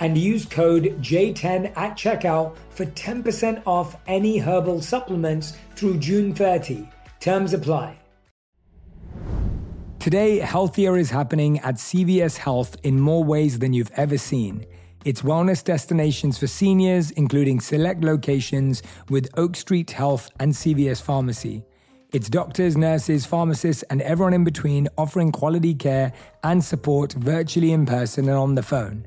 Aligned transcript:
and 0.00 0.18
use 0.18 0.44
code 0.44 0.96
J10 1.00 1.76
at 1.76 1.96
checkout 1.96 2.56
for 2.70 2.86
10% 2.86 3.62
off 3.66 3.96
any 4.06 4.38
herbal 4.38 4.82
supplements 4.82 5.56
through 5.76 5.98
June 5.98 6.34
30. 6.34 6.88
Terms 7.20 7.52
apply. 7.54 7.98
Today, 9.98 10.38
healthier 10.38 10.98
is 10.98 11.10
happening 11.10 11.60
at 11.60 11.76
CVS 11.76 12.36
Health 12.36 12.76
in 12.82 13.00
more 13.00 13.24
ways 13.24 13.58
than 13.58 13.72
you've 13.72 13.92
ever 13.92 14.18
seen. 14.18 14.66
It's 15.06 15.22
wellness 15.22 15.64
destinations 15.64 16.36
for 16.36 16.46
seniors, 16.46 17.10
including 17.12 17.60
select 17.60 18.04
locations 18.04 18.82
with 19.08 19.28
Oak 19.38 19.56
Street 19.56 19.90
Health 19.90 20.30
and 20.38 20.52
CVS 20.52 21.00
Pharmacy. 21.00 21.64
It's 22.12 22.28
doctors, 22.28 22.76
nurses, 22.76 23.26
pharmacists, 23.26 23.82
and 23.84 24.02
everyone 24.02 24.34
in 24.34 24.44
between 24.44 24.88
offering 24.96 25.32
quality 25.32 25.74
care 25.74 26.12
and 26.42 26.62
support 26.62 27.12
virtually 27.14 27.72
in 27.72 27.86
person 27.86 28.28
and 28.28 28.38
on 28.38 28.54
the 28.54 28.62
phone. 28.62 29.06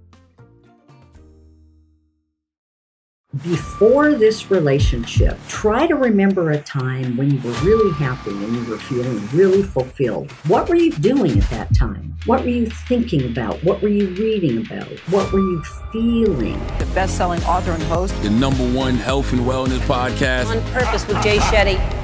Before 3.43 4.13
this 4.13 4.51
relationship, 4.51 5.39
try 5.47 5.87
to 5.87 5.95
remember 5.95 6.51
a 6.51 6.59
time 6.59 7.15
when 7.15 7.31
you 7.31 7.39
were 7.39 7.57
really 7.61 7.93
happy 7.93 8.31
and 8.31 8.53
you 8.53 8.65
were 8.65 8.77
feeling 8.77 9.25
really 9.29 9.63
fulfilled. 9.63 10.29
What 10.47 10.67
were 10.67 10.75
you 10.75 10.91
doing 10.91 11.41
at 11.41 11.49
that 11.49 11.73
time? 11.73 12.13
What 12.25 12.41
were 12.41 12.49
you 12.49 12.65
thinking 12.65 13.31
about? 13.31 13.63
What 13.63 13.81
were 13.81 13.87
you 13.87 14.07
reading 14.15 14.65
about? 14.65 14.89
What 15.11 15.31
were 15.31 15.39
you 15.39 15.63
feeling? 15.93 16.59
The 16.79 16.91
best 16.93 17.15
selling 17.15 17.41
author 17.43 17.71
and 17.71 17.83
host, 17.83 18.21
the 18.21 18.29
number 18.29 18.69
one 18.73 18.95
health 18.95 19.31
and 19.31 19.43
wellness 19.43 19.79
podcast, 19.79 20.47
On 20.47 20.61
Purpose 20.73 21.07
with 21.07 21.23
Jay 21.23 21.37
Shetty. 21.37 22.00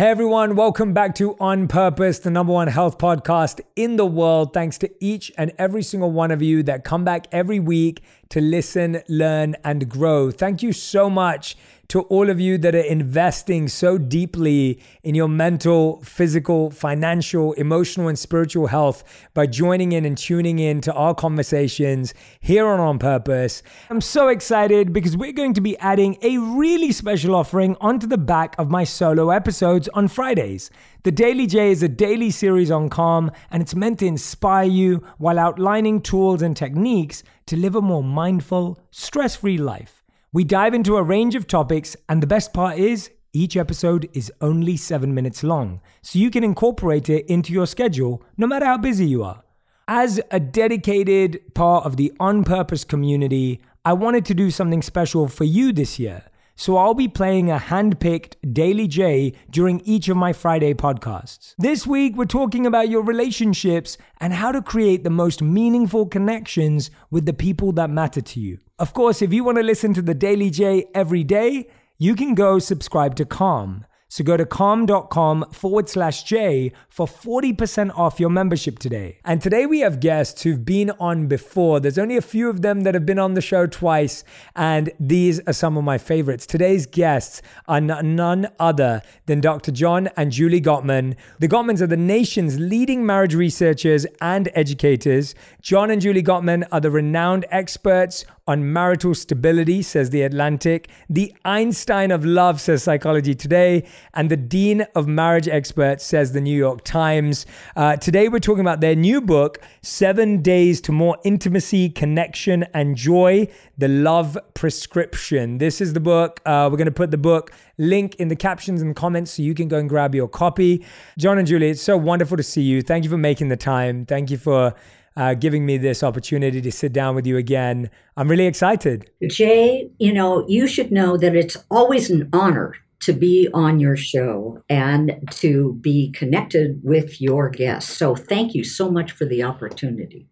Hey 0.00 0.06
everyone, 0.06 0.56
welcome 0.56 0.94
back 0.94 1.14
to 1.16 1.36
On 1.40 1.68
Purpose, 1.68 2.20
the 2.20 2.30
number 2.30 2.54
one 2.54 2.68
health 2.68 2.96
podcast 2.96 3.60
in 3.76 3.96
the 3.96 4.06
world. 4.06 4.54
Thanks 4.54 4.78
to 4.78 4.90
each 4.98 5.30
and 5.36 5.52
every 5.58 5.82
single 5.82 6.10
one 6.10 6.30
of 6.30 6.40
you 6.40 6.62
that 6.62 6.84
come 6.84 7.04
back 7.04 7.26
every 7.32 7.60
week 7.60 8.02
to 8.30 8.40
listen, 8.40 9.02
learn, 9.08 9.56
and 9.62 9.90
grow. 9.90 10.30
Thank 10.30 10.62
you 10.62 10.72
so 10.72 11.10
much 11.10 11.54
to 11.90 12.02
all 12.02 12.30
of 12.30 12.38
you 12.38 12.56
that 12.56 12.72
are 12.72 12.78
investing 12.78 13.66
so 13.66 13.98
deeply 13.98 14.80
in 15.02 15.16
your 15.16 15.26
mental, 15.26 16.00
physical, 16.04 16.70
financial, 16.70 17.52
emotional, 17.54 18.06
and 18.06 18.16
spiritual 18.16 18.68
health 18.68 19.02
by 19.34 19.44
joining 19.44 19.90
in 19.90 20.04
and 20.04 20.16
tuning 20.16 20.60
in 20.60 20.80
to 20.80 20.92
our 20.92 21.16
conversations 21.16 22.14
here 22.38 22.64
on 22.68 22.78
On 22.78 22.96
Purpose. 23.00 23.64
I'm 23.90 24.00
so 24.00 24.28
excited 24.28 24.92
because 24.92 25.16
we're 25.16 25.32
going 25.32 25.54
to 25.54 25.60
be 25.60 25.76
adding 25.78 26.16
a 26.22 26.38
really 26.38 26.92
special 26.92 27.34
offering 27.34 27.76
onto 27.80 28.06
the 28.06 28.18
back 28.18 28.54
of 28.56 28.70
my 28.70 28.84
solo 28.84 29.30
episodes 29.30 29.88
on 29.88 30.06
Fridays. 30.06 30.70
The 31.02 31.10
Daily 31.10 31.48
Jay 31.48 31.72
is 31.72 31.82
a 31.82 31.88
daily 31.88 32.30
series 32.30 32.70
on 32.70 32.88
calm, 32.88 33.32
and 33.50 33.60
it's 33.60 33.74
meant 33.74 33.98
to 33.98 34.06
inspire 34.06 34.68
you 34.68 35.02
while 35.18 35.40
outlining 35.40 36.02
tools 36.02 36.40
and 36.40 36.56
techniques 36.56 37.24
to 37.46 37.56
live 37.56 37.74
a 37.74 37.82
more 37.82 38.04
mindful, 38.04 38.78
stress 38.92 39.34
free 39.34 39.58
life. 39.58 39.99
We 40.32 40.44
dive 40.44 40.74
into 40.74 40.96
a 40.96 41.02
range 41.02 41.34
of 41.34 41.48
topics, 41.48 41.96
and 42.08 42.22
the 42.22 42.26
best 42.28 42.52
part 42.52 42.78
is 42.78 43.10
each 43.32 43.56
episode 43.56 44.08
is 44.12 44.32
only 44.40 44.76
seven 44.76 45.12
minutes 45.12 45.42
long, 45.42 45.80
so 46.02 46.20
you 46.20 46.30
can 46.30 46.44
incorporate 46.44 47.08
it 47.08 47.26
into 47.26 47.52
your 47.52 47.66
schedule 47.66 48.22
no 48.36 48.46
matter 48.46 48.64
how 48.64 48.78
busy 48.78 49.06
you 49.06 49.24
are. 49.24 49.42
As 49.88 50.20
a 50.30 50.38
dedicated 50.38 51.52
part 51.56 51.84
of 51.84 51.96
the 51.96 52.12
On 52.20 52.44
Purpose 52.44 52.84
community, 52.84 53.60
I 53.84 53.92
wanted 53.94 54.24
to 54.26 54.34
do 54.34 54.52
something 54.52 54.82
special 54.82 55.26
for 55.26 55.42
you 55.42 55.72
this 55.72 55.98
year. 55.98 56.22
So 56.60 56.76
I'll 56.76 56.92
be 56.92 57.08
playing 57.08 57.50
a 57.50 57.56
hand-picked 57.56 58.36
Daily 58.52 58.86
Jay 58.86 59.32
during 59.48 59.80
each 59.80 60.10
of 60.10 60.18
my 60.18 60.34
Friday 60.34 60.74
podcasts. 60.74 61.54
This 61.56 61.86
week, 61.86 62.16
we're 62.16 62.26
talking 62.26 62.66
about 62.66 62.90
your 62.90 63.02
relationships 63.02 63.96
and 64.20 64.34
how 64.34 64.52
to 64.52 64.60
create 64.60 65.02
the 65.02 65.08
most 65.08 65.40
meaningful 65.40 66.04
connections 66.04 66.90
with 67.10 67.24
the 67.24 67.32
people 67.32 67.72
that 67.72 67.88
matter 67.88 68.20
to 68.20 68.40
you. 68.40 68.58
Of 68.78 68.92
course, 68.92 69.22
if 69.22 69.32
you 69.32 69.42
want 69.42 69.56
to 69.56 69.64
listen 69.64 69.94
to 69.94 70.02
the 70.02 70.12
Daily 70.12 70.50
Jay 70.50 70.84
every 70.94 71.24
day, 71.24 71.70
you 71.96 72.14
can 72.14 72.34
go 72.34 72.58
subscribe 72.58 73.16
to 73.16 73.24
Calm. 73.24 73.86
So 74.10 74.24
go 74.24 74.36
to 74.36 74.44
calm.com 74.44 75.46
forward 75.52 75.88
slash 75.88 76.24
J 76.24 76.72
for 76.88 77.06
40% 77.06 77.96
off 77.96 78.18
your 78.18 78.28
membership 78.28 78.80
today. 78.80 79.20
And 79.24 79.40
today 79.40 79.66
we 79.66 79.80
have 79.80 80.00
guests 80.00 80.42
who've 80.42 80.64
been 80.64 80.90
on 80.98 81.28
before. 81.28 81.78
There's 81.78 81.96
only 81.96 82.16
a 82.16 82.20
few 82.20 82.50
of 82.50 82.62
them 82.62 82.80
that 82.80 82.94
have 82.94 83.06
been 83.06 83.20
on 83.20 83.34
the 83.34 83.40
show 83.40 83.68
twice, 83.68 84.24
and 84.56 84.90
these 84.98 85.38
are 85.46 85.52
some 85.52 85.76
of 85.76 85.84
my 85.84 85.96
favorites. 85.96 86.44
Today's 86.44 86.86
guests 86.86 87.40
are 87.68 87.80
none 87.80 88.48
other 88.58 89.00
than 89.26 89.40
Dr. 89.40 89.70
John 89.70 90.08
and 90.16 90.32
Julie 90.32 90.60
Gottman. 90.60 91.14
The 91.38 91.46
Gottmans 91.46 91.80
are 91.80 91.86
the 91.86 91.96
nation's 91.96 92.58
leading 92.58 93.06
marriage 93.06 93.36
researchers 93.36 94.06
and 94.20 94.50
educators. 94.54 95.36
John 95.62 95.88
and 95.88 96.02
Julie 96.02 96.24
Gottman 96.24 96.66
are 96.72 96.80
the 96.80 96.90
renowned 96.90 97.46
experts 97.52 98.24
on 98.50 98.72
marital 98.72 99.14
stability, 99.14 99.80
says 99.80 100.10
The 100.10 100.22
Atlantic, 100.22 100.88
the 101.08 101.32
Einstein 101.44 102.10
of 102.10 102.24
love, 102.24 102.60
says 102.60 102.82
Psychology 102.82 103.32
Today, 103.32 103.86
and 104.12 104.28
the 104.28 104.36
Dean 104.36 104.82
of 104.96 105.06
Marriage 105.06 105.46
Experts, 105.46 106.04
says 106.04 106.32
The 106.32 106.40
New 106.40 106.56
York 106.56 106.82
Times. 106.82 107.46
Uh, 107.76 107.94
today, 107.94 108.28
we're 108.28 108.40
talking 108.40 108.62
about 108.62 108.80
their 108.80 108.96
new 108.96 109.20
book, 109.20 109.58
Seven 109.82 110.42
Days 110.42 110.80
to 110.80 110.90
More 110.90 111.16
Intimacy, 111.22 111.90
Connection, 111.90 112.64
and 112.74 112.96
Joy 112.96 113.46
The 113.78 113.86
Love 113.86 114.36
Prescription. 114.54 115.58
This 115.58 115.80
is 115.80 115.92
the 115.92 116.00
book. 116.00 116.40
Uh, 116.44 116.68
we're 116.72 116.76
going 116.76 116.86
to 116.86 116.90
put 116.90 117.12
the 117.12 117.18
book 117.18 117.52
link 117.78 118.16
in 118.16 118.26
the 118.26 118.36
captions 118.36 118.82
and 118.82 118.96
comments 118.96 119.30
so 119.30 119.42
you 119.42 119.54
can 119.54 119.68
go 119.68 119.78
and 119.78 119.88
grab 119.88 120.12
your 120.12 120.28
copy. 120.28 120.84
John 121.16 121.38
and 121.38 121.46
Julie, 121.46 121.70
it's 121.70 121.82
so 121.82 121.96
wonderful 121.96 122.36
to 122.36 122.42
see 122.42 122.62
you. 122.62 122.82
Thank 122.82 123.04
you 123.04 123.10
for 123.10 123.16
making 123.16 123.48
the 123.48 123.56
time. 123.56 124.06
Thank 124.06 124.28
you 124.28 124.38
for 124.38 124.74
uh, 125.20 125.34
giving 125.34 125.66
me 125.66 125.76
this 125.76 126.02
opportunity 126.02 126.62
to 126.62 126.72
sit 126.72 126.94
down 126.94 127.14
with 127.14 127.26
you 127.26 127.36
again. 127.36 127.90
I'm 128.16 128.26
really 128.26 128.46
excited. 128.46 129.10
Jay, 129.28 129.90
you 129.98 130.14
know, 130.14 130.48
you 130.48 130.66
should 130.66 130.90
know 130.90 131.18
that 131.18 131.36
it's 131.36 131.58
always 131.70 132.08
an 132.08 132.30
honor 132.32 132.74
to 133.00 133.12
be 133.12 133.46
on 133.52 133.80
your 133.80 133.98
show 133.98 134.62
and 134.70 135.12
to 135.32 135.74
be 135.82 136.10
connected 136.12 136.80
with 136.82 137.20
your 137.20 137.50
guests. 137.50 137.94
So 137.94 138.14
thank 138.14 138.54
you 138.54 138.64
so 138.64 138.90
much 138.90 139.12
for 139.12 139.26
the 139.26 139.42
opportunity. 139.42 140.26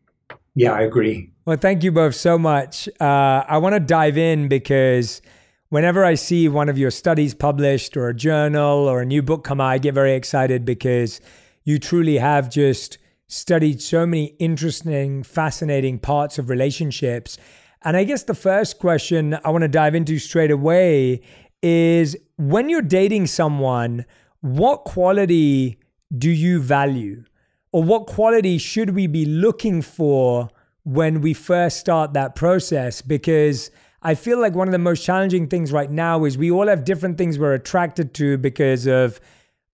Yeah, 0.55 0.73
I 0.73 0.81
agree. 0.81 1.33
Well, 1.45 1.59
thank 1.59 1.85
you 1.85 1.93
both 1.93 2.15
so 2.15 2.39
much. 2.39 2.89
Uh, 2.99 3.45
I 3.47 3.59
want 3.59 3.75
to 3.75 3.81
dive 3.81 4.17
in 4.17 4.49
because 4.49 5.21
whenever 5.69 6.03
I 6.03 6.15
see 6.15 6.49
one 6.49 6.71
of 6.71 6.79
your 6.79 6.91
studies 6.91 7.35
published 7.35 7.95
or 7.95 8.09
a 8.09 8.15
journal 8.15 8.89
or 8.89 9.03
a 9.03 9.07
new 9.07 9.21
book 9.21 9.45
come 9.45 9.61
out, 9.61 9.69
I 9.69 9.79
get 9.79 9.93
very 9.93 10.15
excited 10.15 10.65
because 10.65 11.21
you 11.65 11.79
truly 11.79 12.17
have 12.17 12.49
just 12.49 12.97
studied 13.29 13.81
so 13.81 14.07
many 14.07 14.37
interesting, 14.39 15.23
fascinating 15.23 15.99
parts 15.99 16.39
of 16.39 16.49
relationships. 16.49 17.39
And 17.83 17.97
I 17.97 18.05
guess 18.05 18.25
the 18.25 18.35
first 18.35 18.79
question 18.79 19.39
I 19.45 19.51
want 19.51 19.63
to 19.63 19.69
dive 19.69 19.95
into 19.95 20.19
straight 20.19 20.51
away 20.51 21.21
is 21.63 22.17
when 22.37 22.69
you're 22.69 22.83
dating 22.83 23.27
someone, 23.27 24.05
what 24.41 24.85
quality 24.85 25.79
do 26.17 26.31
you 26.31 26.61
value? 26.61 27.25
Or 27.71 27.83
what 27.83 28.07
quality 28.07 28.57
should 28.57 28.91
we 28.91 29.07
be 29.07 29.27
looking 29.27 29.83
for 29.83 30.49
when 30.85 31.21
we 31.21 31.35
first 31.35 31.79
start 31.79 32.15
that 32.15 32.35
process? 32.35 33.03
Because 33.03 33.71
I 34.03 34.15
feel 34.15 34.41
like 34.41 34.55
one 34.55 34.69
of 34.69 34.73
the 34.73 34.79
most 34.79 35.05
challenging 35.05 35.49
things 35.49 35.71
right 35.71 35.91
now 35.91 36.25
is 36.25 36.39
we 36.39 36.51
all 36.51 36.69
have 36.69 36.85
different 36.85 37.19
things 37.19 37.39
we're 37.39 37.53
attracted 37.53 38.15
to 38.15 38.39
because 38.39 38.87
of 38.87 39.21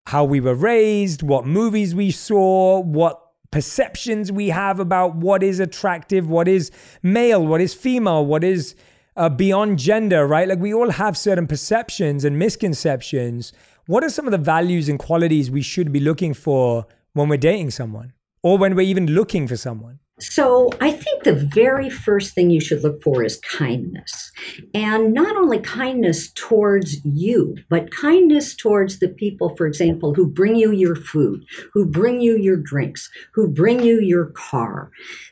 how 0.08 0.24
we 0.24 0.40
were 0.40 0.56
raised, 0.56 1.22
what 1.22 1.46
movies 1.46 1.94
we 1.94 2.10
saw, 2.10 2.80
what 2.80 3.23
perceptions 3.54 4.32
we 4.32 4.50
have 4.50 4.80
about 4.80 5.16
what 5.16 5.44
is 5.44 5.60
attractive, 5.60 6.28
what 6.28 6.48
is 6.48 6.72
male, 7.04 7.46
what 7.46 7.62
is 7.62 7.76
female, 7.76 8.26
what 8.26 8.44
is 8.44 8.76
uh, 9.16 9.30
beyond 9.30 9.78
gender, 9.78 10.26
right? 10.26 10.48
Like 10.48 10.58
we 10.58 10.74
all 10.74 10.90
have 10.90 11.16
certain 11.16 11.46
perceptions 11.46 12.26
and 12.26 12.40
misconceptions. 12.40 13.54
What 13.86 14.04
are 14.04 14.10
some 14.10 14.26
of 14.26 14.32
the 14.32 14.40
values 14.40 14.90
and 14.90 14.98
qualities 14.98 15.52
we 15.52 15.62
should 15.62 15.92
be 15.92 16.00
looking 16.00 16.34
for 16.34 16.88
when 17.14 17.30
we're 17.30 17.38
dating 17.38 17.70
someone 17.70 18.14
or 18.42 18.58
when 18.58 18.74
we're 18.76 18.82
even 18.82 19.06
looking 19.06 19.48
for 19.48 19.56
someone? 19.56 20.00
So, 20.32 20.70
I 20.80 20.92
think 20.92 21.24
the 21.24 21.50
very 21.54 21.90
first 21.90 22.34
thing 22.34 22.50
you 22.50 22.62
should 22.62 22.82
look 22.82 23.04
for 23.04 23.24
is 23.24 23.38
kindness. 23.38 24.32
And 24.74 25.14
not 25.14 25.36
only 25.36 25.60
kindness 25.60 26.32
towards 26.34 27.04
you, 27.04 27.58
but 27.70 27.92
kindness 27.92 28.56
towards 28.56 29.00
the 29.00 29.10
people, 29.10 29.56
for 29.58 29.68
example, 29.68 30.14
who 30.14 30.26
bring 30.26 30.56
you 30.56 30.72
your 30.72 30.96
food, 30.96 31.46
who 31.74 31.86
bring 31.86 32.22
you 32.22 32.38
your 32.38 32.56
drinks, 32.56 33.10
who 33.34 33.50
bring 33.50 33.84
you 33.84 34.00
your 34.00 34.28
car. 34.28 34.92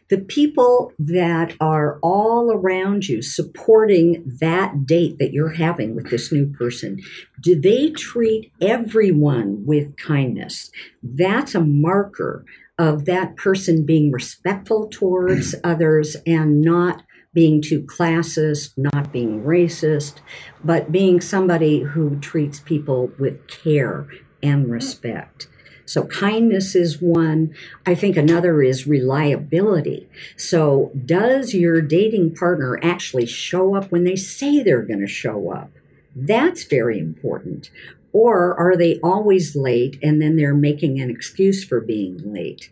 The 0.10 0.18
people 0.18 0.92
that 1.00 1.56
are 1.62 1.98
all 2.04 2.52
around 2.52 3.08
you 3.08 3.22
supporting 3.22 4.24
that 4.42 4.86
date 4.86 5.20
that 5.20 5.32
you're 5.32 5.54
having 5.54 5.96
with 5.96 6.10
this 6.10 6.34
new 6.34 6.48
person, 6.48 7.00
do 7.40 7.60
they 7.60 7.92
treat 7.92 8.52
everyone 8.60 9.66
with 9.66 9.96
kindness? 9.96 10.70
That's 11.02 11.56
a 11.56 11.62
marker 11.62 12.44
of 12.82 13.06
that 13.06 13.36
person 13.36 13.86
being 13.86 14.12
respectful 14.12 14.88
towards 14.88 15.54
mm. 15.54 15.60
others 15.64 16.18
and 16.26 16.62
not 16.62 17.04
being 17.32 17.62
too 17.62 17.84
classist, 17.84 18.74
not 18.76 19.14
being 19.14 19.44
racist, 19.44 20.16
but 20.64 20.92
being 20.92 21.22
somebody 21.22 21.82
who 21.82 22.20
treats 22.20 22.60
people 22.60 23.12
with 23.20 23.48
care 23.48 24.08
and 24.42 24.66
mm. 24.66 24.72
respect. 24.72 25.48
So, 25.86 26.06
kindness 26.06 26.74
is 26.74 27.00
one. 27.00 27.54
I 27.86 27.94
think 27.94 28.18
another 28.18 28.64
is 28.64 28.88
reliability. 28.88 30.10
So, 30.36 30.92
does 31.06 31.54
your 31.54 31.82
dating 31.82 32.34
partner 32.36 32.80
actually 32.82 33.28
show 33.28 33.76
up 33.76 33.92
when 33.92 34.06
they 34.06 34.16
say 34.16 34.64
they're 34.64 34.82
going 34.82 35.02
to 35.02 35.08
show 35.08 35.52
up? 35.52 35.70
That's 36.16 36.64
very 36.64 36.98
important. 36.98 37.70
Or 38.14 38.58
are 38.60 38.76
they 38.76 39.00
always 39.02 39.56
late 39.56 39.98
and 40.04 40.22
then 40.22 40.36
they're 40.36 40.54
making 40.54 41.00
an 41.00 41.10
excuse 41.10 41.64
for 41.64 41.80
being 41.80 42.20
late? 42.34 42.70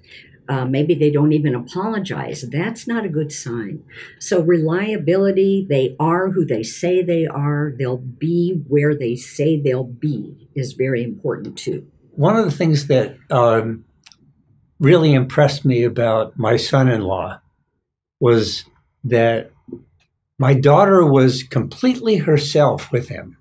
Uh, 0.49 0.65
maybe 0.65 0.95
they 0.95 1.11
don't 1.11 1.31
even 1.31 1.53
apologize. 1.53 2.41
That's 2.41 2.87
not 2.87 3.05
a 3.05 3.09
good 3.09 3.31
sign. 3.31 3.83
So, 4.17 4.41
reliability, 4.41 5.67
they 5.69 5.95
are 5.99 6.31
who 6.31 6.43
they 6.43 6.63
say 6.63 7.03
they 7.03 7.27
are, 7.27 7.71
they'll 7.77 7.97
be 7.97 8.63
where 8.67 8.95
they 8.95 9.15
say 9.15 9.59
they'll 9.59 9.83
be, 9.83 10.49
is 10.55 10.73
very 10.73 11.03
important 11.03 11.55
too. 11.55 11.87
One 12.13 12.35
of 12.35 12.45
the 12.45 12.51
things 12.51 12.87
that 12.87 13.15
um, 13.29 13.85
really 14.79 15.13
impressed 15.13 15.65
me 15.65 15.83
about 15.83 16.37
my 16.37 16.57
son 16.57 16.89
in 16.89 17.01
law 17.01 17.39
was 18.19 18.65
that 19.03 19.51
my 20.39 20.55
daughter 20.55 21.05
was 21.05 21.43
completely 21.43 22.17
herself 22.17 22.91
with 22.91 23.07
him. 23.07 23.37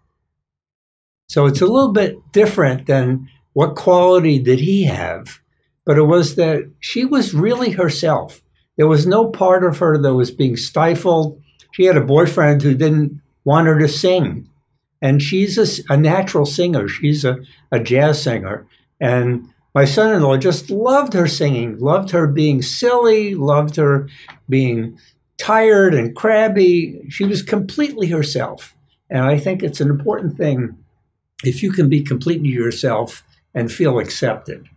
So 1.29 1.45
it's 1.45 1.61
a 1.61 1.67
little 1.67 1.93
bit 1.93 2.17
different 2.33 2.87
than 2.87 3.29
what 3.53 3.77
quality 3.77 4.39
did 4.39 4.59
he 4.59 4.85
have, 4.85 5.41
but 5.85 5.99
it 5.99 6.05
was 6.05 6.37
that 6.37 6.71
she 6.81 7.05
was 7.05 7.35
really 7.35 7.71
herself. 7.71 8.41
There 8.79 8.87
was 8.87 9.07
no 9.07 9.29
part 9.29 9.63
of 9.63 9.77
her 9.79 9.99
that 9.99 10.15
was 10.15 10.31
being 10.31 10.57
stifled. 10.57 11.41
She 11.73 11.85
had 11.85 11.99
a 11.99 12.05
boyfriend 12.05 12.63
who 12.63 12.75
didn't 12.75 13.21
want 13.45 13.67
her 13.67 13.79
to 13.79 13.89
sing. 13.89 14.49
And 15.03 15.23
she's 15.23 15.59
a, 15.59 15.93
a 15.93 15.97
natural 15.97 16.47
singer. 16.47 16.89
She's 16.89 17.25
a, 17.25 17.37
a 17.73 17.79
jazz 17.79 18.23
singer. 18.23 18.67
And 19.01 19.49
my 19.75 19.85
son 19.85 20.15
in 20.15 20.23
law 20.23 20.39
just 20.39 20.71
loved 20.71 21.13
her 21.13 21.27
singing, 21.27 21.79
loved 21.79 22.11
her 22.11 22.27
being 22.27 22.63
silly, 22.63 23.35
loved 23.35 23.77
her 23.77 24.09
being 24.49 24.99
tired 25.37 25.95
and 25.95 26.17
crabby. 26.17 27.03
She 27.11 27.25
was 27.25 27.43
completely 27.43 28.07
herself. 28.07 28.75
And 29.11 29.23
I 29.25 29.39
think 29.39 29.63
it's 29.63 29.81
an 29.81 29.91
important 29.91 30.37
thing 30.37 30.77
if 31.44 31.62
you 31.62 31.73
can 31.73 31.88
be 31.88 32.02
completely 32.02 32.49
yourself 32.49 33.23
and 33.55 33.70
feel 33.70 33.99
accepted 33.99 34.69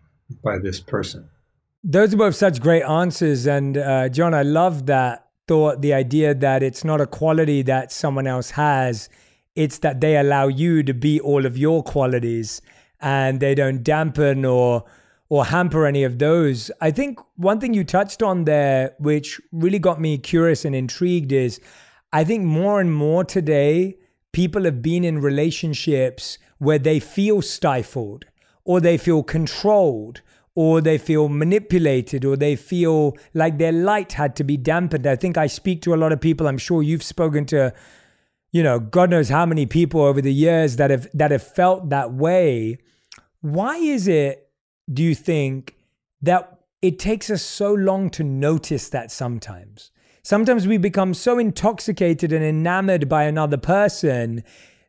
by 0.43 0.57
this 0.57 0.79
person. 0.79 1.27
Those 1.83 2.13
are 2.13 2.17
both 2.17 2.35
such 2.35 2.61
great 2.61 2.83
answers. 2.83 3.47
And 3.47 3.77
uh, 3.77 4.09
John, 4.09 4.33
I 4.33 4.43
love 4.43 4.85
that 4.85 5.27
thought, 5.47 5.81
the 5.81 5.93
idea 5.93 6.33
that 6.35 6.63
it's 6.63 6.83
not 6.83 7.01
a 7.01 7.07
quality 7.07 7.61
that 7.63 7.91
someone 7.91 8.27
else 8.27 8.51
has, 8.51 9.09
it's 9.55 9.79
that 9.79 9.99
they 9.99 10.15
allow 10.17 10.47
you 10.47 10.83
to 10.83 10.93
be 10.93 11.19
all 11.19 11.45
of 11.45 11.57
your 11.57 11.83
qualities 11.83 12.61
and 13.01 13.39
they 13.39 13.55
don't 13.55 13.83
dampen 13.83 14.45
or 14.45 14.85
or 15.29 15.45
hamper 15.45 15.85
any 15.85 16.03
of 16.03 16.19
those. 16.19 16.69
I 16.81 16.91
think 16.91 17.17
one 17.37 17.61
thing 17.61 17.73
you 17.73 17.85
touched 17.85 18.21
on 18.21 18.43
there, 18.43 18.93
which 18.99 19.39
really 19.53 19.79
got 19.79 20.01
me 20.01 20.17
curious 20.17 20.65
and 20.65 20.75
intrigued, 20.75 21.31
is 21.31 21.61
I 22.11 22.25
think 22.25 22.43
more 22.43 22.81
and 22.81 22.93
more 22.93 23.23
today, 23.23 23.95
people 24.33 24.65
have 24.65 24.81
been 24.81 25.05
in 25.05 25.21
relationships 25.21 26.37
where 26.61 26.77
they 26.77 26.99
feel 26.99 27.41
stifled 27.41 28.23
or 28.63 28.79
they 28.79 28.95
feel 28.95 29.23
controlled 29.23 30.21
or 30.53 30.79
they 30.79 30.95
feel 30.95 31.27
manipulated 31.27 32.23
or 32.23 32.37
they 32.37 32.55
feel 32.55 33.17
like 33.33 33.57
their 33.57 33.71
light 33.71 34.13
had 34.13 34.35
to 34.35 34.43
be 34.43 34.57
dampened. 34.57 35.07
I 35.07 35.15
think 35.15 35.39
I 35.39 35.47
speak 35.47 35.81
to 35.81 35.93
a 35.95 35.97
lot 35.97 36.11
of 36.11 36.21
people. 36.21 36.45
I'm 36.47 36.59
sure 36.59 36.83
you've 36.83 37.01
spoken 37.01 37.47
to, 37.47 37.73
you 38.51 38.61
know, 38.61 38.80
God 38.80 39.09
knows 39.09 39.30
how 39.30 39.44
many 39.47 39.65
people 39.65 40.01
over 40.01 40.21
the 40.21 40.31
years 40.31 40.75
that 40.75 40.91
have 40.91 41.07
that 41.15 41.31
have 41.31 41.41
felt 41.41 41.89
that 41.89 42.13
way. 42.13 42.77
Why 43.39 43.77
is 43.77 44.07
it, 44.07 44.47
do 44.94 45.01
you 45.01 45.15
think, 45.15 45.75
that 46.21 46.59
it 46.83 46.99
takes 46.99 47.31
us 47.31 47.41
so 47.41 47.73
long 47.73 48.11
to 48.11 48.23
notice 48.23 48.87
that 48.89 49.09
sometimes? 49.09 49.89
Sometimes 50.21 50.68
we 50.68 50.77
become 50.77 51.15
so 51.15 51.39
intoxicated 51.39 52.31
and 52.31 52.45
enamored 52.45 53.09
by 53.09 53.23
another 53.23 53.57
person 53.57 54.44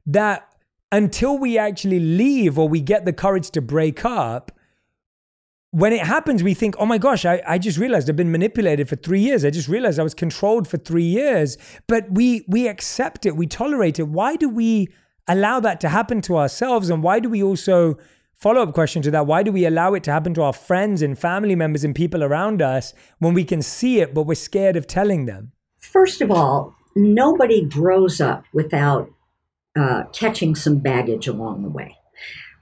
that 0.05 0.52
until 0.93 1.39
we 1.39 1.59
actually 1.59 1.99
leave 1.99 2.59
or 2.59 2.69
we 2.69 2.81
get 2.81 3.05
the 3.07 3.13
courage 3.13 3.51
to 3.51 3.63
break 3.63 4.05
up, 4.05 4.53
when 5.71 5.95
it 5.95 6.03
happens, 6.03 6.43
we 6.43 6.53
think, 6.53 6.75
oh 6.79 6.85
my 6.85 6.99
gosh, 6.99 7.25
I, 7.25 7.43
I 7.49 7.57
just 7.57 7.79
realized 7.79 8.09
I've 8.11 8.15
been 8.15 8.31
manipulated 8.31 8.91
for 8.91 8.97
three 8.97 9.21
years. 9.21 9.43
I 9.43 9.49
just 9.49 9.69
realized 9.69 9.99
I 9.99 10.03
was 10.03 10.13
controlled 10.13 10.69
for 10.69 10.77
three 10.77 11.03
years. 11.03 11.57
But 11.87 12.13
we 12.13 12.45
we 12.47 12.69
accept 12.69 13.25
it, 13.25 13.37
we 13.37 13.47
tolerate 13.47 13.99
it. 13.99 14.09
Why 14.09 14.37
do 14.37 14.51
we 14.51 14.89
allow 15.27 15.61
that 15.61 15.81
to 15.81 15.89
happen 15.89 16.21
to 16.23 16.37
ourselves? 16.37 16.91
And 16.91 17.03
why 17.03 17.21
do 17.21 17.31
we 17.31 17.43
also 17.43 17.97
follow 18.37 18.61
up 18.61 18.75
question 18.75 19.01
to 19.03 19.11
that? 19.13 19.27
Why 19.27 19.43
do 19.43 19.51
we 19.51 19.65
allow 19.65 19.95
it 19.95 20.03
to 20.05 20.13
happen 20.13 20.35
to 20.35 20.43
our 20.43 20.53
friends 20.53 21.01
and 21.01 21.19
family 21.19 21.55
members 21.55 21.85
and 21.85 21.95
people 21.95 22.23
around 22.23 22.61
us 22.61 22.93
when 23.19 23.33
we 23.33 23.45
can 23.45 23.63
see 23.63 24.01
it, 24.01 24.13
but 24.13 24.25
we're 24.25 24.35
scared 24.35 24.77
of 24.77 24.87
telling 24.87 25.25
them? 25.25 25.53
First 25.79 26.21
of 26.21 26.31
all, 26.31 26.75
nobody 26.95 27.65
grows 27.65 28.21
up 28.21 28.45
without 28.53 29.11
uh, 29.77 30.05
catching 30.13 30.55
some 30.55 30.79
baggage 30.79 31.27
along 31.27 31.63
the 31.63 31.69
way. 31.69 31.97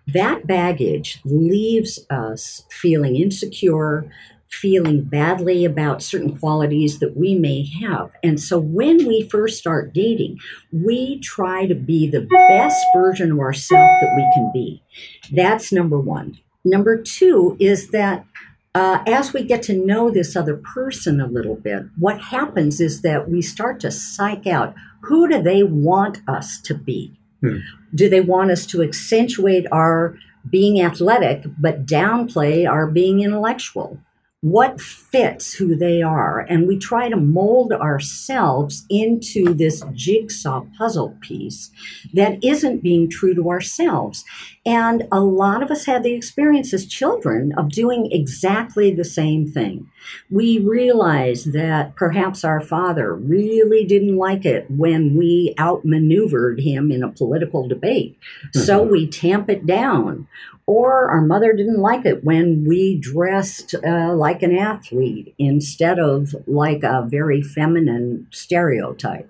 That 0.07 0.47
baggage 0.47 1.21
leaves 1.25 1.99
us 2.11 2.65
feeling 2.71 3.17
insecure, 3.17 4.11
feeling 4.51 5.03
badly 5.05 5.65
about 5.65 6.03
certain 6.03 6.37
qualities 6.37 6.99
that 6.99 7.17
we 7.17 7.35
may 7.35 7.65
have. 7.81 8.11
And 8.23 8.41
so 8.41 8.59
when 8.59 9.07
we 9.07 9.29
first 9.29 9.59
start 9.59 9.93
dating, 9.93 10.39
we 10.73 11.21
try 11.21 11.67
to 11.67 11.75
be 11.75 12.09
the 12.09 12.27
best 12.49 12.85
version 12.95 13.33
of 13.33 13.39
ourselves 13.39 14.01
that 14.01 14.17
we 14.17 14.23
can 14.35 14.51
be. 14.53 14.83
That's 15.31 15.73
number 15.73 15.99
one. 15.99 16.39
Number 16.65 17.01
two 17.01 17.57
is 17.59 17.89
that 17.89 18.27
uh, 18.75 19.03
as 19.07 19.33
we 19.33 19.43
get 19.43 19.63
to 19.65 19.85
know 19.85 20.11
this 20.11 20.37
other 20.37 20.57
person 20.57 21.21
a 21.21 21.27
little 21.27 21.57
bit, 21.57 21.85
what 21.99 22.21
happens 22.21 22.81
is 22.81 23.03
that 23.03 23.29
we 23.29 23.43
start 23.43 23.81
to 23.81 23.91
psych 23.91 24.47
out 24.47 24.75
who 25.03 25.29
do 25.29 25.43
they 25.43 25.63
want 25.63 26.19
us 26.29 26.61
to 26.61 26.75
be? 26.75 27.19
Hmm. 27.41 27.59
Do 27.95 28.09
they 28.09 28.21
want 28.21 28.51
us 28.51 28.67
to 28.67 28.83
accentuate 28.83 29.67
our 29.73 30.17
being 30.49 30.81
athletic 30.81 31.45
but 31.59 31.87
downplay 31.87 32.69
our 32.69 32.87
being 32.87 33.21
intellectual? 33.21 33.99
What 34.43 34.81
fits 34.81 35.53
who 35.53 35.77
they 35.77 36.01
are. 36.01 36.41
And 36.41 36.67
we 36.67 36.79
try 36.79 37.11
to 37.11 37.17
mold 37.17 37.73
ourselves 37.73 38.87
into 38.89 39.53
this 39.53 39.85
jigsaw 39.93 40.65
puzzle 40.79 41.17
piece 41.21 41.71
that 42.15 42.43
isn't 42.43 42.83
being 42.83 43.11
true 43.11 43.35
to 43.35 43.51
ourselves. 43.51 44.25
And 44.65 45.07
a 45.13 45.21
lot 45.21 45.63
of 45.63 45.71
us 45.71 45.85
had 45.85 46.03
the 46.03 46.15
experience 46.15 46.73
as 46.73 46.87
children 46.87 47.53
of 47.57 47.71
doing 47.71 48.11
exactly 48.11 48.95
the 48.95 49.05
same 49.05 49.47
thing. 49.47 49.89
We 50.31 50.59
realize 50.59 51.45
that 51.45 51.97
perhaps 51.97 52.45
our 52.45 52.61
father 52.61 53.15
really 53.15 53.85
didn't 53.85 54.17
like 54.17 54.45
it 54.45 54.71
when 54.71 55.17
we 55.17 55.55
outmaneuvered 55.59 56.61
him 56.61 56.91
in 56.91 57.03
a 57.03 57.11
political 57.11 57.69
debate. 57.69 58.19
Mm-hmm. 58.47 58.61
So 58.61 58.83
we 58.83 59.07
tamp 59.07 59.49
it 59.51 59.67
down 59.67 60.27
or 60.71 61.11
our 61.11 61.21
mother 61.21 61.53
didn't 61.53 61.81
like 61.81 62.07
it 62.07 62.23
when 62.23 62.65
we 62.65 62.97
dressed 62.97 63.75
uh, 63.85 64.15
like 64.15 64.41
an 64.41 64.57
athlete 64.57 65.35
instead 65.37 65.99
of 65.99 66.33
like 66.47 66.85
a 66.85 67.05
very 67.11 67.43
feminine 67.43 68.25
stereotype. 68.31 69.29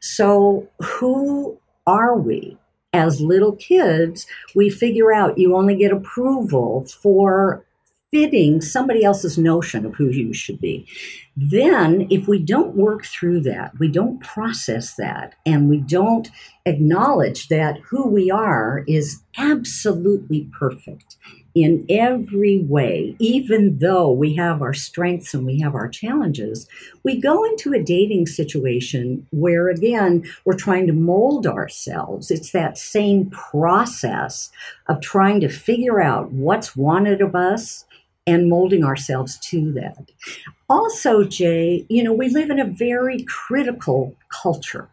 So, 0.00 0.68
who 0.80 1.60
are 1.86 2.18
we? 2.18 2.58
As 2.92 3.20
little 3.20 3.52
kids, 3.52 4.26
we 4.56 4.68
figure 4.68 5.12
out 5.12 5.38
you 5.38 5.56
only 5.56 5.76
get 5.76 5.92
approval 5.92 6.84
for 6.84 7.64
fitting 8.12 8.60
somebody 8.60 9.02
else's 9.02 9.38
notion 9.38 9.86
of 9.86 9.94
who 9.94 10.08
you 10.10 10.32
should 10.34 10.60
be. 10.60 10.86
Then, 11.34 12.06
if 12.10 12.28
we 12.28 12.38
don't 12.38 12.76
work 12.76 13.06
through 13.06 13.40
that, 13.40 13.78
we 13.78 13.88
don't 13.88 14.20
process 14.20 14.94
that, 14.96 15.34
and 15.46 15.70
we 15.70 15.78
don't 15.78 16.30
acknowledge 16.66 17.48
that 17.48 17.78
who 17.78 18.06
we 18.06 18.30
are 18.30 18.84
is 18.86 19.22
absolutely 19.38 20.50
perfect 20.52 21.16
in 21.54 21.84
every 21.88 22.62
way, 22.62 23.14
even 23.18 23.78
though 23.78 24.10
we 24.10 24.34
have 24.36 24.62
our 24.62 24.72
strengths 24.72 25.34
and 25.34 25.44
we 25.44 25.60
have 25.60 25.74
our 25.74 25.88
challenges, 25.88 26.66
we 27.02 27.20
go 27.20 27.44
into 27.44 27.72
a 27.72 27.82
dating 27.82 28.26
situation 28.26 29.26
where, 29.30 29.68
again, 29.68 30.24
we're 30.44 30.56
trying 30.56 30.86
to 30.86 30.92
mold 30.92 31.46
ourselves. 31.46 32.30
It's 32.30 32.52
that 32.52 32.78
same 32.78 33.30
process 33.30 34.50
of 34.86 35.00
trying 35.00 35.40
to 35.40 35.48
figure 35.48 36.00
out 36.00 36.32
what's 36.32 36.76
wanted 36.76 37.20
of 37.20 37.34
us 37.34 37.84
and 38.26 38.48
molding 38.48 38.84
ourselves 38.84 39.38
to 39.38 39.72
that. 39.72 40.10
Also, 40.68 41.24
Jay, 41.24 41.84
you 41.88 42.02
know, 42.02 42.12
we 42.12 42.28
live 42.28 42.50
in 42.50 42.60
a 42.60 42.64
very 42.64 43.24
critical 43.24 44.16
culture. 44.28 44.88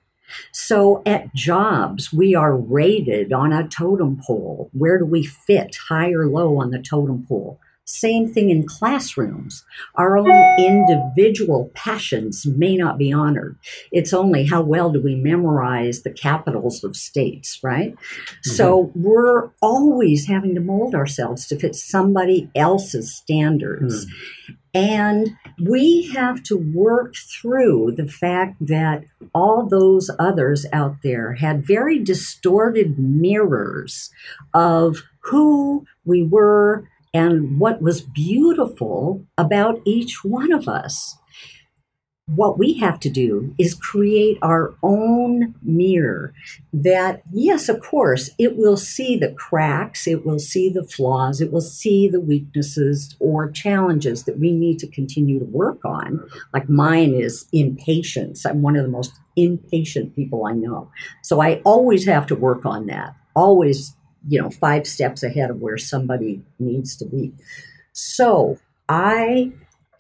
So 0.52 1.02
at 1.06 1.34
jobs, 1.34 2.14
we 2.14 2.36
are 2.36 2.56
rated 2.56 3.34
on 3.34 3.52
a 3.52 3.68
totem 3.68 4.22
pole. 4.26 4.70
Where 4.74 4.98
do 5.00 5.06
we 5.06 5.26
fit, 5.26 5.76
high 5.90 6.12
or 6.12 6.28
low 6.28 6.58
on 6.58 6.72
the 6.72 6.80
totem 6.80 7.26
pole? 7.28 7.60
Same 7.92 8.32
thing 8.32 8.52
in 8.52 8.68
classrooms. 8.68 9.66
Our 9.96 10.20
own 10.20 10.30
individual 10.60 11.72
passions 11.74 12.46
may 12.46 12.78
not 12.78 13.00
be 13.00 13.12
honored. 13.12 13.58
It's 13.92 14.14
only 14.14 14.46
how 14.46 14.62
well 14.62 14.92
do 14.92 15.02
we 15.02 15.16
memorize 15.16 16.04
the 16.04 16.12
capitals 16.12 16.84
of 16.84 16.96
states, 16.96 17.60
right? 17.64 17.96
Mm-hmm. 17.96 18.52
So 18.52 18.92
we're 18.94 19.50
always 19.60 20.28
having 20.28 20.54
to 20.54 20.62
mold 20.62 20.94
ourselves 20.94 21.48
to 21.48 21.58
fit 21.58 21.74
somebody 21.74 22.52
else's 22.56 23.16
standards. 23.16 24.06
Mm. 24.06 24.58
And 24.76 25.30
we 25.60 26.12
have 26.14 26.44
to 26.44 26.58
work 26.58 27.16
through 27.42 27.94
the 27.98 28.08
fact 28.08 28.58
that 28.68 29.06
all 29.34 29.68
those 29.68 30.12
others 30.20 30.68
out 30.72 30.98
there 31.02 31.34
had 31.34 31.66
very 31.66 31.98
distorted 31.98 33.00
mirrors 33.00 34.12
of 34.54 35.02
who 35.22 35.88
we 36.06 36.22
were 36.22 36.88
and 37.14 37.60
what 37.60 37.82
was 37.82 38.02
beautiful 38.02 39.26
about 39.38 39.82
each 39.86 40.24
one 40.24 40.52
of 40.52 40.68
us. 40.68 41.18
What 42.36 42.60
we 42.60 42.78
have 42.78 43.00
to 43.00 43.10
do 43.10 43.56
is 43.58 43.74
create 43.74 44.38
our 44.44 44.76
own 44.84 45.56
mirror 45.64 46.32
that, 46.72 47.24
yes, 47.34 47.70
of 47.70 47.82
course, 47.82 48.30
it 48.38 48.56
will 48.56 48.78
see 48.78 49.18
the 49.18 49.32
cracks, 49.32 50.06
it 50.06 50.24
will 50.24 50.38
see 50.38 50.70
the 50.70 50.86
flaws, 50.86 51.42
it 51.42 51.52
will 51.52 51.60
see 51.60 52.08
the 52.08 52.20
weaknesses 52.22 53.16
or 53.20 53.50
challenges 53.50 54.26
that 54.26 54.38
we 54.38 54.52
need 54.52 54.78
to 54.78 54.88
continue 54.88 55.40
to 55.40 55.46
work 55.46 55.84
on. 55.84 56.24
Like 56.54 56.70
mine 56.70 57.16
is 57.16 57.48
impatience. 57.52 58.46
I'm 58.46 58.62
one 58.62 58.76
of 58.76 58.84
the 58.84 58.92
most 58.92 59.14
impatient 59.36 60.16
people 60.16 60.46
I 60.46 60.52
know. 60.52 60.92
So 61.24 61.42
I 61.42 61.62
always 61.66 62.06
have 62.06 62.28
to 62.28 62.36
work 62.36 62.64
on 62.64 62.86
that. 62.88 63.16
Always 63.36 63.96
you 64.28 64.42
know, 64.42 64.50
five 64.50 64.88
steps 64.88 65.24
ahead 65.24 65.50
of 65.50 65.62
where 65.62 65.78
somebody 65.78 66.42
needs 66.60 66.96
to 66.98 67.06
be. 67.06 67.34
So 67.94 68.58
I 68.88 69.52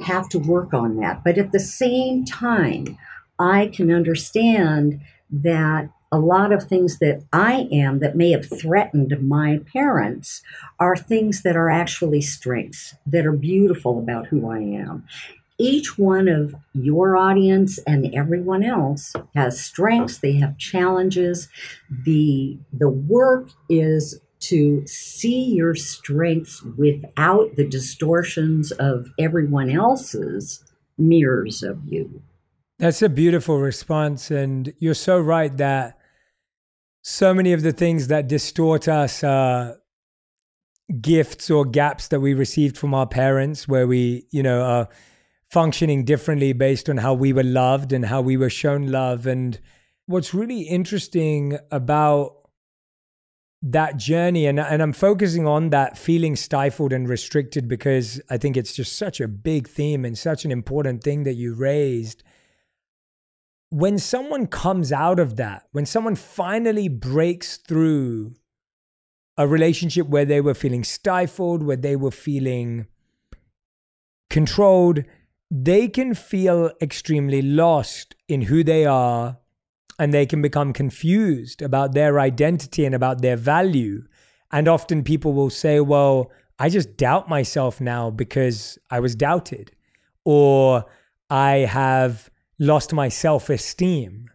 have 0.01 0.29
to 0.29 0.39
work 0.39 0.73
on 0.73 0.97
that. 0.97 1.23
But 1.23 1.37
at 1.37 1.51
the 1.51 1.59
same 1.59 2.25
time, 2.25 2.97
I 3.37 3.67
can 3.67 3.91
understand 3.91 4.99
that 5.31 5.89
a 6.11 6.19
lot 6.19 6.51
of 6.51 6.63
things 6.63 6.97
that 6.99 7.23
I 7.31 7.67
am 7.71 7.99
that 7.99 8.15
may 8.15 8.31
have 8.31 8.49
threatened 8.49 9.15
my 9.21 9.59
parents 9.71 10.41
are 10.79 10.95
things 10.95 11.43
that 11.43 11.55
are 11.55 11.69
actually 11.69 12.21
strengths 12.21 12.95
that 13.05 13.25
are 13.25 13.31
beautiful 13.31 13.99
about 13.99 14.27
who 14.27 14.49
I 14.49 14.59
am 14.59 15.05
each 15.59 15.97
one 15.97 16.27
of 16.27 16.55
your 16.73 17.17
audience 17.17 17.77
and 17.85 18.13
everyone 18.15 18.63
else 18.63 19.13
has 19.35 19.59
strengths 19.61 20.17
they 20.17 20.33
have 20.33 20.57
challenges. 20.57 21.49
The 22.05 22.57
the 22.73 22.89
work 22.89 23.49
is 23.69 24.19
to 24.39 24.87
see 24.87 25.43
your 25.43 25.75
strengths 25.75 26.63
without 26.63 27.57
the 27.57 27.67
distortions 27.67 28.71
of 28.71 29.07
everyone 29.19 29.69
else's 29.69 30.63
mirrors 30.97 31.61
of 31.61 31.77
you. 31.85 32.21
That's 32.79 33.01
a 33.01 33.09
beautiful 33.09 33.59
response 33.59 34.31
and 34.31 34.73
you're 34.79 34.93
so 34.93 35.19
right 35.19 35.55
that 35.57 35.97
so 37.01 37.33
many 37.33 37.51
of 37.51 37.63
the 37.63 37.73
things 37.73 38.07
that 38.07 38.29
distort 38.29 38.87
us 38.87 39.23
are 39.23 39.77
gifts 41.01 41.51
or 41.51 41.65
gaps 41.65 42.07
that 42.07 42.21
we 42.21 42.33
received 42.33 42.77
from 42.77 42.93
our 42.93 43.05
parents 43.05 43.67
where 43.67 43.85
we 43.85 44.25
you 44.31 44.41
know 44.41 44.61
are 44.61 44.89
functioning 45.49 46.05
differently 46.05 46.53
based 46.53 46.89
on 46.89 46.97
how 46.97 47.13
we 47.13 47.33
were 47.33 47.43
loved 47.43 47.91
and 47.91 48.05
how 48.05 48.21
we 48.21 48.37
were 48.37 48.49
shown 48.49 48.87
love. 48.87 49.25
And 49.25 49.59
what's 50.05 50.33
really 50.33 50.61
interesting 50.61 51.57
about 51.71 52.35
that 53.61 53.97
journey, 53.97 54.45
and, 54.45 54.59
and 54.59 54.81
I'm 54.81 54.93
focusing 54.93 55.45
on 55.47 55.71
that 55.71 55.97
feeling 55.97 56.35
stifled 56.35 56.93
and 56.93 57.09
restricted 57.09 57.67
because 57.67 58.21
I 58.29 58.37
think 58.37 58.55
it's 58.55 58.73
just 58.73 58.95
such 58.95 59.19
a 59.19 59.27
big 59.27 59.67
theme 59.67 60.05
and 60.05 60.17
such 60.17 60.45
an 60.45 60.51
important 60.51 61.03
thing 61.03 61.23
that 61.23 61.33
you 61.33 61.55
raised. 61.55 62.23
When 63.69 63.97
someone 63.97 64.47
comes 64.47 64.91
out 64.91 65.19
of 65.19 65.35
that, 65.35 65.67
when 65.71 65.85
someone 65.85 66.15
finally 66.15 66.87
breaks 66.87 67.57
through 67.57 68.35
a 69.37 69.47
relationship 69.47 70.07
where 70.07 70.25
they 70.25 70.41
were 70.41 70.53
feeling 70.53 70.83
stifled, 70.83 71.63
where 71.63 71.77
they 71.77 71.95
were 71.95 72.11
feeling 72.11 72.87
controlled, 74.29 75.03
they 75.51 75.87
can 75.87 76.13
feel 76.13 76.71
extremely 76.81 77.41
lost 77.41 78.15
in 78.27 78.43
who 78.43 78.63
they 78.63 78.85
are 78.85 79.37
and 79.97 80.13
they 80.13 80.25
can 80.25 80.41
become 80.41 80.73
confused 80.73 81.61
about 81.61 81.93
their 81.93 82.19
identity 82.19 82.85
and 82.85 82.95
about 82.95 83.21
their 83.21 83.35
value. 83.35 84.03
And 84.51 84.67
often 84.67 85.03
people 85.03 85.33
will 85.33 85.49
say, 85.49 85.79
well, 85.79 86.31
I 86.59 86.69
just 86.69 86.97
doubt 86.97 87.29
myself 87.29 87.81
now 87.81 88.09
because 88.09 88.77
I 88.89 88.99
was 88.99 89.15
doubted, 89.15 89.71
or 90.25 90.85
I 91.29 91.51
have 91.59 92.29
lost 92.59 92.93
my 92.93 93.09
self 93.09 93.49
esteem. 93.49 94.25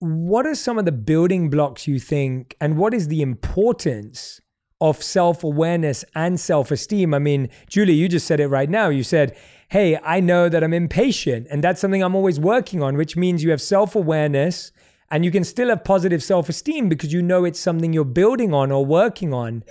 What 0.00 0.46
are 0.46 0.54
some 0.54 0.78
of 0.78 0.84
the 0.84 0.92
building 0.92 1.48
blocks 1.48 1.86
you 1.86 1.98
think, 1.98 2.56
and 2.60 2.76
what 2.76 2.92
is 2.92 3.08
the 3.08 3.22
importance 3.22 4.40
of 4.80 5.02
self 5.02 5.44
awareness 5.44 6.04
and 6.14 6.38
self 6.38 6.70
esteem? 6.70 7.14
I 7.14 7.18
mean, 7.18 7.48
Julie, 7.68 7.94
you 7.94 8.08
just 8.08 8.26
said 8.26 8.40
it 8.40 8.48
right 8.48 8.70
now. 8.70 8.88
You 8.88 9.02
said 9.02 9.36
hey, 9.74 9.98
I 10.04 10.20
know 10.20 10.48
that 10.48 10.62
I'm 10.62 10.72
impatient 10.72 11.48
and 11.50 11.64
that's 11.64 11.80
something 11.80 12.00
I'm 12.00 12.14
always 12.14 12.38
working 12.38 12.80
on, 12.80 12.96
which 12.96 13.16
means 13.16 13.42
you 13.42 13.50
have 13.50 13.60
self 13.60 13.96
awareness 13.96 14.70
and 15.10 15.24
you 15.24 15.30
can 15.30 15.44
still 15.44 15.68
have 15.68 15.84
positive 15.84 16.22
self 16.22 16.48
esteem 16.48 16.88
because 16.88 17.12
you 17.12 17.22
know 17.22 17.44
it's 17.44 17.60
something 17.60 17.92
you're 17.92 18.04
building 18.04 18.54
on 18.54 18.70
or 18.70 18.86
working 18.86 19.32
on. 19.32 19.64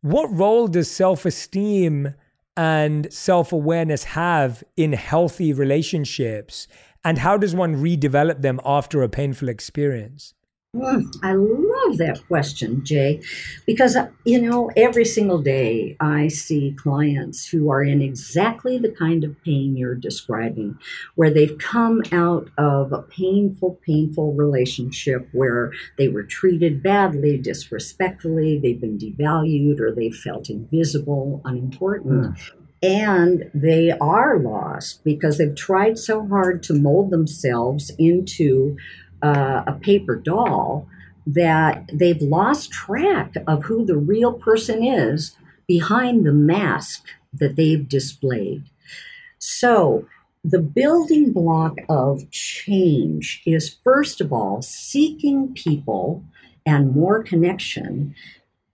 What 0.00 0.32
role 0.32 0.68
does 0.68 0.90
self 0.90 1.24
esteem 1.24 2.14
and 2.56 3.12
self 3.12 3.52
awareness 3.52 4.04
have 4.04 4.62
in 4.76 4.92
healthy 4.92 5.52
relationships? 5.52 6.68
And 7.04 7.18
how 7.18 7.36
does 7.36 7.54
one 7.54 7.76
redevelop 7.76 8.42
them 8.42 8.60
after 8.64 9.02
a 9.02 9.08
painful 9.08 9.48
experience? 9.48 10.34
Mm, 10.78 11.16
I 11.22 11.32
love 11.32 11.98
that 11.98 12.20
question, 12.28 12.84
Jay, 12.84 13.20
because, 13.66 13.96
you 14.24 14.40
know, 14.40 14.70
every 14.76 15.04
single 15.04 15.40
day 15.40 15.96
I 16.00 16.28
see 16.28 16.74
clients 16.76 17.48
who 17.48 17.70
are 17.70 17.82
in 17.82 18.00
exactly 18.00 18.78
the 18.78 18.90
kind 18.90 19.24
of 19.24 19.40
pain 19.42 19.76
you're 19.76 19.94
describing, 19.94 20.78
where 21.16 21.30
they've 21.30 21.58
come 21.58 22.02
out 22.12 22.50
of 22.56 22.92
a 22.92 23.02
painful, 23.02 23.78
painful 23.84 24.34
relationship 24.34 25.28
where 25.32 25.72
they 25.96 26.08
were 26.08 26.22
treated 26.22 26.82
badly, 26.82 27.36
disrespectfully, 27.38 28.58
they've 28.58 28.80
been 28.80 28.98
devalued, 28.98 29.80
or 29.80 29.92
they 29.92 30.10
felt 30.10 30.48
invisible, 30.50 31.42
unimportant. 31.44 32.34
Mm. 32.34 32.52
and 32.80 33.50
they 33.52 33.90
are 34.00 34.38
lost 34.38 35.02
because 35.02 35.38
they've 35.38 35.56
tried 35.56 35.98
so 35.98 36.26
hard 36.28 36.62
to 36.62 36.72
mold 36.74 37.10
themselves 37.10 37.90
into 37.98 38.76
uh, 39.22 39.62
a 39.66 39.72
paper 39.72 40.16
doll 40.16 40.86
that 41.26 41.90
they've 41.92 42.22
lost 42.22 42.70
track 42.70 43.34
of 43.46 43.64
who 43.64 43.84
the 43.84 43.96
real 43.96 44.32
person 44.32 44.82
is 44.82 45.36
behind 45.66 46.24
the 46.24 46.32
mask 46.32 47.04
that 47.32 47.56
they've 47.56 47.88
displayed. 47.88 48.64
So, 49.38 50.06
the 50.44 50.60
building 50.60 51.32
block 51.32 51.76
of 51.88 52.30
change 52.30 53.42
is 53.44 53.76
first 53.84 54.20
of 54.20 54.32
all 54.32 54.62
seeking 54.62 55.52
people 55.52 56.24
and 56.64 56.94
more 56.94 57.22
connection 57.22 58.14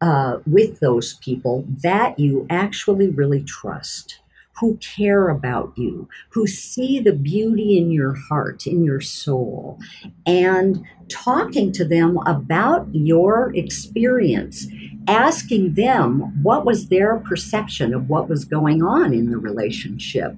uh, 0.01 0.39
with 0.47 0.81
those 0.81 1.15
people 1.15 1.65
that 1.83 2.19
you 2.19 2.47
actually 2.51 3.09
really 3.09 3.43
trust, 3.43 4.19
who 4.61 4.77
care 4.77 5.29
about 5.29 5.73
you, 5.77 6.09
who 6.31 6.47
see 6.47 7.01
the 7.01 7.13
beauty 7.13 7.77
in 7.77 7.91
your 7.91 8.15
heart, 8.15 8.67
in 8.67 8.85
your 8.85 9.01
soul, 9.01 9.79
and 10.27 10.85
talking 11.09 11.73
to 11.73 11.85
them 11.85 12.19
about 12.27 12.87
your 12.93 13.55
experience, 13.55 14.67
asking 15.09 15.75
them 15.75 16.43
what 16.43 16.65
was 16.65 16.89
their 16.89 17.17
perception 17.17 17.93
of 17.93 18.09
what 18.09 18.29
was 18.29 18.45
going 18.45 18.83
on 18.83 19.13
in 19.13 19.31
the 19.31 19.39
relationship. 19.39 20.37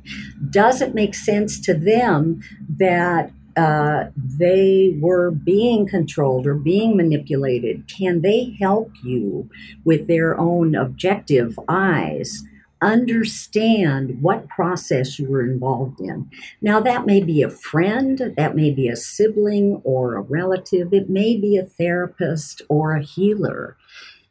Does 0.50 0.80
it 0.80 0.94
make 0.94 1.14
sense 1.14 1.60
to 1.60 1.74
them 1.74 2.40
that 2.68 3.30
uh, 3.56 4.04
they 4.16 4.96
were 5.00 5.30
being 5.30 5.86
controlled 5.86 6.46
or 6.46 6.54
being 6.54 6.96
manipulated? 6.96 7.86
Can 7.88 8.20
they 8.20 8.56
help 8.60 8.92
you 9.02 9.48
with 9.84 10.06
their 10.06 10.38
own 10.38 10.74
objective 10.74 11.58
eyes? 11.68 12.44
Understand 12.82 14.20
what 14.20 14.48
process 14.48 15.18
you 15.18 15.28
were 15.28 15.42
involved 15.42 16.00
in. 16.00 16.30
Now, 16.60 16.80
that 16.80 17.06
may 17.06 17.20
be 17.22 17.42
a 17.42 17.50
friend, 17.50 18.34
that 18.36 18.54
may 18.54 18.70
be 18.70 18.88
a 18.88 18.96
sibling 18.96 19.80
or 19.82 20.14
a 20.14 20.20
relative, 20.20 20.92
it 20.92 21.08
may 21.08 21.36
be 21.36 21.56
a 21.56 21.64
therapist 21.64 22.62
or 22.68 22.94
a 22.94 23.02
healer, 23.02 23.76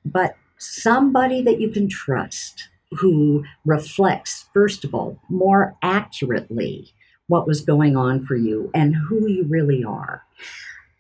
but 0.04 0.36
somebody 0.58 1.42
that 1.42 1.60
you 1.60 1.70
can 1.70 1.90
trust 1.90 2.70
who 2.92 3.44
reflects, 3.66 4.46
first 4.54 4.84
of 4.84 4.94
all, 4.94 5.20
more 5.30 5.76
accurately 5.82 6.94
what 7.28 7.48
was 7.48 7.62
going 7.62 7.96
on 7.96 8.24
for 8.24 8.36
you 8.36 8.70
and 8.74 8.96
who 8.96 9.28
you 9.28 9.44
really 9.46 9.84
are. 9.84 10.24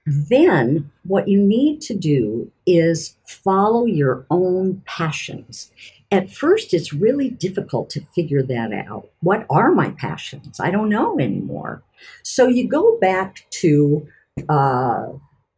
Then, 0.05 0.91
what 1.03 1.27
you 1.27 1.39
need 1.39 1.81
to 1.81 1.95
do 1.95 2.51
is 2.65 3.15
follow 3.25 3.85
your 3.85 4.25
own 4.29 4.83
passions. 4.85 5.71
At 6.11 6.31
first, 6.31 6.73
it's 6.73 6.93
really 6.93 7.29
difficult 7.29 7.89
to 7.91 8.05
figure 8.15 8.43
that 8.43 8.71
out. 8.71 9.09
What 9.21 9.45
are 9.49 9.71
my 9.71 9.89
passions? 9.91 10.59
I 10.59 10.71
don't 10.71 10.89
know 10.89 11.19
anymore. 11.19 11.83
So, 12.23 12.47
you 12.47 12.67
go 12.67 12.97
back 12.99 13.45
to 13.61 14.07
uh, 14.49 15.07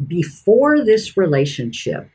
before 0.06 0.84
this 0.84 1.18
relationship 1.18 2.10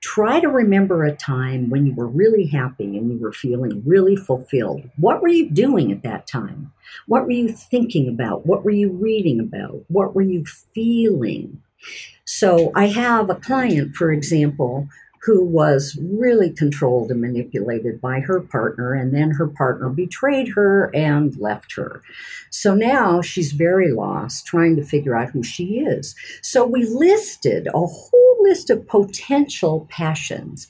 try 0.00 0.40
to 0.40 0.48
remember 0.48 1.04
a 1.04 1.16
time 1.16 1.70
when 1.70 1.86
you 1.86 1.94
were 1.94 2.06
really 2.06 2.46
happy 2.46 2.96
and 2.96 3.10
you 3.10 3.18
were 3.18 3.32
feeling 3.32 3.82
really 3.84 4.16
fulfilled. 4.16 4.88
What 4.96 5.20
were 5.20 5.28
you 5.28 5.50
doing 5.50 5.90
at 5.90 6.02
that 6.02 6.26
time? 6.26 6.72
What 7.06 7.24
were 7.24 7.32
you 7.32 7.48
thinking 7.48 8.08
about? 8.08 8.46
What 8.46 8.64
were 8.64 8.70
you 8.70 8.90
reading 8.90 9.40
about? 9.40 9.84
What 9.88 10.14
were 10.14 10.22
you 10.22 10.44
feeling? 10.74 11.62
So 12.24 12.70
I 12.74 12.86
have 12.88 13.30
a 13.30 13.34
client, 13.34 13.96
for 13.96 14.12
example, 14.12 14.88
who 15.22 15.44
was 15.44 15.98
really 16.00 16.50
controlled 16.50 17.10
and 17.10 17.20
manipulated 17.20 18.00
by 18.00 18.20
her 18.20 18.40
partner, 18.40 18.92
and 18.92 19.14
then 19.14 19.32
her 19.32 19.48
partner 19.48 19.88
betrayed 19.88 20.48
her 20.48 20.90
and 20.94 21.36
left 21.38 21.74
her. 21.76 22.02
So 22.50 22.74
now 22.74 23.20
she's 23.20 23.52
very 23.52 23.92
lost, 23.92 24.46
trying 24.46 24.76
to 24.76 24.84
figure 24.84 25.16
out 25.16 25.30
who 25.30 25.42
she 25.42 25.80
is. 25.80 26.14
So 26.42 26.66
we 26.66 26.84
listed 26.84 27.68
a 27.68 27.86
whole 27.86 28.36
list 28.40 28.70
of 28.70 28.86
potential 28.86 29.86
passions 29.90 30.68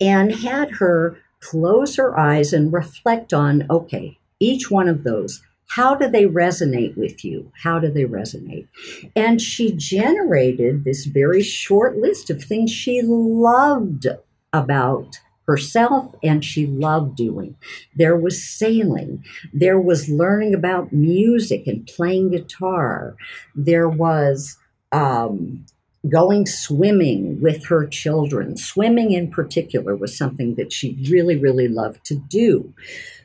and 0.00 0.32
had 0.32 0.70
her 0.72 1.18
close 1.40 1.96
her 1.96 2.18
eyes 2.18 2.52
and 2.52 2.72
reflect 2.72 3.32
on 3.32 3.66
okay, 3.70 4.18
each 4.40 4.70
one 4.70 4.88
of 4.88 5.04
those 5.04 5.42
how 5.68 5.94
do 5.94 6.08
they 6.08 6.24
resonate 6.24 6.96
with 6.96 7.24
you? 7.24 7.52
How 7.62 7.78
do 7.78 7.90
they 7.90 8.04
resonate? 8.04 8.68
And 9.14 9.40
she 9.40 9.72
generated 9.72 10.84
this 10.84 11.04
very 11.04 11.42
short 11.42 11.96
list 11.98 12.30
of 12.30 12.42
things 12.42 12.70
she 12.70 13.02
loved 13.02 14.06
about 14.52 15.20
herself 15.46 16.14
and 16.22 16.44
she 16.44 16.66
loved 16.66 17.16
doing. 17.16 17.56
There 17.96 18.16
was 18.16 18.42
sailing, 18.42 19.24
there 19.52 19.80
was 19.80 20.08
learning 20.08 20.54
about 20.54 20.92
music 20.92 21.66
and 21.66 21.86
playing 21.86 22.30
guitar, 22.30 23.16
there 23.54 23.88
was 23.88 24.58
um, 24.92 25.64
going 26.08 26.46
swimming 26.46 27.40
with 27.40 27.66
her 27.66 27.86
children. 27.86 28.56
Swimming, 28.56 29.12
in 29.12 29.30
particular, 29.30 29.96
was 29.96 30.16
something 30.16 30.54
that 30.54 30.72
she 30.72 30.98
really, 31.10 31.36
really 31.36 31.68
loved 31.68 32.04
to 32.06 32.14
do. 32.14 32.72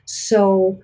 So, 0.05 0.81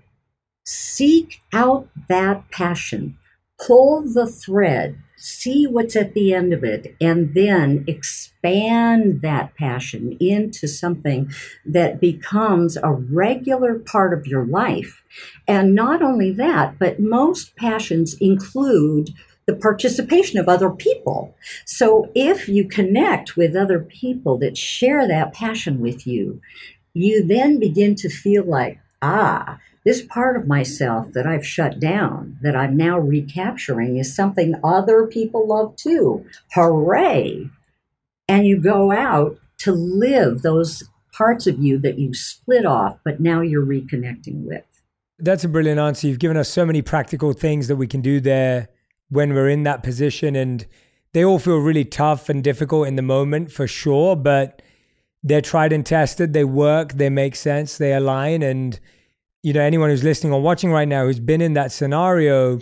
Seek 0.71 1.41
out 1.51 1.89
that 2.09 2.51
passion, 2.51 3.17
pull 3.59 4.03
the 4.03 4.27
thread, 4.27 4.99
see 5.17 5.65
what's 5.65 5.95
at 5.95 6.13
the 6.13 6.31
end 6.31 6.53
of 6.53 6.63
it, 6.63 6.95
and 7.01 7.33
then 7.33 7.83
expand 7.87 9.23
that 9.23 9.55
passion 9.55 10.15
into 10.19 10.67
something 10.67 11.31
that 11.65 11.99
becomes 11.99 12.77
a 12.77 12.91
regular 12.91 13.79
part 13.79 14.13
of 14.13 14.27
your 14.27 14.45
life. 14.45 15.01
And 15.47 15.73
not 15.73 16.03
only 16.03 16.31
that, 16.33 16.77
but 16.77 16.99
most 16.99 17.55
passions 17.55 18.13
include 18.21 19.09
the 19.47 19.55
participation 19.55 20.37
of 20.37 20.47
other 20.47 20.69
people. 20.69 21.35
So 21.65 22.11
if 22.13 22.47
you 22.47 22.67
connect 22.67 23.35
with 23.35 23.55
other 23.55 23.79
people 23.79 24.37
that 24.37 24.55
share 24.55 25.07
that 25.07 25.33
passion 25.33 25.79
with 25.79 26.05
you, 26.05 26.41
you 26.93 27.25
then 27.25 27.57
begin 27.57 27.95
to 27.95 28.07
feel 28.09 28.43
like, 28.43 28.77
ah, 29.01 29.57
this 29.85 30.01
part 30.01 30.35
of 30.35 30.47
myself 30.47 31.13
that 31.13 31.25
I've 31.25 31.45
shut 31.45 31.79
down, 31.79 32.37
that 32.41 32.55
I'm 32.55 32.75
now 32.75 32.99
recapturing, 32.99 33.97
is 33.97 34.15
something 34.15 34.55
other 34.63 35.07
people 35.07 35.47
love 35.47 35.75
too. 35.75 36.25
Hooray! 36.53 37.49
And 38.27 38.45
you 38.45 38.59
go 38.61 38.91
out 38.91 39.39
to 39.59 39.71
live 39.71 40.41
those 40.41 40.83
parts 41.11 41.47
of 41.47 41.59
you 41.59 41.77
that 41.79 41.97
you 41.97 42.13
split 42.13 42.65
off, 42.65 42.97
but 43.03 43.19
now 43.19 43.41
you're 43.41 43.65
reconnecting 43.65 44.43
with. 44.43 44.63
That's 45.17 45.43
a 45.43 45.49
brilliant 45.49 45.79
answer. 45.79 46.07
You've 46.07 46.19
given 46.19 46.37
us 46.37 46.47
so 46.47 46.65
many 46.65 46.81
practical 46.81 47.33
things 47.33 47.67
that 47.67 47.75
we 47.75 47.87
can 47.87 48.01
do 48.01 48.21
there 48.21 48.69
when 49.09 49.33
we're 49.33 49.49
in 49.49 49.63
that 49.63 49.83
position. 49.83 50.35
And 50.35 50.65
they 51.13 51.25
all 51.25 51.39
feel 51.39 51.57
really 51.57 51.83
tough 51.83 52.29
and 52.29 52.43
difficult 52.43 52.87
in 52.87 52.95
the 52.95 53.01
moment 53.01 53.51
for 53.51 53.67
sure, 53.67 54.15
but 54.15 54.61
they're 55.23 55.41
tried 55.41 55.73
and 55.73 55.85
tested. 55.85 56.31
They 56.31 56.45
work, 56.45 56.93
they 56.93 57.09
make 57.09 57.35
sense, 57.35 57.77
they 57.77 57.93
align. 57.93 58.41
And 58.41 58.79
you 59.43 59.53
know, 59.53 59.61
anyone 59.61 59.89
who's 59.89 60.03
listening 60.03 60.33
or 60.33 60.41
watching 60.41 60.71
right 60.71 60.87
now 60.87 61.05
who's 61.05 61.19
been 61.19 61.41
in 61.41 61.53
that 61.53 61.71
scenario, 61.71 62.59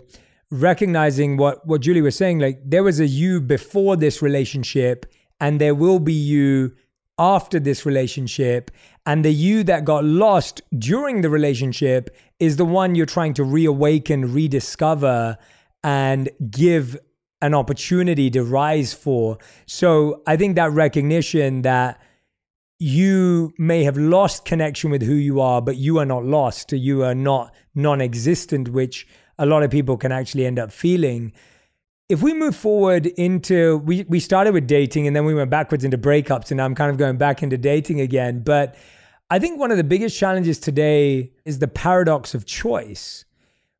recognizing 0.51 1.37
what 1.37 1.65
what 1.65 1.81
Julie 1.81 2.01
was 2.01 2.15
saying, 2.15 2.39
like 2.39 2.59
there 2.63 2.83
was 2.83 2.99
a 2.99 3.07
you 3.07 3.41
before 3.41 3.95
this 3.95 4.21
relationship, 4.21 5.05
and 5.39 5.59
there 5.59 5.75
will 5.75 5.99
be 5.99 6.13
you 6.13 6.73
after 7.17 7.59
this 7.59 7.85
relationship. 7.85 8.71
And 9.05 9.23
the 9.23 9.33
you 9.33 9.63
that 9.63 9.85
got 9.85 10.03
lost 10.05 10.61
during 10.77 11.21
the 11.21 11.29
relationship 11.29 12.15
is 12.39 12.57
the 12.57 12.65
one 12.65 12.93
you're 12.93 13.05
trying 13.05 13.33
to 13.35 13.43
reawaken, 13.43 14.33
rediscover, 14.33 15.37
and 15.83 16.29
give 16.49 16.97
an 17.41 17.53
opportunity 17.53 18.29
to 18.31 18.43
rise 18.43 18.93
for. 18.93 19.37
So 19.65 20.21
I 20.27 20.37
think 20.37 20.55
that 20.55 20.71
recognition 20.71 21.61
that 21.61 22.01
you 22.79 23.53
may 23.57 23.83
have 23.83 23.97
lost 23.97 24.45
connection 24.45 24.91
with 24.91 25.01
who 25.01 25.13
you 25.13 25.41
are, 25.41 25.61
but 25.61 25.77
you 25.77 25.97
are 25.97 26.05
not 26.05 26.25
lost. 26.25 26.71
You 26.71 27.03
are 27.03 27.15
not 27.15 27.53
non 27.73 28.01
existent, 28.01 28.69
which 28.69 29.07
a 29.39 29.45
lot 29.45 29.63
of 29.63 29.71
people 29.71 29.97
can 29.97 30.11
actually 30.11 30.45
end 30.45 30.59
up 30.59 30.71
feeling. 30.71 31.33
If 32.09 32.21
we 32.21 32.33
move 32.33 32.55
forward 32.55 33.07
into, 33.07 33.77
we, 33.79 34.03
we 34.07 34.19
started 34.19 34.53
with 34.53 34.67
dating 34.67 35.07
and 35.07 35.15
then 35.15 35.25
we 35.25 35.33
went 35.33 35.49
backwards 35.49 35.83
into 35.83 35.97
breakups, 35.97 36.51
and 36.51 36.61
I'm 36.61 36.75
kind 36.75 36.91
of 36.91 36.97
going 36.97 37.17
back 37.17 37.43
into 37.43 37.57
dating 37.57 37.99
again. 37.99 38.41
But 38.41 38.75
I 39.29 39.39
think 39.39 39.59
one 39.59 39.71
of 39.71 39.77
the 39.77 39.83
biggest 39.83 40.17
challenges 40.17 40.59
today 40.59 41.33
is 41.45 41.59
the 41.59 41.67
paradox 41.67 42.33
of 42.33 42.45
choice, 42.45 43.25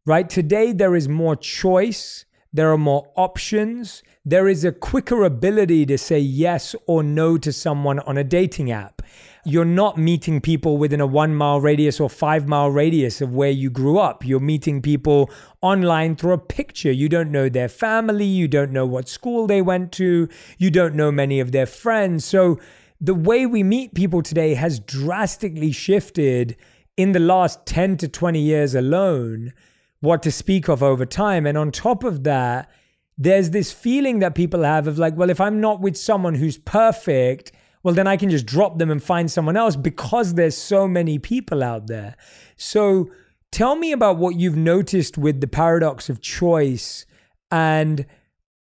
right? 0.06 0.30
Today, 0.30 0.74
there 0.74 0.96
is 0.96 1.08
more 1.08 1.36
choice, 1.36 2.26
there 2.52 2.72
are 2.72 2.78
more 2.78 3.08
options, 3.16 4.04
there 4.28 4.50
is 4.50 4.66
a 4.66 4.74
quicker 4.74 5.24
ability 5.24 5.86
to 5.86 5.98
say 5.98 6.20
yes 6.20 6.76
or 6.86 7.02
no 7.02 7.38
to 7.38 7.54
someone 7.54 8.00
on 8.00 8.18
a 8.18 8.26
dating 8.26 8.70
app. 8.70 9.02
You're 9.46 9.64
not 9.64 9.98
meeting 9.98 10.42
people 10.42 10.78
within 10.78 11.00
a 11.00 11.08
one 11.08 11.34
mile 11.34 11.62
radius 11.62 12.02
or 12.02 12.10
five 12.10 12.46
mile 12.46 12.70
radius 12.70 13.22
of 13.22 13.34
where 13.34 13.50
you 13.50 13.70
grew 13.70 13.98
up. 14.00 14.26
You're 14.26 14.42
meeting 14.42 14.82
people 14.82 15.32
online 15.62 16.18
through 16.18 16.34
a 16.34 16.38
picture. 16.38 16.92
You 16.92 17.08
don't 17.08 17.32
know 17.32 17.48
their 17.48 17.70
family. 17.70 18.26
You 18.26 18.50
don't 18.50 18.74
know 18.74 18.86
what 18.86 19.08
school 19.08 19.48
they 19.48 19.62
went 19.62 19.94
to. 19.94 20.28
You 20.58 20.72
don't 20.72 20.96
know 20.96 21.10
many 21.10 21.40
of 21.40 21.54
their 21.54 21.66
friends. 21.66 22.26
So 22.26 22.60
the 23.00 23.16
way 23.16 23.46
we 23.46 23.64
meet 23.64 23.94
people 23.94 24.22
today 24.22 24.56
has 24.56 24.82
drastically 24.82 25.72
shifted 25.72 26.58
in 26.98 27.14
the 27.14 27.20
last 27.20 27.66
10 27.66 27.96
to 27.98 28.10
20 28.10 28.42
years 28.42 28.76
alone, 28.76 29.54
what 30.02 30.22
to 30.24 30.34
speak 30.34 30.68
of 30.68 30.84
over 30.84 31.06
time. 31.06 31.46
And 31.46 31.58
on 31.58 31.72
top 31.72 32.04
of 32.04 32.26
that, 32.26 32.70
there's 33.18 33.50
this 33.50 33.72
feeling 33.72 34.20
that 34.20 34.36
people 34.36 34.64
have 34.64 34.88
of 34.88 34.98
like, 35.00 35.16
well, 35.16 35.30
if 35.30 35.42
I'm 35.42 35.60
not 35.60 35.82
with 35.82 35.98
someone 35.98 36.36
who's 36.36 36.58
perfect, 36.58 37.52
well, 37.84 37.94
then 37.94 38.08
I 38.08 38.18
can 38.18 38.30
just 38.30 38.46
drop 38.46 38.78
them 38.78 38.92
and 38.92 39.02
find 39.02 39.32
someone 39.32 39.58
else 39.58 39.76
because 39.76 40.34
there's 40.34 40.58
so 40.58 40.88
many 40.88 41.18
people 41.18 41.64
out 41.64 41.88
there. 41.88 42.16
So 42.58 43.10
tell 43.52 43.76
me 43.76 43.92
about 43.92 44.18
what 44.18 44.36
you've 44.36 44.58
noticed 44.58 45.18
with 45.18 45.42
the 45.42 45.48
paradox 45.48 46.10
of 46.10 46.22
choice 46.22 47.06
and 47.50 48.06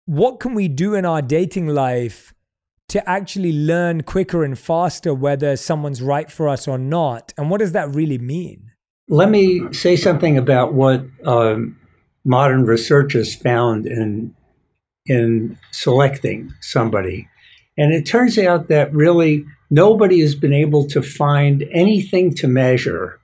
what 0.06 0.40
can 0.40 0.54
we 0.54 0.68
do 0.68 0.94
in 0.94 1.04
our 1.04 1.22
dating 1.22 1.66
life 1.66 2.32
to 2.88 3.08
actually 3.08 3.52
learn 3.52 4.02
quicker 4.02 4.42
and 4.42 4.58
faster 4.58 5.14
whether 5.14 5.56
someone's 5.56 6.02
right 6.02 6.30
for 6.30 6.48
us 6.48 6.66
or 6.66 6.78
not? 6.78 7.34
And 7.36 7.50
what 7.50 7.58
does 7.58 7.72
that 7.72 7.94
really 7.94 8.18
mean? 8.18 8.70
Let 9.08 9.28
me 9.28 9.72
say 9.72 9.96
something 9.96 10.38
about 10.38 10.72
what 10.72 11.04
um, 11.24 11.79
modern 12.24 12.64
research 12.64 13.14
has 13.14 13.34
found 13.34 13.86
in 13.86 14.34
in 15.06 15.58
selecting 15.72 16.52
somebody. 16.60 17.28
And 17.76 17.92
it 17.92 18.06
turns 18.06 18.38
out 18.38 18.68
that 18.68 18.92
really 18.92 19.44
nobody 19.70 20.20
has 20.20 20.34
been 20.34 20.52
able 20.52 20.86
to 20.88 21.02
find 21.02 21.64
anything 21.72 22.34
to 22.34 22.48
measure 22.48 23.18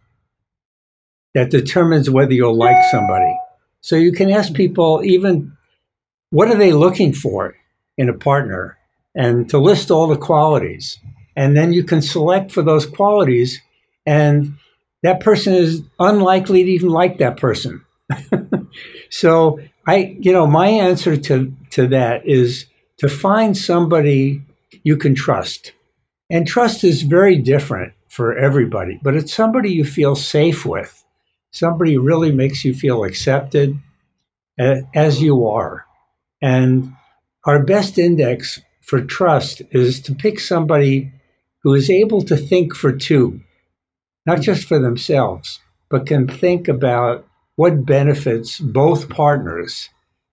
that 1.34 1.50
determines 1.50 2.08
whether 2.08 2.32
you'll 2.32 2.56
like 2.56 2.82
somebody. 2.90 3.32
So 3.82 3.94
you 3.96 4.12
can 4.12 4.30
ask 4.30 4.54
people 4.54 5.02
even 5.04 5.56
what 6.30 6.48
are 6.48 6.56
they 6.56 6.72
looking 6.72 7.12
for 7.12 7.54
in 7.98 8.08
a 8.08 8.14
partner 8.14 8.78
and 9.14 9.48
to 9.50 9.58
list 9.58 9.90
all 9.90 10.06
the 10.06 10.16
qualities. 10.16 10.98
And 11.36 11.56
then 11.56 11.72
you 11.72 11.84
can 11.84 12.00
select 12.00 12.50
for 12.50 12.62
those 12.62 12.86
qualities 12.86 13.60
and 14.06 14.56
that 15.02 15.20
person 15.20 15.54
is 15.54 15.82
unlikely 15.98 16.64
to 16.64 16.70
even 16.70 16.88
like 16.88 17.18
that 17.18 17.36
person. 17.36 17.84
so 19.10 19.60
I, 19.86 20.16
you 20.20 20.32
know, 20.32 20.46
my 20.46 20.68
answer 20.68 21.16
to, 21.16 21.52
to 21.70 21.86
that 21.88 22.26
is 22.26 22.66
to 22.98 23.08
find 23.08 23.56
somebody 23.56 24.42
you 24.82 24.96
can 24.96 25.14
trust. 25.14 25.72
And 26.30 26.46
trust 26.46 26.84
is 26.84 27.02
very 27.02 27.36
different 27.36 27.92
for 28.08 28.36
everybody, 28.36 28.98
but 29.02 29.14
it's 29.14 29.32
somebody 29.32 29.70
you 29.72 29.84
feel 29.84 30.16
safe 30.16 30.64
with. 30.64 31.04
Somebody 31.50 31.96
really 31.98 32.32
makes 32.32 32.64
you 32.64 32.74
feel 32.74 33.04
accepted 33.04 33.78
as 34.58 35.22
you 35.22 35.46
are. 35.46 35.84
And 36.42 36.92
our 37.44 37.62
best 37.62 37.98
index 37.98 38.60
for 38.82 39.00
trust 39.00 39.62
is 39.70 40.00
to 40.02 40.14
pick 40.14 40.40
somebody 40.40 41.12
who 41.62 41.74
is 41.74 41.90
able 41.90 42.22
to 42.22 42.36
think 42.36 42.74
for 42.74 42.92
two, 42.92 43.40
not 44.24 44.40
just 44.40 44.66
for 44.66 44.78
themselves, 44.78 45.60
but 45.90 46.06
can 46.06 46.28
think 46.28 46.68
about 46.68 47.25
what 47.56 47.84
benefits 47.84 48.58
both 48.58 49.08
partners. 49.08 49.88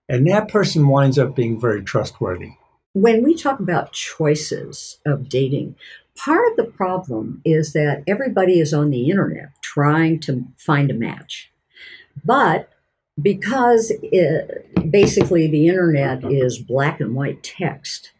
And 0.08 0.26
that 0.28 0.48
person 0.48 0.88
winds 0.88 1.18
up 1.18 1.34
being 1.34 1.60
very 1.60 1.82
trustworthy. 1.82 2.52
When 2.92 3.24
we 3.24 3.34
talk 3.34 3.58
about 3.58 3.92
choices 3.92 4.98
of 5.04 5.28
dating, 5.28 5.74
part 6.16 6.46
of 6.52 6.56
the 6.56 6.70
problem 6.70 7.40
is 7.44 7.72
that 7.72 8.04
everybody 8.06 8.60
is 8.60 8.72
on 8.72 8.90
the 8.90 9.10
internet 9.10 9.48
trying 9.62 10.20
to 10.20 10.44
find 10.56 10.90
a 10.90 10.94
match. 10.94 11.50
But 12.24 12.70
because 13.20 13.92
it, 14.02 14.90
basically 14.90 15.48
the 15.48 15.68
internet 15.68 16.24
is 16.30 16.58
black 16.58 17.00
and 17.00 17.14
white 17.14 17.42
text, 17.42 18.12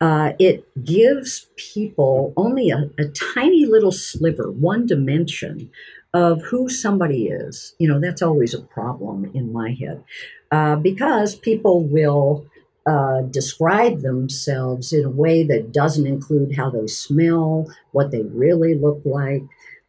uh, 0.00 0.32
it 0.40 0.66
gives 0.84 1.46
people 1.56 2.34
only 2.36 2.70
a, 2.70 2.90
a 2.98 3.06
tiny 3.08 3.64
little 3.64 3.92
sliver, 3.92 4.50
one 4.50 4.84
dimension 4.84 5.70
of 6.14 6.42
who 6.42 6.68
somebody 6.68 7.28
is. 7.28 7.74
You 7.78 7.88
know, 7.88 8.00
that's 8.00 8.22
always 8.22 8.54
a 8.54 8.60
problem 8.60 9.30
in 9.34 9.52
my 9.52 9.72
head 9.72 10.04
uh, 10.50 10.76
because 10.76 11.34
people 11.34 11.84
will 11.84 12.46
uh, 12.86 13.22
describe 13.22 14.00
themselves 14.00 14.92
in 14.92 15.04
a 15.04 15.10
way 15.10 15.44
that 15.44 15.72
doesn't 15.72 16.06
include 16.06 16.56
how 16.56 16.70
they 16.70 16.86
smell, 16.86 17.72
what 17.92 18.10
they 18.10 18.22
really 18.22 18.74
look 18.74 19.00
like, 19.04 19.42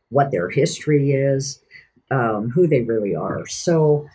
what 0.09 0.31
their 0.31 0.49
history 0.49 1.11
is, 1.11 1.61
um, 2.11 2.49
who 2.51 2.67
they 2.67 2.81
really 2.81 3.15
are. 3.15 3.47
So 3.47 4.07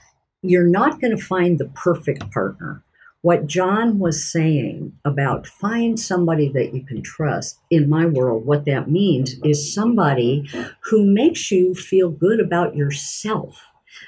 you're 0.43 0.69
not 0.69 1.01
going 1.01 1.17
to 1.17 1.23
find 1.23 1.59
the 1.59 1.69
perfect 1.69 2.31
partner 2.31 2.83
what 3.23 3.47
John 3.47 3.99
was 3.99 4.31
saying 4.31 4.93
about 5.05 5.47
find 5.47 5.99
somebody 5.99 6.49
that 6.51 6.73
you 6.75 6.85
can 6.85 7.03
trust, 7.03 7.59
in 7.71 7.89
my 7.89 8.07
world, 8.07 8.47
what 8.47 8.65
that 8.67 8.91
means 8.91 9.37
is 9.45 9.75
somebody 9.75 10.49
who 10.83 11.05
makes 11.05 11.51
you 11.51 11.75
feel 11.75 12.11
good 12.11 12.41
about 12.41 12.77
yourself. 12.77 13.61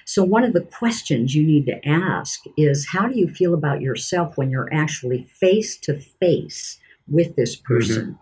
So, 0.05 0.23
one 0.23 0.45
of 0.45 0.53
the 0.53 0.61
questions 0.61 1.35
you 1.35 1.45
need 1.45 1.67
to 1.67 1.89
ask 1.89 2.41
is 2.57 2.89
how 2.93 3.09
do 3.09 3.19
you 3.19 3.29
feel 3.29 3.55
about 3.55 3.81
yourself 3.81 4.37
when 4.37 4.51
you're 4.51 4.73
actually 4.73 5.25
face 5.25 5.77
to 5.79 5.99
face 5.99 6.79
with 7.09 7.35
this 7.35 7.57
mm-hmm. 7.57 7.75
person? 7.75 8.05
Mm-hmm. 8.05 8.17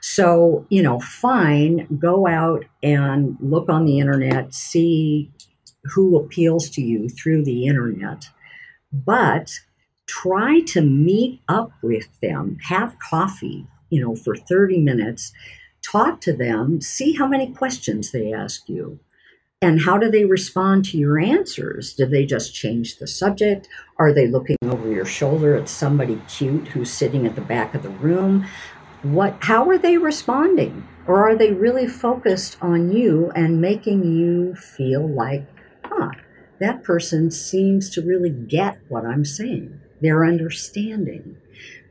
So, 0.00 0.66
you 0.68 0.82
know, 0.82 0.98
fine, 0.98 1.86
go 2.00 2.26
out 2.26 2.64
and 2.82 3.36
look 3.40 3.68
on 3.68 3.84
the 3.84 4.00
internet, 4.00 4.54
see 4.54 5.30
who 5.84 6.16
appeals 6.16 6.68
to 6.70 6.80
you 6.80 7.08
through 7.08 7.44
the 7.44 7.66
internet. 7.66 8.28
But 8.92 9.52
try 10.06 10.60
to 10.60 10.80
meet 10.80 11.40
up 11.48 11.72
with 11.82 12.08
them, 12.20 12.58
have 12.68 12.98
coffee, 12.98 13.66
you 13.90 14.00
know, 14.00 14.14
for 14.14 14.36
30 14.36 14.78
minutes, 14.78 15.32
talk 15.82 16.20
to 16.22 16.32
them, 16.32 16.80
see 16.80 17.14
how 17.14 17.26
many 17.26 17.52
questions 17.52 18.10
they 18.10 18.32
ask 18.32 18.68
you. 18.68 19.00
And 19.60 19.82
how 19.82 19.96
do 19.96 20.10
they 20.10 20.24
respond 20.24 20.84
to 20.86 20.98
your 20.98 21.20
answers? 21.20 21.94
Do 21.94 22.04
they 22.04 22.26
just 22.26 22.52
change 22.52 22.96
the 22.96 23.06
subject? 23.06 23.68
Are 23.96 24.12
they 24.12 24.26
looking 24.26 24.56
over 24.64 24.90
your 24.90 25.04
shoulder 25.04 25.54
at 25.54 25.68
somebody 25.68 26.20
cute 26.28 26.68
who's 26.68 26.92
sitting 26.92 27.26
at 27.26 27.36
the 27.36 27.42
back 27.42 27.74
of 27.74 27.84
the 27.84 27.90
room? 27.90 28.44
What 29.02 29.36
how 29.40 29.68
are 29.68 29.78
they 29.78 29.98
responding? 29.98 30.88
Or 31.06 31.28
are 31.28 31.36
they 31.36 31.52
really 31.52 31.86
focused 31.86 32.56
on 32.60 32.90
you 32.90 33.30
and 33.36 33.60
making 33.60 34.02
you 34.04 34.54
feel 34.56 35.08
like, 35.08 35.46
huh, 35.84 36.10
that 36.58 36.82
person 36.82 37.30
seems 37.30 37.88
to 37.90 38.02
really 38.02 38.30
get 38.30 38.78
what 38.88 39.04
I'm 39.04 39.24
saying? 39.24 39.80
They're 40.02 40.24
understanding. 40.24 41.36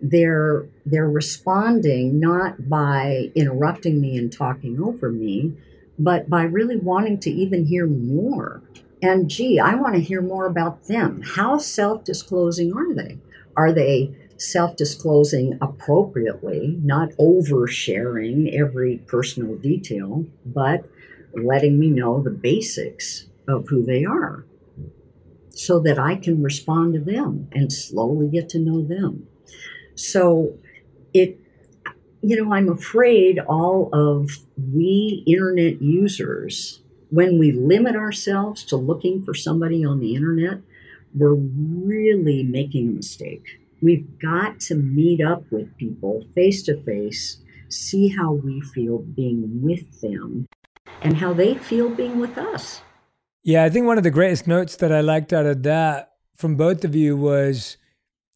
They're 0.02 0.66
they're 0.86 1.10
responding 1.10 2.20
not 2.20 2.70
by 2.70 3.32
interrupting 3.36 4.02
me 4.02 4.18
and 4.18 4.32
talking 4.32 4.84
over 4.84 5.12
me, 5.12 5.54
but 5.98 6.30
by 6.30 6.44
really 6.44 6.76
wanting 6.76 7.20
to 7.22 7.32
even 7.32 7.66
hear 7.66 7.88
more. 7.88 8.62
And 9.02 9.30
gee, 9.30 9.60
I 9.60 9.76
want 9.76 9.96
to 9.96 10.02
hear 10.02 10.22
more 10.22 10.46
about 10.46 10.86
them. 10.86 11.22
How 11.24 11.58
self-disclosing 11.58 12.74
are 12.74 12.94
they? 12.94 13.18
Are 13.56 13.72
they 13.72 14.16
self-disclosing 14.38 15.58
appropriately, 15.62 16.80
not 16.84 17.12
oversharing 17.12 18.54
every 18.60 18.98
personal 19.08 19.56
detail, 19.56 20.26
but 20.46 20.86
letting 21.34 21.80
me 21.80 21.90
know 21.90 22.22
the 22.22 22.32
basics 22.32 23.28
of 23.48 23.70
who 23.70 23.84
they 23.84 24.04
are? 24.04 24.46
So 25.52 25.80
that 25.80 26.00
I 26.00 26.16
can 26.16 26.42
respond 26.42 26.94
to 26.94 27.00
them 27.00 27.48
and 27.52 27.72
slowly 27.72 28.28
get 28.30 28.50
to 28.50 28.60
know 28.60 28.82
them. 28.82 29.28
So 29.96 30.58
it, 31.14 31.40
you 32.22 32.42
know, 32.42 32.54
I'm 32.54 32.70
afraid 32.70 33.40
all 33.40 33.90
of 33.94 34.32
we 34.58 35.24
internet 35.28 35.82
users, 35.82 36.82
when 37.10 37.38
we 37.38 37.52
limit 37.52 37.96
ourselves 37.96 38.64
to 38.66 38.78
looking 38.78 39.24
for 39.24 39.34
somebody 39.34 39.84
on 39.84 40.00
the 40.00 40.16
internet, 40.16 40.60
we're 41.14 41.34
really 41.36 42.44
making 42.44 42.88
a 42.88 42.92
mistake. 42.92 43.60
We've 43.82 44.18
got 44.20 44.60
to 44.62 44.76
meet 44.76 45.22
up 45.22 45.44
with 45.52 45.76
people 45.76 46.24
face 46.34 46.64
to 46.64 46.82
face, 46.84 47.42
see 47.68 48.10
how 48.10 48.32
we 48.32 48.62
feel 48.62 49.00
being 49.00 49.62
with 49.62 50.02
them, 50.02 50.48
and 51.02 51.18
how 51.18 51.34
they 51.34 51.56
feel 51.56 51.90
being 51.90 52.20
with 52.20 52.38
us. 52.38 52.82
Yeah, 53.44 53.64
I 53.64 53.70
think 53.70 53.88
one 53.88 53.98
of 53.98 54.04
the 54.04 54.12
greatest 54.12 54.46
notes 54.46 54.76
that 54.78 54.92
I 54.92 55.02
liked 55.02 55.34
out 55.34 55.48
of 55.48 55.64
that 55.64 56.14
from 56.36 56.56
both 56.56 56.84
of 56.86 56.96
you 56.96 57.18
was 57.18 57.78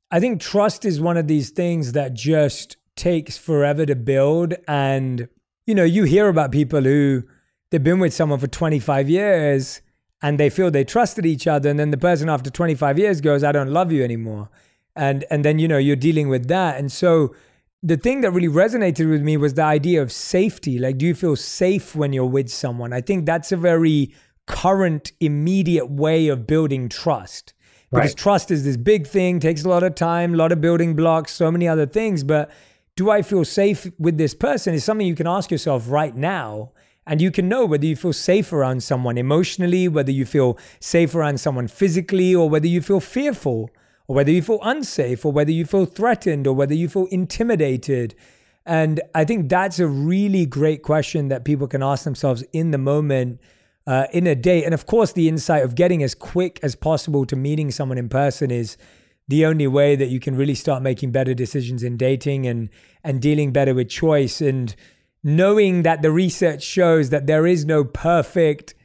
I 0.10 0.20
think 0.20 0.41
trust 0.41 0.86
is 0.86 1.00
one 1.00 1.18
of 1.18 1.28
these 1.28 1.50
things 1.50 1.91
that 1.91 2.13
just 2.13 2.78
takes 2.96 3.38
forever 3.38 3.86
to 3.86 3.96
build. 3.96 4.56
And, 4.68 5.28
you 5.68 5.76
know, 5.76 5.84
you 5.84 6.04
hear 6.06 6.28
about 6.28 6.52
people 6.52 6.82
who 6.82 7.24
they've 7.70 7.84
been 7.84 8.00
with 8.00 8.13
someone 8.13 8.39
for 8.39 8.48
25 8.48 9.10
years 9.10 9.82
and 10.22 10.39
they 10.39 10.50
feel 10.50 10.72
they 10.72 10.84
trusted 10.84 11.26
each 11.26 11.46
other. 11.46 11.70
And 11.70 11.80
then 11.80 11.91
the 11.91 11.98
person 11.98 12.30
after 12.30 12.50
25 12.50 12.98
years 12.98 13.22
goes, 13.22 13.44
I 13.44 13.52
don't 13.52 13.72
love 13.72 13.91
you 13.91 14.04
anymore. 14.04 14.50
And, 14.96 15.26
and 15.30 15.44
then, 15.46 15.60
you 15.60 15.68
know, 15.68 15.78
you're 15.78 15.96
dealing 15.96 16.30
with 16.30 16.48
that. 16.48 16.80
And 16.80 16.91
so 16.91 17.36
the 17.84 17.98
thing 17.98 18.22
that 18.22 18.32
really 18.32 18.48
resonated 18.48 19.10
with 19.10 19.22
me 19.22 19.38
was 19.38 19.54
the 19.54 19.63
idea 19.63 20.02
of 20.02 20.12
safety. 20.12 20.80
Like, 20.80 20.98
do 20.98 21.06
you 21.06 21.13
feel 21.13 21.36
safe 21.36 21.96
when 21.96 22.13
you're 22.13 22.26
with 22.26 22.50
someone? 22.50 22.94
I 22.94 23.02
think 23.02 23.26
that's 23.26 23.52
a 23.52 23.58
very 23.58 24.13
current 24.47 25.12
immediate 25.19 25.89
way 25.89 26.27
of 26.27 26.45
building 26.45 26.89
trust 26.89 27.53
because 27.91 28.12
right. 28.12 28.17
trust 28.17 28.51
is 28.51 28.63
this 28.63 28.77
big 28.77 29.08
thing 29.08 29.39
takes 29.39 29.63
a 29.63 29.69
lot 29.69 29.84
of 29.84 29.95
time 29.95 30.34
a 30.34 30.38
lot 30.38 30.51
of 30.51 30.62
building 30.62 30.95
blocks 30.95 31.31
so 31.31 31.51
many 31.51 31.67
other 31.67 31.86
things 31.86 32.23
but 32.23 32.51
do 32.95 33.10
i 33.10 33.21
feel 33.21 33.43
safe 33.43 33.91
with 33.97 34.17
this 34.17 34.34
person 34.34 34.73
is 34.73 34.84
something 34.84 35.08
you 35.08 35.15
can 35.15 35.27
ask 35.27 35.49
yourself 35.49 35.89
right 35.89 36.15
now 36.15 36.71
And 37.08 37.21
you 37.21 37.31
can 37.31 37.47
know 37.47 37.65
whether 37.65 37.86
you 37.86 37.95
feel 37.95 38.13
safe 38.13 38.51
around 38.51 38.81
someone 38.81 39.17
emotionally, 39.17 39.88
whether 39.88 40.12
you 40.12 40.25
feel 40.25 40.58
safe 40.79 41.13
around 41.13 41.39
someone 41.39 41.67
physically, 41.67 42.34
or 42.34 42.49
whether 42.49 42.67
you 42.67 42.81
feel 42.81 42.99
fearful, 42.99 43.69
or 44.08 44.15
whether 44.15 44.31
you 44.31 44.41
feel 44.41 44.60
unsafe, 44.63 45.23
or 45.23 45.31
whether 45.31 45.51
you 45.51 45.65
feel 45.65 45.86
threatened, 45.86 46.47
or 46.47 46.55
whether 46.55 46.73
you 46.73 46.89
feel 46.89 47.05
intimidated. 47.12 48.15
And 48.65 49.01
I 49.13 49.23
think 49.23 49.49
that's 49.49 49.77
a 49.77 49.88
really 49.88 50.47
great 50.47 50.81
question 50.81 51.27
that 51.27 51.45
people 51.45 51.67
can 51.67 51.84
ask 51.84 52.03
themselves 52.03 52.43
in 52.53 52.71
the 52.71 52.79
moment, 52.79 53.39
uh, 53.88 54.08
in 54.12 54.28
a 54.28 54.36
day. 54.36 54.63
And 54.63 54.74
of 54.74 54.86
course, 54.86 55.12
the 55.12 55.28
insight 55.28 55.63
of 55.63 55.76
getting 55.76 56.04
as 56.04 56.15
quick 56.15 56.60
as 56.63 56.76
possible 56.76 57.26
to 57.26 57.36
meeting 57.36 57.71
someone 57.71 57.98
in 57.98 58.10
person 58.10 58.52
is 58.52 58.78
the 59.28 59.45
only 59.45 59.67
way 59.67 59.95
that 59.95 60.10
you 60.10 60.19
can 60.19 60.36
really 60.36 60.56
start 60.56 60.84
making 60.84 61.12
better 61.12 61.34
decisions 61.34 61.84
in 61.84 61.98
dating 61.98 62.45
and 62.45 62.69
and 63.04 63.21
dealing 63.21 63.52
better 63.52 63.74
with 63.74 63.89
choice 63.89 64.41
and 64.41 64.76
knowing 65.24 65.84
that 65.84 66.02
the 66.02 66.12
research 66.12 66.63
shows 66.63 67.10
that 67.10 67.26
there 67.26 67.48
is 67.48 67.65
no 67.65 67.84
perfect 67.84 68.76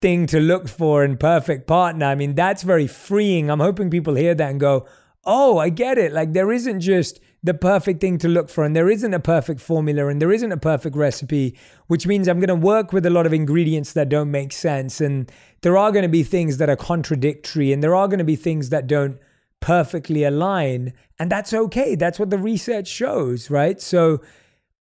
thing 0.00 0.26
to 0.26 0.40
look 0.40 0.68
for 0.68 1.04
and 1.04 1.20
perfect 1.20 1.66
partner. 1.66 2.06
I 2.06 2.14
mean, 2.14 2.34
that's 2.34 2.62
very 2.62 2.86
freeing. 2.86 3.50
I'm 3.50 3.60
hoping 3.60 3.90
people 3.90 4.14
hear 4.14 4.34
that 4.34 4.50
and 4.50 4.58
go, 4.58 4.86
oh, 5.24 5.58
I 5.58 5.68
get 5.68 5.98
it. 5.98 6.12
Like, 6.12 6.32
there 6.32 6.50
isn't 6.50 6.80
just 6.80 7.20
the 7.42 7.54
perfect 7.54 8.00
thing 8.00 8.18
to 8.18 8.28
look 8.28 8.48
for, 8.48 8.64
and 8.64 8.74
there 8.76 8.88
isn't 8.88 9.12
a 9.12 9.20
perfect 9.20 9.60
formula, 9.60 10.06
and 10.06 10.22
there 10.22 10.30
isn't 10.30 10.52
a 10.52 10.56
perfect 10.56 10.94
recipe, 10.94 11.58
which 11.88 12.06
means 12.06 12.28
I'm 12.28 12.38
going 12.38 12.48
to 12.48 12.54
work 12.54 12.92
with 12.92 13.04
a 13.04 13.10
lot 13.10 13.26
of 13.26 13.32
ingredients 13.32 13.92
that 13.94 14.08
don't 14.08 14.30
make 14.30 14.52
sense. 14.52 15.00
And 15.00 15.30
there 15.62 15.76
are 15.76 15.90
going 15.90 16.04
to 16.04 16.08
be 16.08 16.22
things 16.22 16.58
that 16.58 16.70
are 16.70 16.76
contradictory, 16.76 17.72
and 17.72 17.82
there 17.82 17.96
are 17.96 18.06
going 18.06 18.18
to 18.18 18.24
be 18.24 18.36
things 18.36 18.68
that 18.68 18.86
don't 18.86 19.18
perfectly 19.60 20.22
align. 20.22 20.92
And 21.18 21.30
that's 21.30 21.52
okay. 21.52 21.96
That's 21.96 22.18
what 22.18 22.30
the 22.30 22.38
research 22.38 22.86
shows, 22.86 23.50
right? 23.50 23.80
So, 23.80 24.20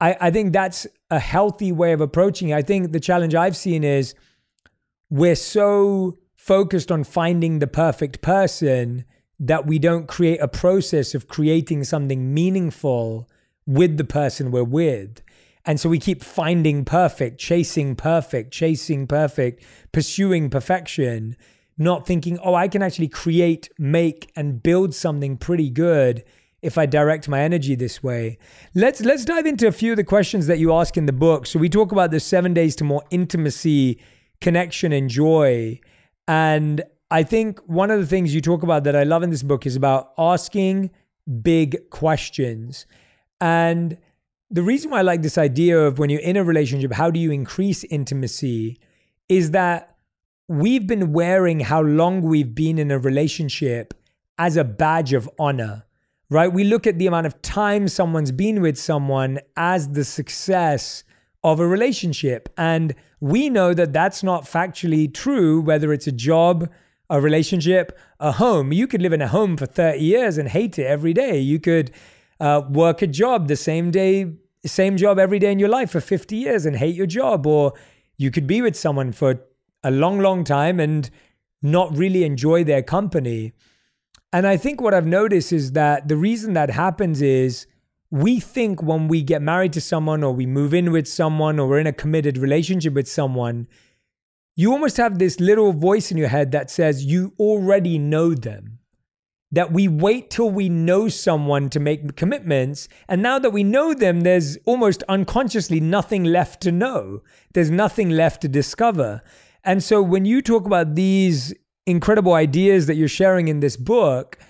I, 0.00 0.16
I 0.20 0.30
think 0.30 0.52
that's 0.52 0.86
a 1.10 1.18
healthy 1.18 1.72
way 1.72 1.92
of 1.92 2.00
approaching 2.00 2.50
it. 2.50 2.56
I 2.56 2.62
think 2.62 2.92
the 2.92 3.00
challenge 3.00 3.34
I've 3.34 3.56
seen 3.56 3.84
is 3.84 4.14
we're 5.10 5.36
so 5.36 6.18
focused 6.34 6.92
on 6.92 7.04
finding 7.04 7.58
the 7.58 7.66
perfect 7.66 8.22
person 8.22 9.04
that 9.38 9.66
we 9.66 9.78
don't 9.78 10.08
create 10.08 10.40
a 10.40 10.48
process 10.48 11.14
of 11.14 11.28
creating 11.28 11.84
something 11.84 12.34
meaningful 12.34 13.28
with 13.66 13.96
the 13.96 14.04
person 14.04 14.50
we're 14.50 14.64
with. 14.64 15.22
And 15.64 15.78
so 15.78 15.88
we 15.88 15.98
keep 15.98 16.22
finding 16.22 16.84
perfect, 16.84 17.38
chasing 17.38 17.94
perfect, 17.94 18.52
chasing 18.52 19.06
perfect, 19.06 19.62
pursuing 19.92 20.48
perfection, 20.48 21.36
not 21.76 22.06
thinking, 22.06 22.38
oh, 22.38 22.54
I 22.54 22.68
can 22.68 22.82
actually 22.82 23.08
create, 23.08 23.68
make, 23.78 24.32
and 24.34 24.62
build 24.62 24.94
something 24.94 25.36
pretty 25.36 25.70
good 25.70 26.24
if 26.62 26.76
I 26.76 26.86
direct 26.86 27.28
my 27.28 27.40
energy 27.40 27.74
this 27.74 28.02
way. 28.02 28.38
Let's 28.74 29.00
let's 29.02 29.24
dive 29.24 29.46
into 29.46 29.68
a 29.68 29.72
few 29.72 29.92
of 29.92 29.96
the 29.96 30.04
questions 30.04 30.48
that 30.48 30.58
you 30.58 30.72
ask 30.72 30.96
in 30.96 31.06
the 31.06 31.12
book. 31.12 31.46
So 31.46 31.58
we 31.58 31.68
talk 31.68 31.92
about 31.92 32.10
the 32.10 32.18
7 32.18 32.52
days 32.52 32.74
to 32.76 32.84
more 32.84 33.04
intimacy, 33.10 34.00
connection 34.40 34.92
and 34.92 35.08
joy. 35.08 35.78
And 36.26 36.82
I 37.10 37.22
think 37.22 37.60
one 37.66 37.90
of 37.90 38.00
the 38.00 38.06
things 38.06 38.34
you 38.34 38.40
talk 38.40 38.62
about 38.62 38.84
that 38.84 38.94
I 38.94 39.04
love 39.04 39.22
in 39.22 39.30
this 39.30 39.42
book 39.42 39.66
is 39.66 39.76
about 39.76 40.12
asking 40.18 40.90
big 41.42 41.90
questions. 41.90 42.86
And 43.40 43.98
the 44.50 44.62
reason 44.62 44.90
why 44.90 44.98
I 44.98 45.02
like 45.02 45.22
this 45.22 45.38
idea 45.38 45.78
of 45.78 45.98
when 45.98 46.10
you're 46.10 46.20
in 46.20 46.36
a 46.36 46.44
relationship, 46.44 46.92
how 46.92 47.10
do 47.10 47.18
you 47.18 47.30
increase 47.30 47.84
intimacy 47.84 48.78
is 49.28 49.52
that 49.52 49.96
we've 50.48 50.86
been 50.86 51.12
wearing 51.12 51.60
how 51.60 51.82
long 51.82 52.22
we've 52.22 52.54
been 52.54 52.78
in 52.78 52.90
a 52.90 52.98
relationship 52.98 53.94
as 54.38 54.56
a 54.56 54.64
badge 54.64 55.12
of 55.12 55.28
honor 55.38 55.84
right? 56.30 56.52
We 56.52 56.64
look 56.64 56.86
at 56.86 56.98
the 56.98 57.06
amount 57.06 57.26
of 57.26 57.40
time 57.42 57.88
someone's 57.88 58.32
been 58.32 58.60
with 58.60 58.78
someone 58.78 59.40
as 59.56 59.90
the 59.90 60.04
success 60.04 61.04
of 61.42 61.60
a 61.60 61.66
relationship. 61.66 62.48
And 62.56 62.94
we 63.20 63.48
know 63.48 63.74
that 63.74 63.92
that's 63.92 64.22
not 64.22 64.44
factually 64.44 65.12
true, 65.12 65.60
whether 65.60 65.92
it's 65.92 66.06
a 66.06 66.12
job, 66.12 66.68
a 67.10 67.20
relationship, 67.20 67.98
a 68.20 68.32
home. 68.32 68.72
You 68.72 68.86
could 68.86 69.02
live 69.02 69.12
in 69.12 69.22
a 69.22 69.28
home 69.28 69.56
for 69.56 69.66
30 69.66 69.98
years 69.98 70.38
and 70.38 70.48
hate 70.48 70.78
it 70.78 70.86
every 70.86 71.12
day. 71.12 71.38
You 71.38 71.58
could 71.58 71.90
uh, 72.40 72.62
work 72.68 73.02
a 73.02 73.06
job 73.06 73.48
the 73.48 73.56
same 73.56 73.90
day, 73.90 74.32
same 74.64 74.96
job 74.96 75.18
every 75.18 75.38
day 75.38 75.52
in 75.52 75.58
your 75.58 75.68
life 75.68 75.90
for 75.90 76.00
50 76.00 76.36
years 76.36 76.66
and 76.66 76.76
hate 76.76 76.94
your 76.94 77.06
job. 77.06 77.46
Or 77.46 77.72
you 78.16 78.30
could 78.30 78.46
be 78.46 78.60
with 78.60 78.76
someone 78.76 79.12
for 79.12 79.40
a 79.82 79.90
long, 79.90 80.18
long 80.18 80.44
time 80.44 80.80
and 80.80 81.08
not 81.62 81.96
really 81.96 82.24
enjoy 82.24 82.64
their 82.64 82.82
company. 82.82 83.52
And 84.32 84.46
I 84.46 84.56
think 84.56 84.80
what 84.80 84.92
I've 84.92 85.06
noticed 85.06 85.52
is 85.52 85.72
that 85.72 86.08
the 86.08 86.16
reason 86.16 86.52
that 86.52 86.70
happens 86.70 87.22
is 87.22 87.66
we 88.10 88.40
think 88.40 88.82
when 88.82 89.08
we 89.08 89.22
get 89.22 89.42
married 89.42 89.72
to 89.74 89.80
someone 89.80 90.22
or 90.22 90.32
we 90.32 90.46
move 90.46 90.74
in 90.74 90.92
with 90.92 91.08
someone 91.08 91.58
or 91.58 91.68
we're 91.68 91.78
in 91.78 91.86
a 91.86 91.92
committed 91.92 92.38
relationship 92.38 92.92
with 92.92 93.08
someone, 93.08 93.66
you 94.58 94.72
almost 94.72 94.96
have 94.96 95.20
this 95.20 95.38
little 95.38 95.72
voice 95.72 96.10
in 96.10 96.18
your 96.18 96.26
head 96.26 96.50
that 96.50 96.68
says 96.68 97.04
you 97.04 97.32
already 97.38 97.96
know 97.96 98.34
them. 98.34 98.80
That 99.52 99.70
we 99.70 99.86
wait 99.86 100.30
till 100.30 100.50
we 100.50 100.68
know 100.68 101.08
someone 101.08 101.70
to 101.70 101.78
make 101.78 102.16
commitments. 102.16 102.88
And 103.08 103.22
now 103.22 103.38
that 103.38 103.52
we 103.52 103.62
know 103.62 103.94
them, 103.94 104.22
there's 104.22 104.58
almost 104.66 105.04
unconsciously 105.08 105.78
nothing 105.78 106.24
left 106.24 106.60
to 106.62 106.72
know. 106.72 107.22
There's 107.54 107.70
nothing 107.70 108.10
left 108.10 108.42
to 108.42 108.48
discover. 108.48 109.22
And 109.62 109.80
so 109.80 110.02
when 110.02 110.24
you 110.24 110.42
talk 110.42 110.66
about 110.66 110.96
these 110.96 111.54
incredible 111.86 112.34
ideas 112.34 112.86
that 112.86 112.96
you're 112.96 113.06
sharing 113.06 113.46
in 113.46 113.60
this 113.60 113.76
book, 113.76 114.40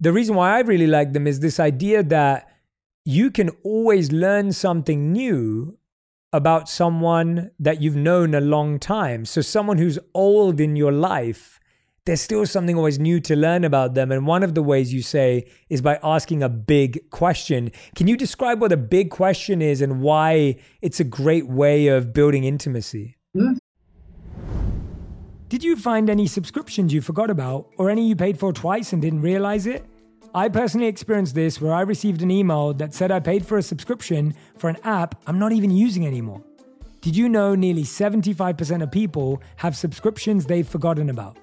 the 0.00 0.10
reason 0.10 0.36
why 0.36 0.56
I 0.56 0.60
really 0.60 0.86
like 0.86 1.12
them 1.12 1.26
is 1.26 1.40
this 1.40 1.60
idea 1.60 2.02
that 2.04 2.48
you 3.04 3.30
can 3.30 3.50
always 3.62 4.10
learn 4.10 4.52
something 4.52 5.12
new 5.12 5.76
about 6.32 6.68
someone 6.68 7.50
that 7.58 7.82
you've 7.82 7.96
known 7.96 8.34
a 8.34 8.40
long 8.40 8.78
time. 8.78 9.24
So, 9.24 9.40
someone 9.40 9.78
who's 9.78 9.98
old 10.14 10.60
in 10.60 10.76
your 10.76 10.92
life, 10.92 11.58
there's 12.04 12.20
still 12.20 12.46
something 12.46 12.76
always 12.76 12.98
new 12.98 13.20
to 13.20 13.36
learn 13.36 13.64
about 13.64 13.94
them. 13.94 14.10
And 14.12 14.26
one 14.26 14.42
of 14.42 14.54
the 14.54 14.62
ways 14.62 14.92
you 14.94 15.02
say 15.02 15.46
is 15.68 15.82
by 15.82 15.98
asking 16.02 16.42
a 16.42 16.48
big 16.48 17.10
question. 17.10 17.72
Can 17.94 18.06
you 18.06 18.16
describe 18.16 18.60
what 18.60 18.72
a 18.72 18.76
big 18.76 19.10
question 19.10 19.60
is 19.60 19.82
and 19.82 20.00
why 20.00 20.56
it's 20.80 21.00
a 21.00 21.04
great 21.04 21.48
way 21.48 21.88
of 21.88 22.12
building 22.12 22.44
intimacy? 22.44 23.16
Mm-hmm. 23.36 23.58
Did 25.48 25.64
you 25.64 25.74
find 25.74 26.08
any 26.08 26.28
subscriptions 26.28 26.94
you 26.94 27.00
forgot 27.00 27.28
about 27.28 27.70
or 27.76 27.90
any 27.90 28.06
you 28.06 28.14
paid 28.14 28.38
for 28.38 28.52
twice 28.52 28.92
and 28.92 29.02
didn't 29.02 29.22
realize 29.22 29.66
it? 29.66 29.84
I 30.32 30.48
personally 30.48 30.86
experienced 30.86 31.34
this 31.34 31.60
where 31.60 31.72
I 31.72 31.80
received 31.80 32.22
an 32.22 32.30
email 32.30 32.72
that 32.74 32.94
said 32.94 33.10
I 33.10 33.18
paid 33.18 33.44
for 33.44 33.58
a 33.58 33.62
subscription 33.62 34.34
for 34.56 34.70
an 34.70 34.76
app 34.84 35.20
I'm 35.26 35.40
not 35.40 35.50
even 35.50 35.72
using 35.72 36.06
anymore. 36.06 36.44
Did 37.00 37.16
you 37.16 37.28
know 37.28 37.56
nearly 37.56 37.82
75% 37.82 38.82
of 38.82 38.92
people 38.92 39.42
have 39.56 39.76
subscriptions 39.76 40.46
they've 40.46 40.68
forgotten 40.68 41.10
about? 41.10 41.36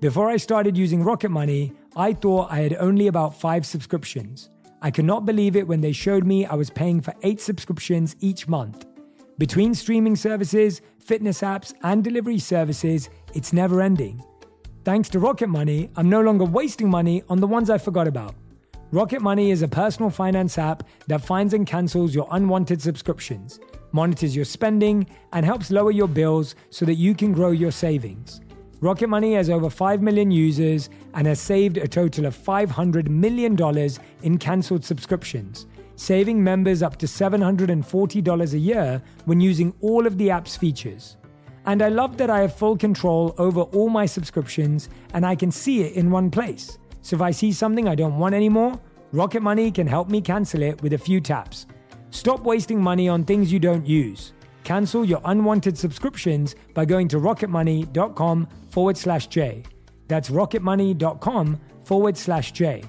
Before 0.00 0.28
I 0.28 0.36
started 0.36 0.76
using 0.76 1.02
Rocket 1.02 1.30
Money, 1.30 1.72
I 1.96 2.12
thought 2.12 2.52
I 2.52 2.58
had 2.58 2.74
only 2.74 3.06
about 3.06 3.40
five 3.40 3.64
subscriptions. 3.64 4.50
I 4.82 4.90
could 4.90 5.06
not 5.06 5.24
believe 5.24 5.56
it 5.56 5.66
when 5.66 5.80
they 5.80 5.92
showed 5.92 6.26
me 6.26 6.44
I 6.44 6.56
was 6.56 6.68
paying 6.68 7.00
for 7.00 7.14
eight 7.22 7.40
subscriptions 7.40 8.16
each 8.20 8.46
month. 8.48 8.84
Between 9.38 9.74
streaming 9.74 10.16
services, 10.16 10.82
fitness 10.98 11.40
apps, 11.40 11.72
and 11.82 12.04
delivery 12.04 12.38
services, 12.38 13.08
it's 13.32 13.54
never 13.54 13.80
ending. 13.80 14.22
Thanks 14.86 15.08
to 15.08 15.18
Rocket 15.18 15.48
Money, 15.48 15.90
I'm 15.96 16.08
no 16.08 16.20
longer 16.20 16.44
wasting 16.44 16.88
money 16.88 17.24
on 17.28 17.40
the 17.40 17.46
ones 17.48 17.70
I 17.70 17.76
forgot 17.76 18.06
about. 18.06 18.36
Rocket 18.92 19.20
Money 19.20 19.50
is 19.50 19.62
a 19.62 19.66
personal 19.66 20.10
finance 20.10 20.58
app 20.58 20.84
that 21.08 21.24
finds 21.24 21.54
and 21.54 21.66
cancels 21.66 22.14
your 22.14 22.28
unwanted 22.30 22.80
subscriptions, 22.80 23.58
monitors 23.90 24.36
your 24.36 24.44
spending, 24.44 25.04
and 25.32 25.44
helps 25.44 25.72
lower 25.72 25.90
your 25.90 26.06
bills 26.06 26.54
so 26.70 26.84
that 26.84 26.94
you 26.94 27.16
can 27.16 27.32
grow 27.32 27.50
your 27.50 27.72
savings. 27.72 28.40
Rocket 28.80 29.08
Money 29.08 29.34
has 29.34 29.50
over 29.50 29.68
5 29.68 30.02
million 30.02 30.30
users 30.30 30.88
and 31.14 31.26
has 31.26 31.40
saved 31.40 31.78
a 31.78 31.88
total 31.88 32.24
of 32.24 32.38
$500 32.38 33.08
million 33.08 33.58
in 34.22 34.38
cancelled 34.38 34.84
subscriptions 34.84 35.66
saving 35.96 36.44
members 36.44 36.80
up 36.80 36.96
to 36.98 37.06
$740 37.06 38.52
a 38.52 38.58
year 38.58 39.02
when 39.24 39.40
using 39.40 39.74
all 39.80 40.06
of 40.06 40.16
the 40.16 40.30
app's 40.30 40.56
features. 40.56 41.16
And 41.66 41.82
I 41.82 41.88
love 41.88 42.16
that 42.18 42.30
I 42.30 42.40
have 42.40 42.56
full 42.56 42.76
control 42.76 43.34
over 43.38 43.62
all 43.62 43.88
my 43.88 44.06
subscriptions 44.06 44.88
and 45.14 45.26
I 45.26 45.34
can 45.34 45.50
see 45.50 45.82
it 45.82 45.94
in 45.94 46.10
one 46.10 46.30
place. 46.30 46.78
So 47.02 47.16
if 47.16 47.22
I 47.22 47.32
see 47.32 47.52
something 47.52 47.88
I 47.88 47.94
don't 47.94 48.18
want 48.18 48.34
anymore, 48.34 48.80
Rocket 49.12 49.42
Money 49.42 49.70
can 49.70 49.86
help 49.86 50.08
me 50.08 50.20
cancel 50.20 50.62
it 50.62 50.80
with 50.82 50.92
a 50.92 50.98
few 50.98 51.20
taps. 51.20 51.66
Stop 52.10 52.40
wasting 52.40 52.80
money 52.80 53.08
on 53.08 53.24
things 53.24 53.52
you 53.52 53.58
don't 53.58 53.86
use. 53.86 54.32
Cancel 54.64 55.04
your 55.04 55.20
unwanted 55.24 55.76
subscriptions 55.78 56.56
by 56.74 56.84
going 56.84 57.08
to 57.08 57.18
rocketmoney.com 57.18 58.48
forward 58.70 58.96
slash 58.96 59.26
J. 59.28 59.62
That's 60.08 60.30
rocketmoney.com 60.30 61.60
forward 61.84 62.16
slash 62.16 62.52
J. 62.52 62.84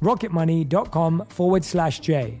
rocketmoney.com 0.00 1.26
forward 1.28 1.64
slash 1.64 2.00
J. 2.00 2.40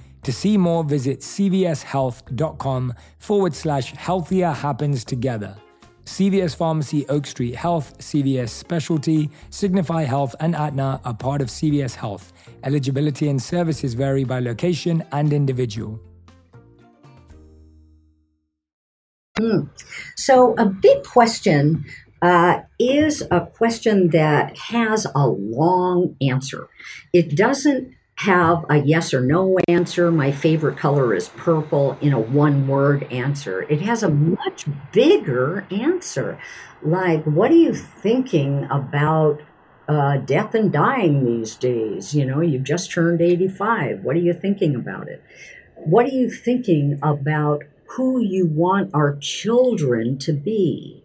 To 0.23 0.31
see 0.31 0.57
more, 0.57 0.83
visit 0.83 1.19
cvshealth.com 1.19 2.93
forward 3.17 3.55
slash 3.55 3.93
healthier 3.93 4.51
happens 4.51 5.03
together. 5.03 5.55
CVS 6.05 6.55
Pharmacy, 6.55 7.07
Oak 7.07 7.25
Street 7.25 7.55
Health, 7.55 7.97
CVS 7.99 8.49
Specialty, 8.49 9.29
Signify 9.49 10.03
Health, 10.03 10.35
and 10.39 10.55
Aetna 10.55 10.99
are 11.05 11.13
part 11.13 11.41
of 11.41 11.47
CVS 11.47 11.95
Health. 11.95 12.33
Eligibility 12.63 13.29
and 13.29 13.41
services 13.41 13.93
vary 13.93 14.23
by 14.23 14.39
location 14.39 15.03
and 15.11 15.31
individual. 15.31 15.99
Mm. 19.39 19.69
So, 20.17 20.53
a 20.57 20.65
big 20.65 21.03
question 21.03 21.85
uh, 22.21 22.59
is 22.77 23.23
a 23.31 23.41
question 23.41 24.09
that 24.09 24.57
has 24.57 25.07
a 25.15 25.27
long 25.27 26.15
answer. 26.21 26.67
It 27.13 27.35
doesn't 27.35 27.95
have 28.21 28.63
a 28.69 28.77
yes 28.77 29.13
or 29.13 29.21
no 29.21 29.57
answer. 29.67 30.11
My 30.11 30.31
favorite 30.31 30.77
color 30.77 31.15
is 31.15 31.29
purple 31.29 31.97
in 32.01 32.13
a 32.13 32.19
one 32.19 32.67
word 32.67 33.11
answer. 33.11 33.63
It 33.63 33.81
has 33.81 34.03
a 34.03 34.09
much 34.09 34.65
bigger 34.91 35.65
answer. 35.71 36.39
Like, 36.83 37.23
what 37.23 37.51
are 37.51 37.55
you 37.55 37.73
thinking 37.73 38.67
about 38.69 39.41
uh, 39.87 40.17
death 40.17 40.53
and 40.53 40.71
dying 40.71 41.25
these 41.25 41.55
days? 41.55 42.13
You 42.13 42.25
know, 42.25 42.41
you've 42.41 42.63
just 42.63 42.91
turned 42.91 43.21
85. 43.21 44.03
What 44.03 44.15
are 44.15 44.19
you 44.19 44.33
thinking 44.33 44.75
about 44.75 45.07
it? 45.07 45.23
What 45.75 46.05
are 46.05 46.09
you 46.09 46.29
thinking 46.29 46.99
about 47.01 47.63
who 47.97 48.19
you 48.19 48.45
want 48.45 48.93
our 48.93 49.17
children 49.17 50.19
to 50.19 50.33
be? 50.33 51.00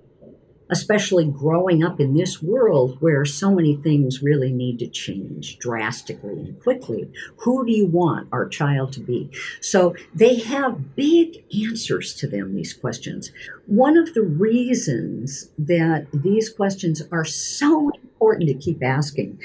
Especially 0.71 1.25
growing 1.25 1.85
up 1.85 2.01
in 2.01 2.15
this 2.15 2.43
world 2.43 2.97
where 3.01 3.25
so 3.25 3.55
many 3.55 3.77
things 3.77 4.23
really 4.23 4.53
need 4.53 4.79
to 4.79 4.89
change 4.89 5.59
drastically 5.59 6.33
and 6.33 6.61
quickly. 6.61 7.11
Who 7.39 7.65
do 7.65 7.73
you 7.73 7.87
want 7.87 8.29
our 8.33 8.49
child 8.49 8.93
to 8.95 9.01
be? 9.01 9.31
So 9.61 9.95
they 10.15 10.37
have 10.41 10.97
big 10.97 11.45
answers 11.55 12.15
to 12.15 12.27
them, 12.27 12.55
these 12.55 12.73
questions. 12.73 13.31
One 13.67 13.97
of 13.97 14.15
the 14.15 14.23
reasons 14.23 15.51
that 15.59 16.07
these 16.13 16.51
questions 16.51 17.03
are 17.13 17.25
so 17.25 17.91
important 17.91 18.49
to 18.49 18.55
keep 18.55 18.83
asking 18.83 19.41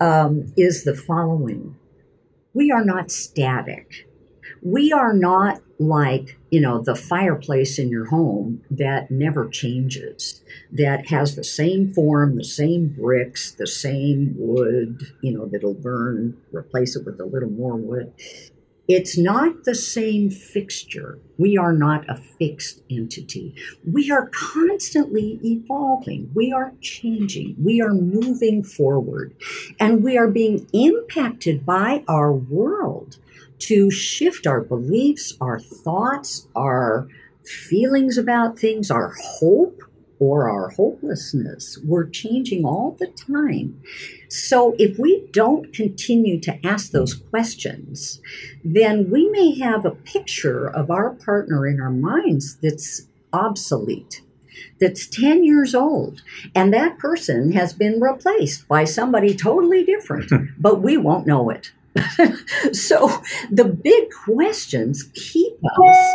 um, 0.00 0.52
is 0.56 0.84
the 0.84 0.94
following 0.94 1.76
We 2.52 2.70
are 2.70 2.84
not 2.84 3.10
static. 3.10 4.05
We 4.66 4.92
are 4.92 5.12
not 5.12 5.62
like 5.78 6.36
you 6.50 6.60
know 6.60 6.80
the 6.80 6.96
fireplace 6.96 7.78
in 7.78 7.88
your 7.88 8.06
home 8.06 8.62
that 8.70 9.10
never 9.10 9.46
changes 9.48 10.40
that 10.72 11.06
has 11.08 11.36
the 11.36 11.44
same 11.44 11.92
form 11.92 12.36
the 12.36 12.44
same 12.44 12.88
bricks 12.88 13.52
the 13.52 13.66
same 13.66 14.34
wood 14.38 15.02
you 15.20 15.30
know 15.36 15.46
that'll 15.46 15.74
burn 15.74 16.36
replace 16.50 16.96
it 16.96 17.04
with 17.04 17.20
a 17.20 17.24
little 17.24 17.50
more 17.50 17.76
wood. 17.76 18.12
It's 18.88 19.18
not 19.18 19.64
the 19.64 19.74
same 19.74 20.30
fixture. 20.30 21.18
We 21.38 21.56
are 21.56 21.72
not 21.72 22.08
a 22.08 22.16
fixed 22.16 22.82
entity. 22.90 23.54
We 23.84 24.10
are 24.10 24.30
constantly 24.32 25.40
evolving. 25.44 26.30
We 26.34 26.52
are 26.52 26.72
changing. 26.80 27.56
We 27.62 27.82
are 27.82 27.92
moving 27.92 28.62
forward. 28.62 29.34
And 29.80 30.04
we 30.04 30.16
are 30.16 30.28
being 30.28 30.68
impacted 30.72 31.66
by 31.66 32.04
our 32.06 32.32
world 32.32 33.18
to 33.58 33.90
shift 33.90 34.46
our 34.46 34.60
beliefs, 34.60 35.36
our 35.40 35.58
thoughts, 35.58 36.48
our 36.54 37.08
feelings 37.44 38.18
about 38.18 38.58
things, 38.58 38.90
our 38.90 39.14
hope 39.18 39.82
or 40.18 40.48
our 40.48 40.70
hopelessness. 40.70 41.78
We're 41.84 42.08
changing 42.08 42.64
all 42.64 42.96
the 42.98 43.08
time. 43.08 43.82
So 44.28 44.74
if 44.78 44.98
we 44.98 45.26
don't 45.30 45.72
continue 45.72 46.40
to 46.40 46.66
ask 46.66 46.90
those 46.90 47.14
questions, 47.14 48.20
then 48.64 49.10
we 49.10 49.28
may 49.30 49.58
have 49.58 49.84
a 49.84 49.90
picture 49.90 50.66
of 50.66 50.90
our 50.90 51.10
partner 51.10 51.66
in 51.66 51.80
our 51.80 51.90
minds 51.90 52.56
that's 52.56 53.08
obsolete. 53.32 54.22
That's 54.80 55.06
10 55.06 55.44
years 55.44 55.74
old, 55.74 56.22
and 56.54 56.72
that 56.72 56.98
person 56.98 57.52
has 57.52 57.74
been 57.74 58.00
replaced 58.00 58.66
by 58.66 58.84
somebody 58.84 59.34
totally 59.34 59.84
different, 59.84 60.32
but 60.58 60.80
we 60.80 60.96
won't 60.96 61.26
know 61.26 61.50
it. 61.50 61.72
so 62.72 63.22
the 63.50 63.64
big 63.64 64.10
questions 64.24 65.04
keep 65.14 65.54
us 65.82 66.14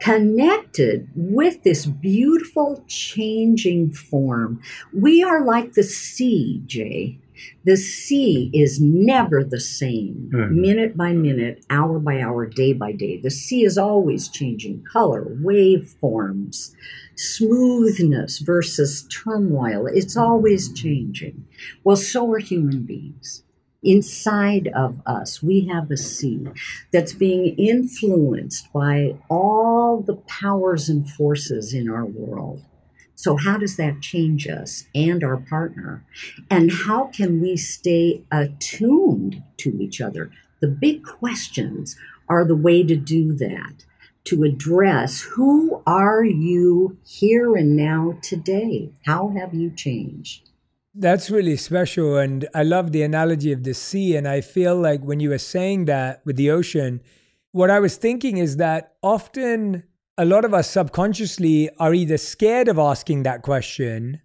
connected 0.00 1.08
with 1.14 1.62
this 1.62 1.86
beautiful 1.86 2.84
changing 2.88 3.92
form. 3.92 4.60
We 4.92 5.22
are 5.22 5.44
like 5.44 5.72
the 5.72 5.84
sea, 5.84 6.62
Jay. 6.66 7.18
The 7.64 7.76
sea 7.76 8.50
is 8.52 8.80
never 8.80 9.42
the 9.42 9.60
same, 9.60 10.30
mm-hmm. 10.32 10.60
minute 10.60 10.96
by 10.96 11.12
minute, 11.12 11.64
hour 11.70 11.98
by 11.98 12.20
hour, 12.20 12.46
day 12.46 12.72
by 12.72 12.92
day. 12.92 13.18
The 13.20 13.30
sea 13.30 13.64
is 13.64 13.78
always 13.78 14.28
changing 14.28 14.84
color, 14.92 15.36
waveforms, 15.42 16.72
smoothness 17.16 18.38
versus 18.38 19.06
turmoil. 19.10 19.86
It's 19.86 20.16
always 20.16 20.72
changing. 20.72 21.44
Well, 21.84 21.96
so 21.96 22.30
are 22.32 22.38
human 22.38 22.82
beings 22.82 23.42
inside 23.82 24.68
of 24.68 25.00
us, 25.06 25.42
we 25.42 25.66
have 25.66 25.90
a 25.90 25.96
sea 25.96 26.46
that's 26.92 27.12
being 27.12 27.56
influenced 27.56 28.72
by 28.72 29.16
all 29.28 30.00
the 30.00 30.16
powers 30.16 30.88
and 30.88 31.08
forces 31.08 31.74
in 31.74 31.88
our 31.88 32.04
world. 32.04 32.62
So, 33.14 33.36
how 33.36 33.56
does 33.56 33.76
that 33.76 34.00
change 34.00 34.48
us 34.48 34.84
and 34.94 35.22
our 35.22 35.36
partner? 35.36 36.04
And 36.50 36.72
how 36.72 37.06
can 37.06 37.40
we 37.40 37.56
stay 37.56 38.24
attuned 38.32 39.42
to 39.58 39.80
each 39.80 40.00
other? 40.00 40.30
The 40.60 40.68
big 40.68 41.04
questions 41.04 41.96
are 42.28 42.44
the 42.44 42.56
way 42.56 42.82
to 42.82 42.96
do 42.96 43.32
that, 43.34 43.84
to 44.24 44.44
address 44.44 45.20
who 45.20 45.82
are 45.86 46.24
you 46.24 46.98
here 47.04 47.54
and 47.56 47.76
now 47.76 48.18
today? 48.22 48.90
How 49.06 49.28
have 49.36 49.54
you 49.54 49.70
changed? 49.70 50.48
That's 50.94 51.30
really 51.30 51.56
special. 51.56 52.18
And 52.18 52.48
I 52.54 52.62
love 52.62 52.92
the 52.92 53.02
analogy 53.02 53.52
of 53.52 53.64
the 53.64 53.74
sea. 53.74 54.16
And 54.16 54.28
I 54.28 54.40
feel 54.40 54.76
like 54.76 55.02
when 55.02 55.20
you 55.20 55.30
were 55.30 55.38
saying 55.38 55.86
that 55.86 56.20
with 56.24 56.36
the 56.36 56.50
ocean, 56.50 57.00
what 57.52 57.70
I 57.70 57.80
was 57.80 57.96
thinking 57.96 58.36
is 58.36 58.56
that 58.58 58.94
often 59.02 59.84
a 60.18 60.24
lot 60.24 60.44
of 60.44 60.52
us 60.52 60.70
subconsciously 60.70 61.70
are 61.78 61.94
either 61.94 62.18
scared 62.18 62.68
of 62.68 62.78
asking 62.78 63.22
that 63.22 63.42
question 63.42 64.20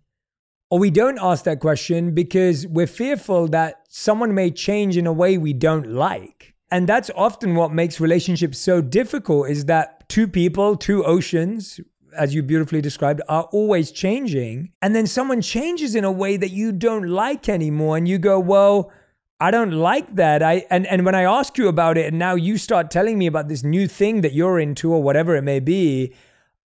or 0.69 0.80
we 0.80 0.89
don't 0.89 1.17
ask 1.21 1.45
that 1.45 1.60
question 1.60 2.13
because 2.13 2.67
we're 2.67 2.88
fearful 2.88 3.47
that 3.47 3.86
someone 3.88 4.34
may 4.34 4.51
change 4.51 4.97
in 4.97 5.08
a 5.08 5.13
way 5.13 5.38
we 5.38 5.53
don't 5.53 5.88
like. 5.88 6.56
And 6.69 6.88
that's 6.88 7.10
often 7.15 7.56
what 7.56 7.71
makes 7.71 8.01
relationships 8.01 8.58
so 8.60 8.82
difficult 8.82 9.49
is 9.49 9.65
that 9.65 10.10
two 10.10 10.27
people, 10.27 10.75
two 10.75 11.06
oceans, 11.06 11.80
as 12.17 12.34
you 12.34 12.43
beautifully 12.43 12.82
described, 12.82 13.21
are 13.30 13.43
always 13.51 13.91
changing. 13.91 14.71
And 14.82 14.95
then 14.95 15.08
someone 15.08 15.41
changes 15.41 15.95
in 15.95 16.03
a 16.03 16.12
way 16.12 16.38
that 16.38 16.51
you 16.51 16.71
don't 16.71 17.08
like 17.08 17.47
anymore. 17.47 17.97
And 17.97 18.08
you 18.08 18.17
go, 18.17 18.39
well, 18.39 18.91
I 19.39 19.51
don't 19.51 19.71
like 19.71 20.15
that. 20.15 20.41
I 20.41 20.65
and, 20.69 20.88
and 20.88 21.06
when 21.06 21.15
I 21.15 21.23
ask 21.23 21.58
you 21.58 21.67
about 21.67 21.97
it, 21.97 22.08
and 22.08 22.17
now 22.17 22.36
you 22.36 22.58
start 22.58 22.89
telling 22.89 23.17
me 23.17 23.27
about 23.27 23.47
this 23.47 23.63
new 23.63 23.88
thing 23.88 24.21
that 24.21 24.34
you're 24.34 24.60
into 24.60 24.91
or 24.91 25.03
whatever 25.03 25.36
it 25.36 25.43
may 25.43 25.60
be, 25.60 26.13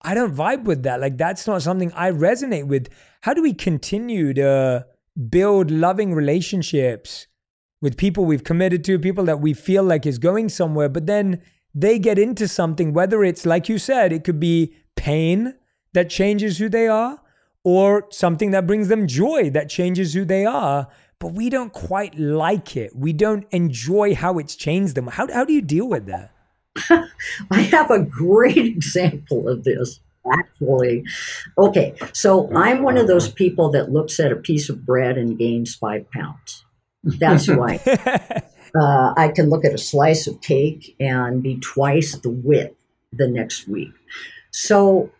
I 0.01 0.13
don't 0.15 0.35
vibe 0.35 0.63
with 0.63 0.83
that. 0.83 0.99
Like 0.99 1.17
that's 1.17 1.45
not 1.45 1.61
something 1.61 1.91
I 1.95 2.11
resonate 2.11 2.67
with. 2.67 2.89
How 3.21 3.33
do 3.33 3.43
we 3.43 3.53
continue 3.53 4.33
to 4.33 4.87
build 5.29 5.69
loving 5.69 6.13
relationships 6.13 7.27
with 7.79 7.97
people 7.97 8.25
we've 8.25 8.43
committed 8.43 8.83
to, 8.85 8.97
people 8.97 9.25
that 9.25 9.39
we 9.39 9.53
feel 9.53 9.83
like 9.83 10.05
is 10.05 10.17
going 10.17 10.49
somewhere, 10.49 10.89
but 10.89 11.05
then 11.05 11.41
they 11.75 11.99
get 11.99 12.17
into 12.17 12.47
something, 12.47 12.93
whether 12.93 13.23
it's 13.23 13.45
like 13.45 13.67
you 13.67 13.77
said, 13.77 14.11
it 14.13 14.23
could 14.23 14.39
be 14.39 14.73
pain 14.95 15.55
that 15.93 16.09
changes 16.09 16.57
who 16.57 16.69
they 16.69 16.87
are 16.87 17.21
or 17.63 18.07
something 18.09 18.51
that 18.51 18.67
brings 18.67 18.87
them 18.87 19.07
joy 19.07 19.49
that 19.49 19.69
changes 19.69 20.13
who 20.13 20.25
they 20.25 20.45
are 20.45 20.87
but 21.23 21.35
we 21.35 21.49
don't 21.49 21.71
quite 21.71 22.19
like 22.19 22.75
it. 22.75 22.93
We 22.93 23.13
don't 23.13 23.45
enjoy 23.51 24.13
how 24.13 24.39
it's 24.39 24.57
changed 24.57 24.95
them. 24.95 25.07
How, 25.07 25.31
how 25.31 25.45
do 25.45 25.53
you 25.53 25.61
deal 25.61 25.87
with 25.87 26.05
that? 26.07 26.31
I 27.49 27.61
have 27.61 27.89
a 27.91 27.99
great 27.99 28.57
example 28.57 29.47
of 29.47 29.63
this 29.63 30.01
actually. 30.33 31.05
Okay 31.57 31.95
so 32.13 32.49
i'm 32.55 32.81
one 32.81 32.97
of 32.97 33.07
those 33.07 33.29
people 33.29 33.69
that 33.71 33.91
looks 33.91 34.19
at 34.19 34.31
a 34.31 34.35
piece 34.35 34.69
of 34.69 34.85
bread 34.85 35.17
and 35.17 35.37
gains 35.37 35.75
five 35.75 36.09
pounds. 36.11 36.65
That's 37.03 37.47
why. 37.47 37.79
Uh, 38.75 39.13
i 39.15 39.27
can 39.27 39.51
look 39.51 39.63
at 39.63 39.71
a 39.71 39.77
slice 39.77 40.25
of 40.25 40.41
cake 40.41 40.95
and 40.99 41.43
be 41.43 41.59
twice 41.59 42.17
the 42.17 42.29
width 42.31 42.75
the 43.11 43.27
next 43.27 43.67
week 43.67 43.91
so 44.53 45.11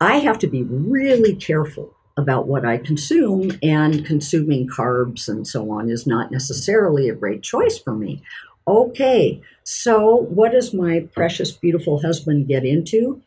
I 0.00 0.18
have 0.18 0.38
to 0.38 0.46
be 0.46 0.62
really 0.62 1.34
careful 1.34 1.94
about 2.16 2.48
what 2.48 2.64
I 2.64 2.78
consume, 2.78 3.58
and 3.62 4.04
consuming 4.04 4.68
carbs 4.68 5.28
and 5.28 5.46
so 5.46 5.70
on 5.70 5.88
is 5.88 6.06
not 6.06 6.32
necessarily 6.32 7.08
a 7.08 7.14
great 7.14 7.42
choice 7.42 7.78
for 7.78 7.94
me. 7.94 8.22
Okay, 8.66 9.40
so 9.62 10.16
what 10.16 10.52
does 10.52 10.74
my 10.74 11.08
precious, 11.14 11.52
beautiful 11.52 12.02
husband 12.02 12.48
get 12.48 12.64
into? 12.64 13.22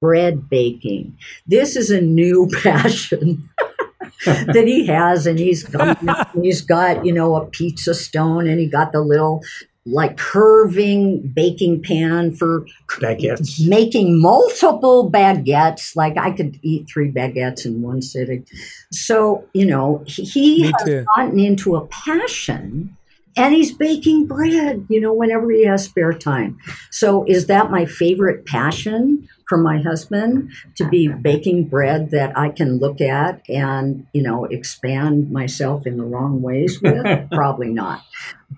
Bread 0.00 0.48
baking. 0.48 1.18
This 1.46 1.74
is 1.74 1.90
a 1.90 2.00
new 2.00 2.48
passion. 2.62 3.48
that 4.24 4.64
he 4.66 4.86
has, 4.86 5.26
and 5.26 5.38
he's 5.38 5.62
got, 5.64 5.98
he's 6.40 6.60
got 6.60 7.04
you 7.04 7.12
know 7.12 7.36
a 7.36 7.46
pizza 7.46 7.94
stone, 7.94 8.48
and 8.48 8.58
he 8.58 8.66
got 8.66 8.92
the 8.92 9.00
little 9.00 9.42
like 9.90 10.16
curving 10.16 11.32
baking 11.34 11.82
pan 11.82 12.34
for 12.34 12.66
baguettes. 12.88 13.66
making 13.66 14.20
multiple 14.20 15.10
baguettes. 15.10 15.96
Like 15.96 16.16
I 16.18 16.30
could 16.30 16.58
eat 16.62 16.88
three 16.88 17.10
baguettes 17.10 17.64
in 17.64 17.82
one 17.82 18.02
sitting. 18.02 18.46
So, 18.92 19.44
you 19.54 19.66
know, 19.66 20.04
he 20.06 20.62
Me 20.62 20.72
has 20.72 20.84
too. 20.84 21.04
gotten 21.16 21.38
into 21.38 21.76
a 21.76 21.86
passion 21.86 22.96
and 23.36 23.54
he's 23.54 23.72
baking 23.72 24.26
bread, 24.26 24.84
you 24.88 25.00
know, 25.00 25.12
whenever 25.12 25.50
he 25.50 25.64
has 25.64 25.84
spare 25.84 26.12
time. 26.12 26.58
So, 26.90 27.24
is 27.24 27.46
that 27.46 27.70
my 27.70 27.86
favorite 27.86 28.46
passion 28.46 29.28
for 29.48 29.56
my 29.56 29.80
husband 29.80 30.50
to 30.74 30.86
be 30.88 31.08
baking 31.08 31.68
bread 31.68 32.10
that 32.10 32.36
I 32.36 32.50
can 32.50 32.78
look 32.78 33.00
at 33.00 33.40
and, 33.48 34.06
you 34.12 34.22
know, 34.22 34.44
expand 34.46 35.30
myself 35.30 35.86
in 35.86 35.98
the 35.98 36.04
wrong 36.04 36.42
ways 36.42 36.80
with? 36.82 37.30
Probably 37.30 37.68
not. 37.68 38.02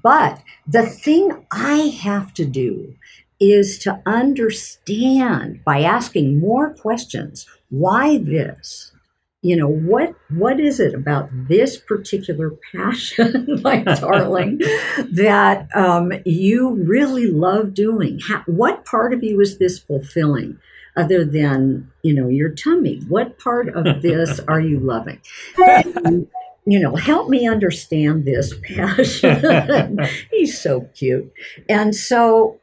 But 0.02 0.42
the 0.66 0.86
thing 0.86 1.46
I 1.52 1.98
have 2.02 2.32
to 2.34 2.44
do 2.44 2.94
is 3.40 3.78
to 3.78 4.02
understand 4.04 5.64
by 5.64 5.80
asking 5.80 6.38
more 6.38 6.74
questions 6.74 7.46
why 7.70 8.18
this? 8.18 8.92
You 9.42 9.56
know 9.56 9.68
what 9.68 10.14
what 10.28 10.60
is 10.60 10.80
it 10.80 10.92
about 10.92 11.30
this 11.32 11.78
particular 11.78 12.52
passion 12.74 13.60
my 13.64 13.78
darling 14.00 14.58
that 15.10 15.66
um, 15.74 16.12
you 16.26 16.74
really 16.74 17.26
love 17.26 17.72
doing? 17.72 18.20
How, 18.20 18.42
what 18.44 18.84
part 18.84 19.14
of 19.14 19.24
you 19.24 19.40
is 19.40 19.56
this 19.56 19.78
fulfilling 19.78 20.58
other 20.94 21.24
than 21.24 21.90
you 22.02 22.12
know 22.12 22.28
your 22.28 22.50
tummy? 22.50 23.00
What 23.08 23.38
part 23.38 23.70
of 23.70 24.02
this 24.02 24.40
are 24.48 24.60
you 24.60 24.78
loving 24.78 25.20
you 26.66 26.78
know 26.78 26.96
help 26.96 27.28
me 27.28 27.46
understand 27.46 28.24
this 28.24 28.54
passion 28.62 29.98
he's 30.30 30.60
so 30.60 30.82
cute 30.94 31.32
and 31.68 31.94
so 31.94 32.60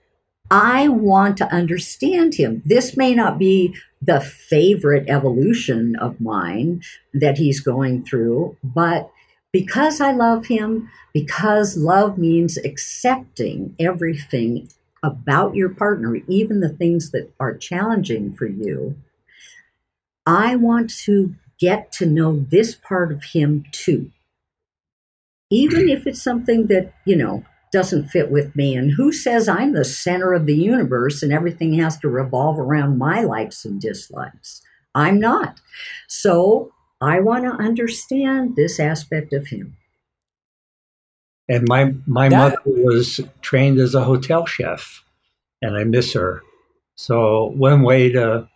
I 0.49 0.87
want 0.87 1.37
to 1.37 1.53
understand 1.53 2.35
him. 2.35 2.61
This 2.65 2.95
may 2.95 3.13
not 3.13 3.37
be 3.37 3.75
the 4.01 4.21
favorite 4.21 5.09
evolution 5.09 5.95
of 5.97 6.21
mine 6.21 6.83
that 7.13 7.37
he's 7.37 7.59
going 7.59 8.05
through, 8.05 8.55
but 8.63 9.11
because 9.51 9.99
I 9.99 10.11
love 10.11 10.45
him, 10.45 10.89
because 11.13 11.77
love 11.77 12.17
means 12.17 12.57
accepting 12.57 13.75
everything 13.79 14.69
about 15.03 15.55
your 15.55 15.69
partner, 15.69 16.15
even 16.27 16.59
the 16.59 16.69
things 16.69 17.11
that 17.11 17.33
are 17.39 17.55
challenging 17.55 18.33
for 18.33 18.45
you, 18.45 18.95
I 20.25 20.55
want 20.55 20.95
to 21.05 21.35
get 21.59 21.91
to 21.93 22.05
know 22.05 22.45
this 22.49 22.75
part 22.75 23.11
of 23.11 23.23
him 23.23 23.65
too. 23.71 24.11
Even 25.49 25.89
if 25.89 26.05
it's 26.05 26.21
something 26.21 26.67
that, 26.67 26.93
you 27.05 27.15
know, 27.15 27.45
doesn't 27.71 28.09
fit 28.09 28.31
with 28.31 28.55
me. 28.55 28.75
And 28.75 28.91
who 28.91 29.11
says 29.11 29.47
I'm 29.47 29.73
the 29.73 29.85
center 29.85 30.33
of 30.33 30.45
the 30.45 30.55
universe 30.55 31.21
and 31.23 31.33
everything 31.33 31.73
has 31.73 31.97
to 31.99 32.09
revolve 32.09 32.59
around 32.59 32.97
my 32.97 33.21
likes 33.21 33.65
and 33.65 33.79
dislikes? 33.79 34.61
I'm 34.95 35.19
not. 35.19 35.61
So 36.07 36.71
I 37.01 37.19
want 37.19 37.43
to 37.45 37.51
understand 37.51 38.55
this 38.55 38.79
aspect 38.79 39.33
of 39.33 39.47
him. 39.47 39.77
And 41.49 41.67
my 41.67 41.93
my 42.05 42.29
That- 42.29 42.65
mother 42.65 42.83
was 42.83 43.19
trained 43.41 43.79
as 43.79 43.95
a 43.95 44.03
hotel 44.03 44.45
chef, 44.45 45.03
and 45.61 45.77
I 45.77 45.83
miss 45.85 46.13
her. 46.13 46.41
So 46.95 47.53
one 47.55 47.83
way 47.83 48.09
to 48.11 48.49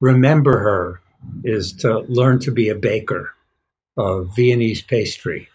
remember 0.00 0.58
her 0.58 1.00
is 1.44 1.72
to 1.74 2.00
learn 2.08 2.38
to 2.40 2.50
be 2.50 2.68
a 2.68 2.74
baker 2.74 3.34
of 3.96 4.34
Viennese 4.36 4.82
pastry, 4.82 5.48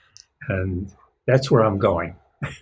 and 0.47 0.91
that's 1.27 1.51
where 1.51 1.63
I'm 1.63 1.77
going. 1.77 2.15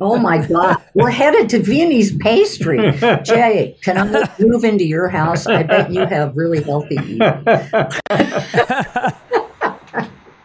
Oh 0.00 0.16
my 0.16 0.46
God, 0.46 0.76
we're 0.94 1.10
headed 1.10 1.48
to 1.50 1.60
Viennese 1.60 2.16
pastry. 2.18 2.92
Jay, 3.24 3.76
can 3.82 3.98
I 3.98 4.30
move 4.38 4.62
into 4.62 4.84
your 4.84 5.08
house? 5.08 5.46
I 5.46 5.64
bet 5.64 5.90
you 5.90 6.06
have 6.06 6.36
really 6.36 6.62
healthy 6.62 6.94
eating. 6.94 7.18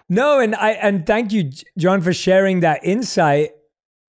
No, 0.10 0.40
and 0.40 0.54
I 0.54 0.72
and 0.72 1.08
thank 1.08 1.32
you, 1.32 1.50
John, 1.76 2.02
for 2.02 2.14
sharing 2.14 2.60
that 2.60 2.82
insight 2.84 3.50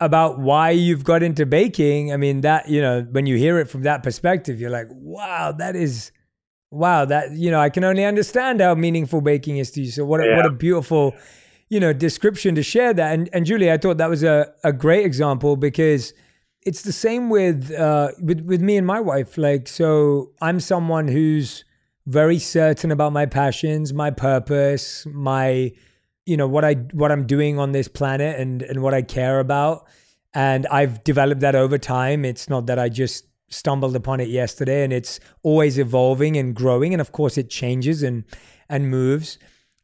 about 0.01 0.38
why 0.38 0.70
you've 0.70 1.03
got 1.03 1.22
into 1.22 1.47
baking. 1.47 2.12
I 2.12 2.18
mean, 2.18 2.42
that 2.42 2.68
you 2.68 2.82
know, 2.82 3.07
when 3.11 3.24
you 3.24 3.36
hear 3.36 3.59
it 3.59 3.70
from 3.70 3.84
that 3.84 4.03
perspective, 4.03 4.61
you're 4.61 4.68
like, 4.68 4.88
wow, 4.90 5.53
that 5.53 5.76
is, 5.76 6.12
wow, 6.75 7.05
that 7.05 7.33
you 7.33 7.51
know, 7.51 7.61
I 7.61 7.70
can 7.70 7.85
only 7.85 8.05
understand 8.05 8.61
how 8.61 8.75
meaningful 8.75 9.20
baking 9.20 9.59
is 9.59 9.70
to 9.72 9.83
you. 9.83 9.91
So 9.91 10.05
what 10.05 10.20
a, 10.20 10.35
what 10.35 10.47
a 10.47 10.51
beautiful, 10.51 11.14
you 11.68 11.81
know, 11.81 11.93
description 11.93 12.55
to 12.57 12.62
share 12.62 12.93
that. 12.93 13.14
And 13.14 13.29
and 13.33 13.47
Julie, 13.47 13.70
I 13.70 13.79
thought 13.79 13.99
that 13.99 14.11
was 14.11 14.22
a 14.22 14.53
a 14.64 14.72
great 14.72 15.07
example 15.07 15.57
because 15.57 16.12
it's 16.62 16.83
the 16.83 16.93
same 16.93 17.31
with 17.31 17.70
uh 17.72 18.09
with 18.20 18.41
with 18.41 18.61
me 18.61 18.77
and 18.77 18.87
my 18.87 19.01
wife. 19.01 19.39
Like, 19.39 19.68
so 19.68 20.33
I'm 20.41 20.61
someone 20.61 21.09
who's 21.09 21.64
very 22.07 22.39
certain 22.39 22.91
about 22.91 23.12
my 23.12 23.27
passions, 23.27 23.93
my 23.95 24.11
purpose, 24.11 25.07
my 25.07 25.72
you 26.27 26.37
know 26.37 26.49
what 26.49 26.64
I 26.64 26.75
what 26.93 27.12
I'm 27.12 27.27
doing 27.27 27.59
on 27.59 27.72
this 27.72 27.89
planet 27.89 28.39
and 28.39 28.62
and 28.62 28.83
what 28.83 28.95
I 28.95 29.03
care 29.03 29.41
about. 29.41 29.87
And 30.37 30.66
I've 30.66 31.05
developed 31.05 31.43
that 31.43 31.55
over 31.55 31.79
time. 31.79 32.25
It's 32.25 32.49
not 32.49 32.66
that 32.66 32.79
I 32.79 32.89
just 32.89 33.27
stumbled 33.49 33.95
upon 33.95 34.20
it 34.20 34.28
yesterday 34.28 34.84
and 34.84 34.92
it's 34.92 35.20
always 35.42 35.78
evolving 35.78 36.36
and 36.36 36.55
growing 36.55 36.92
and 36.92 37.01
of 37.01 37.12
course 37.12 37.38
it 37.38 37.51
changes 37.51 38.03
and 38.03 38.24
and 38.68 38.90
moves. 38.90 39.38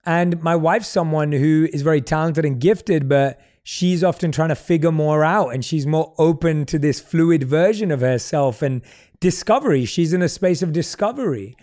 And 0.04 0.42
my 0.42 0.56
wife's 0.56 0.88
someone 0.88 1.32
who 1.32 1.68
is 1.72 1.82
very 1.82 2.00
talented 2.00 2.44
and 2.44 2.61
gifted 2.61 3.08
but 3.08 3.40
she's 3.62 4.02
often 4.02 4.32
trying 4.32 4.48
to 4.48 4.54
figure 4.54 4.92
more 4.92 5.22
out 5.22 5.48
and 5.48 5.64
she's 5.64 5.86
more 5.86 6.14
open 6.18 6.64
to 6.66 6.78
this 6.78 7.00
fluid 7.00 7.44
version 7.44 7.90
of 7.90 8.00
herself 8.00 8.62
and 8.62 8.82
discovery. 9.20 9.84
She's 9.84 10.12
in 10.12 10.22
a 10.22 10.28
space 10.28 10.62
of 10.62 10.72
discovery. 10.72 11.56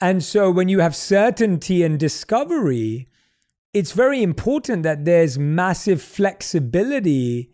And 0.00 0.24
so 0.24 0.50
when 0.50 0.68
you 0.68 0.80
have 0.80 0.96
certainty 0.96 1.82
and 1.82 1.98
discovery, 1.98 3.08
it's 3.74 3.92
very 3.92 4.22
important 4.22 4.82
that 4.84 5.04
there's 5.04 5.38
massive 5.38 6.00
flexibility 6.00 7.52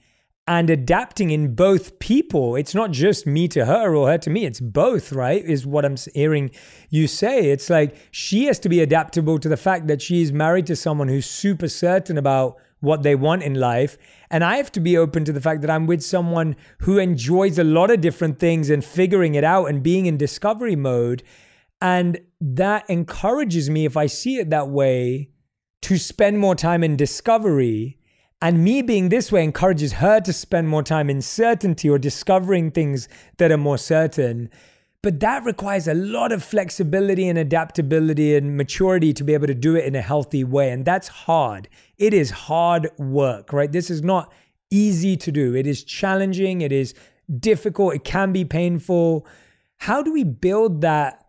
and 0.48 0.70
adapting 0.70 1.30
in 1.30 1.54
both 1.54 1.98
people. 1.98 2.54
It's 2.54 2.74
not 2.74 2.92
just 2.92 3.26
me 3.26 3.48
to 3.48 3.64
her 3.66 3.94
or 3.94 4.08
her 4.08 4.18
to 4.18 4.30
me. 4.30 4.44
It's 4.44 4.60
both, 4.60 5.12
right? 5.12 5.44
Is 5.44 5.66
what 5.66 5.84
I'm 5.84 5.96
hearing 6.14 6.50
you 6.88 7.08
say. 7.08 7.50
It's 7.50 7.68
like 7.68 7.96
she 8.12 8.44
has 8.44 8.58
to 8.60 8.68
be 8.68 8.80
adaptable 8.80 9.38
to 9.40 9.48
the 9.48 9.56
fact 9.56 9.88
that 9.88 10.00
she's 10.00 10.32
married 10.32 10.66
to 10.66 10.76
someone 10.76 11.08
who's 11.08 11.26
super 11.26 11.68
certain 11.68 12.16
about 12.16 12.56
what 12.80 13.02
they 13.02 13.14
want 13.14 13.42
in 13.42 13.54
life. 13.54 13.98
And 14.30 14.44
I 14.44 14.56
have 14.58 14.70
to 14.72 14.80
be 14.80 14.96
open 14.96 15.24
to 15.24 15.32
the 15.32 15.40
fact 15.40 15.62
that 15.62 15.70
I'm 15.70 15.86
with 15.86 16.02
someone 16.02 16.54
who 16.80 16.98
enjoys 16.98 17.58
a 17.58 17.64
lot 17.64 17.90
of 17.90 18.00
different 18.00 18.38
things 18.38 18.70
and 18.70 18.84
figuring 18.84 19.34
it 19.34 19.44
out 19.44 19.66
and 19.66 19.82
being 19.82 20.06
in 20.06 20.16
discovery 20.16 20.76
mode. 20.76 21.22
And 21.80 22.20
that 22.40 22.88
encourages 22.88 23.68
me, 23.68 23.84
if 23.84 23.96
I 23.96 24.06
see 24.06 24.36
it 24.36 24.50
that 24.50 24.68
way, 24.68 25.30
to 25.82 25.98
spend 25.98 26.38
more 26.38 26.54
time 26.54 26.84
in 26.84 26.96
discovery. 26.96 27.98
And 28.42 28.62
me 28.62 28.82
being 28.82 29.08
this 29.08 29.32
way 29.32 29.42
encourages 29.42 29.94
her 29.94 30.20
to 30.20 30.32
spend 30.32 30.68
more 30.68 30.82
time 30.82 31.08
in 31.08 31.22
certainty 31.22 31.88
or 31.88 31.98
discovering 31.98 32.70
things 32.70 33.08
that 33.38 33.50
are 33.50 33.56
more 33.56 33.78
certain. 33.78 34.50
But 35.02 35.20
that 35.20 35.44
requires 35.44 35.88
a 35.88 35.94
lot 35.94 36.32
of 36.32 36.42
flexibility 36.42 37.28
and 37.28 37.38
adaptability 37.38 38.36
and 38.36 38.56
maturity 38.56 39.12
to 39.14 39.24
be 39.24 39.34
able 39.34 39.46
to 39.46 39.54
do 39.54 39.76
it 39.76 39.84
in 39.84 39.94
a 39.94 40.02
healthy 40.02 40.44
way. 40.44 40.70
And 40.70 40.84
that's 40.84 41.08
hard. 41.08 41.68
It 41.96 42.12
is 42.12 42.30
hard 42.30 42.90
work, 42.98 43.52
right? 43.52 43.70
This 43.70 43.88
is 43.88 44.02
not 44.02 44.32
easy 44.70 45.16
to 45.16 45.32
do. 45.32 45.54
It 45.54 45.66
is 45.66 45.84
challenging. 45.84 46.60
It 46.60 46.72
is 46.72 46.92
difficult. 47.38 47.94
It 47.94 48.04
can 48.04 48.32
be 48.32 48.44
painful. 48.44 49.26
How 49.78 50.02
do 50.02 50.12
we 50.12 50.24
build 50.24 50.80
that 50.82 51.24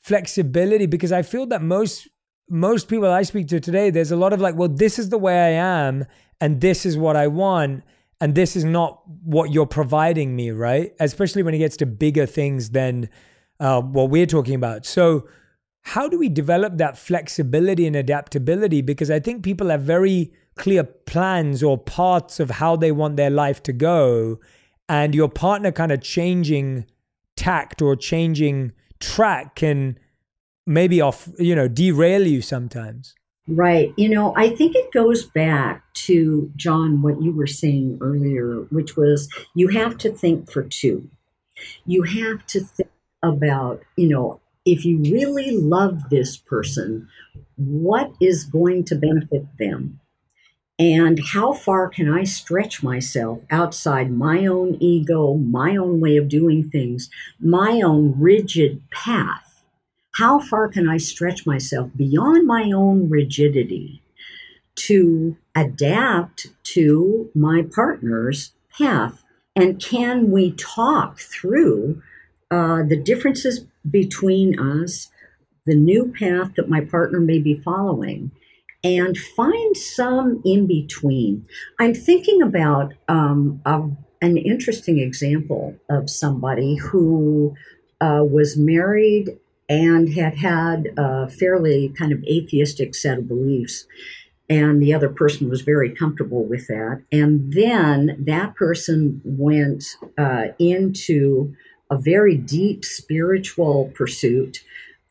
flexibility? 0.00 0.86
Because 0.86 1.10
I 1.10 1.22
feel 1.22 1.46
that 1.46 1.62
most 1.62 2.08
most 2.48 2.88
people 2.88 3.10
I 3.10 3.22
speak 3.22 3.48
to 3.48 3.58
today, 3.58 3.90
there's 3.90 4.12
a 4.12 4.16
lot 4.16 4.32
of 4.32 4.40
like, 4.40 4.54
well, 4.54 4.68
this 4.68 5.00
is 5.00 5.08
the 5.08 5.18
way 5.18 5.36
I 5.36 5.48
am, 5.48 6.04
and 6.40 6.60
this 6.60 6.86
is 6.86 6.96
what 6.96 7.16
I 7.16 7.26
want, 7.26 7.84
and 8.20 8.34
this 8.34 8.56
is 8.56 8.64
not 8.64 9.02
what 9.24 9.52
you're 9.52 9.66
providing 9.66 10.34
me, 10.34 10.50
right? 10.50 10.94
Especially 11.00 11.42
when 11.42 11.54
it 11.54 11.58
gets 11.58 11.76
to 11.78 11.86
bigger 11.86 12.26
things 12.26 12.70
than 12.70 13.08
uh, 13.60 13.80
what 13.80 14.10
we're 14.10 14.26
talking 14.26 14.54
about. 14.54 14.86
So, 14.86 15.28
how 15.82 16.08
do 16.08 16.18
we 16.18 16.28
develop 16.28 16.78
that 16.78 16.98
flexibility 16.98 17.86
and 17.86 17.94
adaptability? 17.94 18.82
Because 18.82 19.10
I 19.10 19.20
think 19.20 19.44
people 19.44 19.68
have 19.68 19.82
very 19.82 20.32
clear 20.56 20.82
plans 20.82 21.62
or 21.62 21.78
paths 21.78 22.40
of 22.40 22.50
how 22.50 22.74
they 22.74 22.90
want 22.90 23.16
their 23.16 23.30
life 23.30 23.62
to 23.64 23.72
go, 23.72 24.40
and 24.88 25.14
your 25.14 25.28
partner 25.28 25.72
kind 25.72 25.92
of 25.92 26.00
changing 26.00 26.86
tact 27.36 27.82
or 27.82 27.96
changing 27.96 28.72
track 28.98 29.56
can 29.56 29.98
maybe 30.66 31.00
off, 31.00 31.28
you 31.38 31.54
know, 31.54 31.68
derail 31.68 32.26
you 32.26 32.42
sometimes. 32.42 33.14
Right. 33.48 33.94
You 33.96 34.08
know, 34.08 34.34
I 34.36 34.50
think 34.50 34.74
it 34.74 34.92
goes 34.92 35.24
back 35.24 35.84
to, 35.94 36.50
John, 36.56 37.00
what 37.00 37.22
you 37.22 37.32
were 37.32 37.46
saying 37.46 37.98
earlier, 38.00 38.62
which 38.70 38.96
was 38.96 39.28
you 39.54 39.68
have 39.68 39.96
to 39.98 40.10
think 40.10 40.50
for 40.50 40.64
two. 40.64 41.08
You 41.86 42.02
have 42.02 42.44
to 42.48 42.60
think 42.60 42.90
about, 43.22 43.82
you 43.96 44.08
know, 44.08 44.40
if 44.64 44.84
you 44.84 44.98
really 44.98 45.56
love 45.56 46.10
this 46.10 46.36
person, 46.36 47.08
what 47.56 48.12
is 48.20 48.44
going 48.44 48.84
to 48.84 48.96
benefit 48.96 49.46
them? 49.58 50.00
And 50.78 51.20
how 51.32 51.52
far 51.54 51.88
can 51.88 52.12
I 52.12 52.24
stretch 52.24 52.82
myself 52.82 53.40
outside 53.50 54.10
my 54.10 54.44
own 54.46 54.76
ego, 54.80 55.34
my 55.34 55.76
own 55.76 56.00
way 56.00 56.16
of 56.16 56.28
doing 56.28 56.68
things, 56.68 57.08
my 57.40 57.80
own 57.80 58.14
rigid 58.18 58.82
path? 58.90 59.45
How 60.16 60.40
far 60.40 60.66
can 60.68 60.88
I 60.88 60.96
stretch 60.96 61.44
myself 61.44 61.90
beyond 61.94 62.46
my 62.46 62.72
own 62.72 63.10
rigidity 63.10 64.00
to 64.76 65.36
adapt 65.54 66.46
to 66.74 67.30
my 67.34 67.66
partner's 67.74 68.52
path? 68.78 69.22
And 69.54 69.78
can 69.78 70.30
we 70.30 70.52
talk 70.52 71.18
through 71.18 72.02
uh, 72.50 72.82
the 72.88 72.96
differences 72.96 73.66
between 73.90 74.58
us, 74.58 75.10
the 75.66 75.74
new 75.74 76.14
path 76.18 76.54
that 76.56 76.70
my 76.70 76.80
partner 76.80 77.20
may 77.20 77.38
be 77.38 77.60
following, 77.60 78.30
and 78.82 79.18
find 79.18 79.76
some 79.76 80.40
in 80.46 80.66
between? 80.66 81.46
I'm 81.78 81.92
thinking 81.92 82.40
about 82.40 82.94
um, 83.06 83.60
a, 83.66 83.82
an 84.22 84.38
interesting 84.38 84.98
example 84.98 85.76
of 85.90 86.08
somebody 86.08 86.76
who 86.76 87.54
uh, 88.00 88.24
was 88.24 88.56
married 88.56 89.38
and 89.68 90.14
had 90.14 90.38
had 90.38 90.88
a 90.96 91.28
fairly 91.28 91.92
kind 91.98 92.12
of 92.12 92.22
atheistic 92.24 92.94
set 92.94 93.18
of 93.18 93.28
beliefs. 93.28 93.86
And 94.48 94.80
the 94.80 94.94
other 94.94 95.08
person 95.08 95.48
was 95.48 95.62
very 95.62 95.90
comfortable 95.90 96.44
with 96.44 96.68
that. 96.68 97.02
And 97.10 97.52
then 97.52 98.16
that 98.26 98.54
person 98.54 99.20
went 99.24 99.84
uh, 100.16 100.48
into 100.58 101.54
a 101.90 101.98
very 101.98 102.36
deep 102.36 102.84
spiritual 102.84 103.90
pursuit 103.94 104.58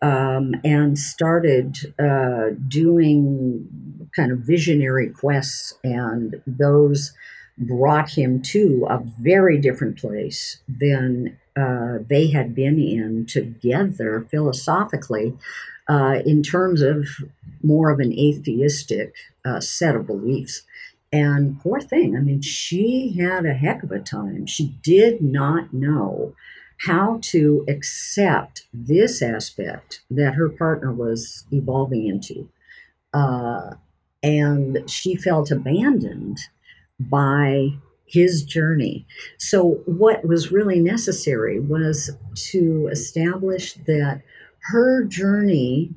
um, 0.01 0.55
and 0.63 0.97
started 0.97 1.75
uh, 1.99 2.55
doing 2.67 4.07
kind 4.15 4.31
of 4.31 4.39
visionary 4.39 5.09
quests. 5.09 5.73
And 5.83 6.41
those 6.47 7.13
brought 7.57 8.09
him 8.09 8.41
to 8.41 8.85
a 8.89 8.99
very 9.19 9.57
different 9.57 9.97
place 9.97 10.59
than 10.67 11.37
uh, 11.55 11.99
they 12.07 12.27
had 12.27 12.53
been 12.53 12.79
in 12.79 13.25
together 13.25 14.27
philosophically 14.29 15.33
uh, 15.87 16.19
in 16.25 16.43
terms 16.43 16.81
of 16.81 17.07
more 17.63 17.89
of 17.89 17.99
an 17.99 18.11
atheistic 18.13 19.15
uh, 19.45 19.59
set 19.59 19.95
of 19.95 20.07
beliefs. 20.07 20.63
And 21.13 21.59
poor 21.61 21.79
thing, 21.79 22.15
I 22.17 22.19
mean, 22.19 22.41
she 22.41 23.15
had 23.17 23.45
a 23.45 23.53
heck 23.53 23.83
of 23.83 23.91
a 23.91 23.99
time. 23.99 24.45
She 24.47 24.77
did 24.83 25.21
not 25.21 25.73
know 25.73 26.35
how 26.79 27.19
to 27.21 27.63
accept 27.69 28.65
this 28.73 29.21
aspect 29.21 30.01
that 30.11 30.33
her 30.33 30.49
partner 30.49 30.91
was 30.91 31.45
evolving 31.51 32.07
into. 32.07 32.49
Uh, 33.13 33.75
and 34.21 34.89
she 34.89 35.15
felt 35.15 35.51
abandoned 35.51 36.37
by 36.99 37.69
his 38.05 38.43
journey. 38.43 39.05
So, 39.37 39.81
what 39.85 40.25
was 40.25 40.51
really 40.51 40.79
necessary 40.79 41.59
was 41.59 42.11
to 42.51 42.89
establish 42.91 43.73
that 43.87 44.21
her 44.71 45.03
journey, 45.03 45.93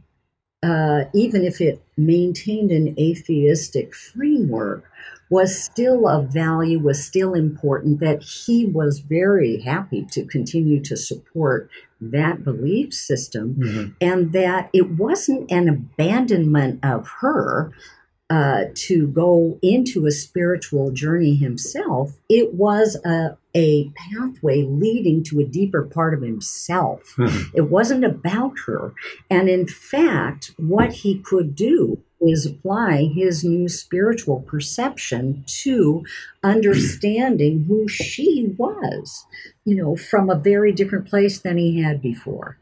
uh, 0.63 1.05
even 1.15 1.45
if 1.45 1.61
it 1.61 1.83
maintained 1.97 2.71
an 2.71 2.95
atheistic 2.99 3.95
framework, 3.95 4.85
was 5.31 5.63
still 5.63 6.09
of 6.09 6.33
value, 6.33 6.79
was 6.79 7.05
still 7.05 7.35
important, 7.35 8.01
that 8.01 8.23
he 8.23 8.67
was 8.67 9.01
very 9.01 9.61
happy 9.61 10.07
to 10.11 10.25
continue 10.25 10.81
to 10.83 10.97
support 10.97 11.71
that 12.01 12.45
belief 12.45 12.95
system, 12.95 13.57
mm-hmm. 13.57 13.91
and 14.01 14.33
that 14.33 14.71
it 14.73 14.91
wasn't 14.93 15.51
an 15.51 15.69
abandonment 15.69 16.81
of 16.83 17.07
her, 17.21 17.73
uh, 18.31 18.65
to 18.75 19.07
go 19.09 19.59
into 19.63 20.07
a 20.07 20.11
spiritual 20.11 20.91
journey 20.91 21.35
himself, 21.35 22.19
it 22.29 22.55
was 22.55 22.97
a, 23.05 23.39
a 23.55 23.91
pathway 23.91 24.63
leading 24.63 25.23
to 25.25 25.41
a 25.41 25.45
deeper 25.45 25.83
part 25.83 26.13
of 26.13 26.21
himself. 26.21 27.15
Mm-hmm. 27.17 27.57
It 27.57 27.71
wasn't 27.71 28.05
about 28.05 28.55
her. 28.67 28.93
And 29.31 29.49
in 29.49 29.67
fact, 29.67 30.53
what 30.59 30.93
he 30.93 31.19
could 31.21 31.55
do 31.55 32.03
is 32.21 32.45
apply 32.45 33.05
his 33.05 33.45
new 33.45 33.69
spiritual 33.69 34.41
perception 34.41 35.45
to 35.47 36.05
understanding 36.43 37.65
who 37.65 37.89
she 37.89 38.55
was, 38.59 39.25
you 39.65 39.77
know, 39.77 39.97
from 39.97 40.29
a 40.29 40.35
very 40.35 40.73
different 40.73 41.09
place 41.09 41.39
than 41.41 41.57
he 41.57 41.81
had 41.81 42.03
before 42.03 42.59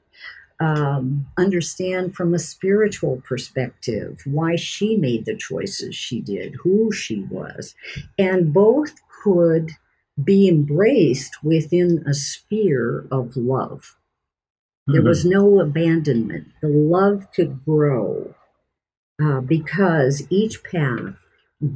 um, 0.59 1.27
understand 1.37 2.15
from 2.15 2.35
a 2.35 2.39
spiritual 2.39 3.23
perspective 3.27 4.23
why 4.25 4.57
she 4.57 4.97
made 4.97 5.27
the 5.27 5.37
choices 5.37 5.95
she 5.95 6.21
did, 6.21 6.55
who 6.63 6.93
she 6.93 7.21
was, 7.23 7.75
and 8.19 8.53
both 8.53 8.95
could 9.23 9.71
be 10.23 10.49
embraced 10.49 11.43
within 11.43 12.03
a 12.07 12.15
sphere 12.15 13.07
of 13.11 13.37
love. 13.37 13.97
There 14.87 15.01
mm-hmm. 15.01 15.09
was 15.09 15.25
no 15.25 15.61
abandonment. 15.61 16.49
The 16.63 16.69
love 16.69 17.27
could 17.35 17.65
grow 17.65 18.35
uh, 19.23 19.41
because 19.41 20.27
each 20.31 20.63
path 20.63 21.17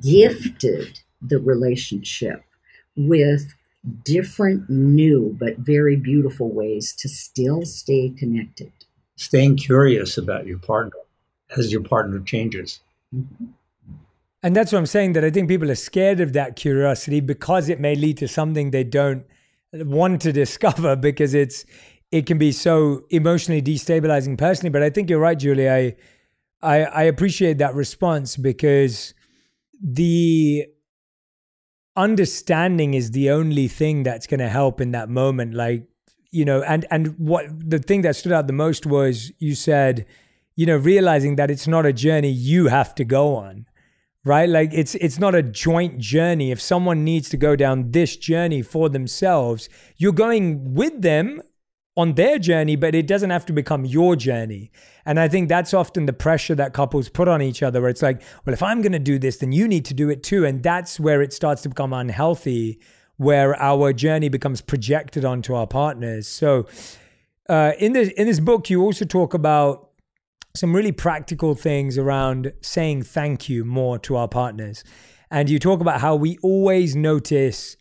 gifted 0.00 1.00
the 1.20 1.38
relationship 1.38 2.44
with 2.96 3.54
different, 4.04 4.68
new, 4.68 5.36
but 5.38 5.58
very 5.58 5.96
beautiful 5.96 6.50
ways 6.50 6.92
to 6.98 7.08
still 7.08 7.64
stay 7.64 8.10
connected. 8.10 8.72
Staying 9.16 9.56
curious 9.56 10.18
about 10.18 10.46
your 10.46 10.58
partner 10.58 10.98
as 11.56 11.72
your 11.72 11.82
partner 11.82 12.20
changes. 12.20 12.80
Mm-hmm. 13.14 13.46
And 14.42 14.56
that's 14.56 14.72
what 14.72 14.78
I'm 14.78 14.86
saying 14.86 15.12
that 15.14 15.24
I 15.24 15.30
think 15.30 15.48
people 15.48 15.70
are 15.70 15.74
scared 15.74 16.20
of 16.20 16.32
that 16.32 16.56
curiosity 16.56 17.20
because 17.20 17.68
it 17.68 17.78
may 17.78 17.94
lead 17.94 18.16
to 18.18 18.28
something 18.28 18.70
they 18.70 18.84
don't 18.84 19.24
want 19.72 20.22
to 20.22 20.32
discover 20.44 20.96
because 20.96 21.34
it's 21.34 21.64
it 22.10 22.26
can 22.26 22.38
be 22.38 22.50
so 22.50 23.04
emotionally 23.10 23.62
destabilizing 23.62 24.36
personally. 24.38 24.70
But 24.70 24.82
I 24.82 24.90
think 24.90 25.10
you're 25.10 25.20
right, 25.20 25.38
Julie. 25.38 25.68
I 25.68 25.96
I, 26.62 26.84
I 26.84 27.02
appreciate 27.04 27.58
that 27.58 27.74
response 27.74 28.36
because 28.36 29.14
the 29.82 30.66
understanding 32.02 32.94
is 32.94 33.10
the 33.10 33.30
only 33.30 33.68
thing 33.68 34.02
that's 34.02 34.26
going 34.26 34.40
to 34.40 34.48
help 34.48 34.80
in 34.80 34.90
that 34.92 35.08
moment 35.08 35.54
like 35.54 35.86
you 36.30 36.44
know 36.44 36.62
and 36.62 36.86
and 36.90 37.14
what 37.18 37.44
the 37.74 37.78
thing 37.78 38.02
that 38.02 38.16
stood 38.16 38.32
out 38.32 38.46
the 38.46 38.52
most 38.52 38.86
was 38.86 39.32
you 39.38 39.54
said 39.54 40.06
you 40.56 40.64
know 40.66 40.76
realizing 40.76 41.36
that 41.36 41.50
it's 41.50 41.68
not 41.68 41.84
a 41.84 41.92
journey 41.92 42.30
you 42.30 42.68
have 42.68 42.94
to 42.94 43.04
go 43.04 43.36
on 43.36 43.66
right? 44.24 44.48
Like 44.48 44.70
it's 44.72 44.94
it's 44.96 45.18
not 45.18 45.34
a 45.34 45.42
joint 45.42 45.98
journey. 45.98 46.50
If 46.50 46.60
someone 46.60 47.04
needs 47.04 47.28
to 47.30 47.38
go 47.38 47.56
down 47.56 47.90
this 47.92 48.16
journey 48.16 48.62
for 48.62 48.88
themselves 48.88 49.68
you're 49.96 50.12
going 50.12 50.74
with 50.74 51.00
them 51.02 51.40
on 52.00 52.14
their 52.14 52.38
journey, 52.38 52.76
but 52.76 52.94
it 52.94 53.06
doesn't 53.06 53.28
have 53.28 53.44
to 53.44 53.52
become 53.52 53.84
your 53.84 54.16
journey. 54.16 54.70
And 55.04 55.20
I 55.20 55.28
think 55.28 55.50
that's 55.50 55.74
often 55.74 56.06
the 56.06 56.14
pressure 56.14 56.54
that 56.54 56.72
couples 56.72 57.10
put 57.10 57.28
on 57.28 57.42
each 57.42 57.62
other, 57.62 57.82
where 57.82 57.90
it's 57.90 58.00
like, 58.00 58.22
well, 58.44 58.54
if 58.54 58.62
I'm 58.62 58.80
going 58.80 58.92
to 58.92 58.98
do 58.98 59.18
this, 59.18 59.36
then 59.36 59.52
you 59.52 59.68
need 59.68 59.84
to 59.84 59.94
do 59.94 60.08
it 60.08 60.22
too. 60.22 60.46
And 60.46 60.62
that's 60.62 60.98
where 60.98 61.20
it 61.20 61.34
starts 61.34 61.60
to 61.62 61.68
become 61.68 61.92
unhealthy, 61.92 62.80
where 63.18 63.60
our 63.60 63.92
journey 63.92 64.30
becomes 64.30 64.62
projected 64.62 65.26
onto 65.26 65.54
our 65.54 65.66
partners. 65.66 66.26
So, 66.26 66.66
uh, 67.50 67.72
in 67.78 67.92
this 67.92 68.08
in 68.10 68.26
this 68.26 68.40
book, 68.40 68.70
you 68.70 68.80
also 68.80 69.04
talk 69.04 69.34
about 69.34 69.90
some 70.56 70.74
really 70.74 70.92
practical 70.92 71.54
things 71.54 71.98
around 71.98 72.52
saying 72.62 73.02
thank 73.02 73.48
you 73.48 73.64
more 73.64 73.98
to 73.98 74.16
our 74.16 74.28
partners, 74.28 74.84
and 75.30 75.50
you 75.50 75.58
talk 75.58 75.80
about 75.80 76.00
how 76.00 76.14
we 76.16 76.38
always 76.42 76.96
notice 76.96 77.76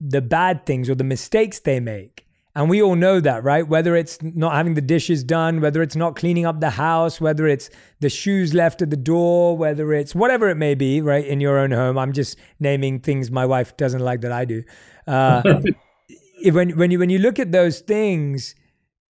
the 0.00 0.20
bad 0.20 0.66
things 0.66 0.90
or 0.90 0.94
the 0.94 1.04
mistakes 1.04 1.58
they 1.60 1.80
make 1.80 2.21
and 2.54 2.68
we 2.68 2.82
all 2.82 2.96
know 2.96 3.18
that, 3.20 3.44
right? 3.44 3.66
Whether 3.66 3.96
it's 3.96 4.20
not 4.22 4.52
having 4.52 4.74
the 4.74 4.82
dishes 4.82 5.24
done, 5.24 5.62
whether 5.62 5.82
it's 5.82 5.96
not 5.96 6.16
cleaning 6.16 6.44
up 6.44 6.60
the 6.60 6.70
house, 6.70 7.18
whether 7.18 7.46
it's 7.46 7.70
the 8.00 8.10
shoes 8.10 8.52
left 8.52 8.82
at 8.82 8.90
the 8.90 8.96
door, 8.96 9.56
whether 9.56 9.94
it's 9.94 10.14
whatever 10.14 10.50
it 10.50 10.56
may 10.56 10.74
be, 10.74 11.00
right? 11.00 11.24
In 11.24 11.40
your 11.40 11.58
own 11.58 11.70
home. 11.70 11.96
I'm 11.96 12.12
just 12.12 12.36
naming 12.60 13.00
things 13.00 13.30
my 13.30 13.46
wife 13.46 13.76
doesn't 13.78 14.02
like 14.02 14.20
that 14.20 14.32
I 14.32 14.44
do. 14.44 14.64
Uh, 15.06 15.60
when, 16.44 16.76
when, 16.76 16.90
you, 16.90 16.98
when 16.98 17.08
you 17.08 17.18
look 17.18 17.38
at 17.38 17.52
those 17.52 17.80
things, 17.80 18.54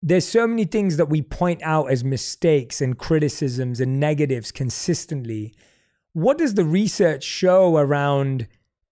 there's 0.00 0.26
so 0.26 0.46
many 0.46 0.64
things 0.64 0.96
that 0.96 1.06
we 1.06 1.20
point 1.20 1.60
out 1.64 1.90
as 1.90 2.04
mistakes 2.04 2.80
and 2.80 2.96
criticisms 2.96 3.80
and 3.80 3.98
negatives 3.98 4.52
consistently. 4.52 5.52
What 6.12 6.38
does 6.38 6.54
the 6.54 6.64
research 6.64 7.24
show 7.24 7.76
around 7.76 8.46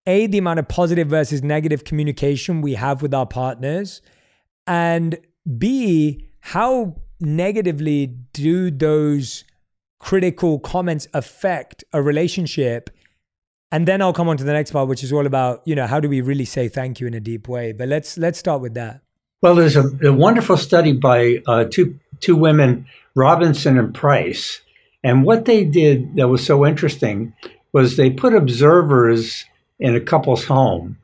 A, 0.07 0.26
the 0.26 0.38
amount 0.38 0.59
of 0.59 0.66
positive 0.66 1.07
versus 1.07 1.40
negative 1.40 1.84
communication 1.84 2.62
we 2.62 2.74
have 2.74 3.01
with 3.01 3.14
our 3.14 3.26
partners? 3.26 4.03
And 4.66 5.18
B, 5.58 6.28
how 6.40 6.96
negatively 7.20 8.06
do 8.32 8.70
those 8.70 9.44
critical 9.98 10.58
comments 10.58 11.08
affect 11.12 11.84
a 11.92 12.02
relationship? 12.02 12.90
And 13.72 13.86
then 13.86 14.02
I'll 14.02 14.12
come 14.12 14.28
on 14.28 14.36
to 14.36 14.44
the 14.44 14.52
next 14.52 14.72
part, 14.72 14.88
which 14.88 15.04
is 15.04 15.12
all 15.12 15.26
about, 15.26 15.62
you 15.64 15.74
know, 15.74 15.86
how 15.86 16.00
do 16.00 16.08
we 16.08 16.20
really 16.20 16.44
say 16.44 16.68
thank 16.68 17.00
you 17.00 17.06
in 17.06 17.14
a 17.14 17.20
deep 17.20 17.48
way? 17.48 17.72
But 17.72 17.88
let's 17.88 18.18
let's 18.18 18.38
start 18.38 18.61
with 18.61 18.74
that. 18.74 19.02
Well, 19.42 19.54
there's 19.54 19.76
a, 19.76 19.88
a 20.04 20.12
wonderful 20.12 20.56
study 20.56 20.92
by 20.92 21.42
uh, 21.46 21.64
two 21.70 21.98
two 22.20 22.36
women, 22.36 22.86
Robinson 23.14 23.78
and 23.78 23.94
Price, 23.94 24.61
and 25.04 25.24
what 25.24 25.44
they 25.44 25.64
did 25.64 26.16
that 26.16 26.28
was 26.28 26.44
so 26.44 26.66
interesting 26.66 27.32
was 27.72 27.96
they 27.96 28.11
put 28.11 28.34
observers 28.34 29.44
in 29.78 29.94
a 29.94 30.00
couple's 30.00 30.44
home, 30.44 30.98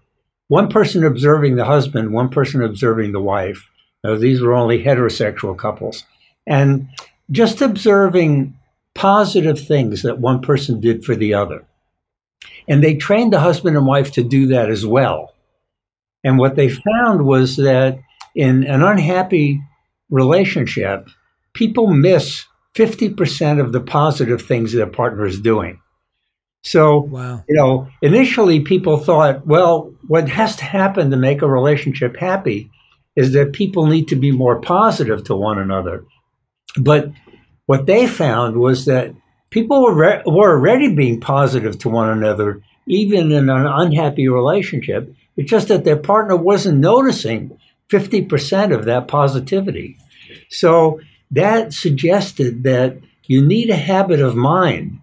one 0.49 0.68
person 0.68 1.05
observing 1.05 1.57
the 1.57 1.64
husband, 1.64 2.12
one 2.12 2.28
person 2.28 2.62
observing 2.62 3.12
the 3.12 3.20
wife. 3.20 3.68
Now, 4.05 4.16
these 4.16 4.40
were 4.40 4.55
only 4.55 4.82
heterosexual 4.82 5.57
couples, 5.59 6.05
and 6.47 6.88
just 7.30 7.61
observing 7.61 8.57
positive 8.94 9.61
things 9.61 10.03
that 10.03 10.18
one 10.18 10.40
person 10.40 10.80
did 10.80 11.05
for 11.05 11.14
the 11.14 11.34
other. 11.34 11.64
And 12.68 12.82
they 12.82 12.94
trained 12.94 13.32
the 13.32 13.40
husband 13.40 13.76
and 13.76 13.86
wife 13.86 14.12
to 14.12 14.22
do 14.22 14.47
that 14.49 14.70
as 14.70 14.86
well. 14.86 15.34
And 16.24 16.38
what 16.38 16.57
they 16.57 16.68
found 16.68 17.24
was 17.24 17.57
that 17.57 17.99
in 18.34 18.64
an 18.64 18.82
unhappy 18.82 19.61
relationship, 20.11 21.09
people 21.55 21.88
miss 21.88 22.44
50% 22.74 23.61
of 23.61 23.72
the 23.72 23.80
positive 23.80 24.42
things 24.42 24.72
their 24.72 24.86
partner 24.86 25.26
is 25.26 25.40
doing. 25.40 25.80
So, 26.67 26.99
wow. 26.99 27.45
you 27.49 27.55
know, 27.55 27.87
initially 28.03 28.59
people 28.59 28.97
thought, 28.97 29.47
well, 29.47 29.95
what 30.09 30.29
has 30.29 30.57
to 30.57 30.64
happen 30.64 31.12
to 31.12 31.17
make 31.17 31.41
a 31.41 31.49
relationship 31.49 32.17
happy 32.17 32.73
is 33.14 33.35
that 33.35 33.53
people 33.53 33.87
need 33.87 34.09
to 34.09 34.17
be 34.17 34.33
more 34.33 34.61
positive 34.61 35.23
to 35.25 35.37
one 35.37 35.61
another. 35.61 36.05
But 36.77 37.12
what 37.67 37.87
they 37.87 38.09
found 38.09 38.57
was 38.57 38.85
that 38.87 39.14
people 39.51 39.81
were, 39.85 39.95
re- 39.95 40.23
were 40.27 40.57
already 40.57 40.93
being 40.93 41.21
positive 41.21 41.79
to 41.79 41.89
one 41.89 42.09
another, 42.09 42.61
even 42.89 43.31
in 43.31 43.49
an 43.49 43.64
unhappy 43.64 44.27
relationship. 44.27 45.14
It's 45.37 45.49
just 45.49 45.69
that 45.69 45.85
their 45.85 45.97
partner 45.97 46.35
wasn't 46.37 46.79
noticing 46.79 47.57
50% 47.91 48.75
of 48.77 48.87
that 48.87 49.07
positivity. 49.07 49.99
So 50.51 50.99
that 51.31 51.73
suggested 51.73 52.64
that 52.64 52.97
you 53.29 53.47
need 53.47 53.71
a 53.71 53.77
habit 53.77 54.19
of 54.19 54.35
mind 54.35 54.99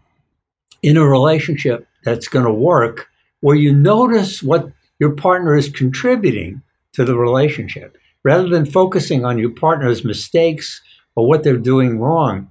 in 0.84 0.97
a 0.97 1.07
relationship 1.07 1.88
that's 2.03 2.27
going 2.27 2.45
to 2.45 2.53
work 2.53 3.07
where 3.39 3.55
you 3.55 3.73
notice 3.73 4.43
what 4.43 4.71
your 4.99 5.15
partner 5.15 5.55
is 5.55 5.69
contributing 5.69 6.61
to 6.93 7.03
the 7.03 7.17
relationship 7.17 7.97
rather 8.23 8.47
than 8.47 8.65
focusing 8.65 9.25
on 9.25 9.38
your 9.38 9.49
partner's 9.49 10.05
mistakes 10.05 10.81
or 11.15 11.27
what 11.27 11.43
they're 11.43 11.57
doing 11.57 11.99
wrong. 11.99 12.49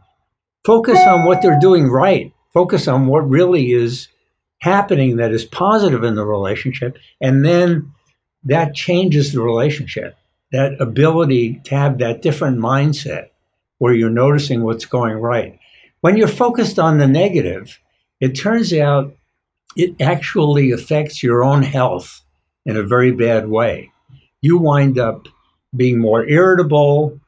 Focus 0.64 0.98
on 1.06 1.24
what 1.26 1.42
they're 1.42 1.60
doing 1.60 1.88
right. 1.88 2.32
Focus 2.52 2.86
on 2.88 3.06
what 3.06 3.28
really 3.28 3.72
is 3.72 4.08
happening 4.58 5.16
that 5.16 5.32
is 5.32 5.44
positive 5.44 6.04
in 6.04 6.14
the 6.14 6.24
relationship. 6.24 6.96
And 7.20 7.44
then 7.44 7.92
that 8.44 8.74
changes 8.74 9.32
the 9.32 9.40
relationship. 9.40 10.16
That 10.52 10.80
ability 10.80 11.60
to 11.64 11.74
have 11.74 11.98
that 11.98 12.22
different 12.22 12.58
mindset 12.58 13.30
where 13.78 13.94
you're 13.94 14.10
noticing 14.10 14.62
what's 14.62 14.84
going 14.84 15.14
right. 15.14 15.58
When 16.02 16.16
you're 16.16 16.28
focused 16.28 16.78
on 16.78 16.98
the 16.98 17.06
negative, 17.06 17.78
it 18.22 18.36
turns 18.36 18.72
out 18.72 19.16
it 19.76 20.00
actually 20.00 20.70
affects 20.70 21.24
your 21.24 21.42
own 21.42 21.64
health 21.64 22.22
in 22.64 22.76
a 22.76 22.84
very 22.84 23.10
bad 23.10 23.48
way. 23.48 23.90
You 24.40 24.58
wind 24.58 24.96
up 24.96 25.26
being 25.74 25.98
more 25.98 26.24
irritable, 26.24 27.18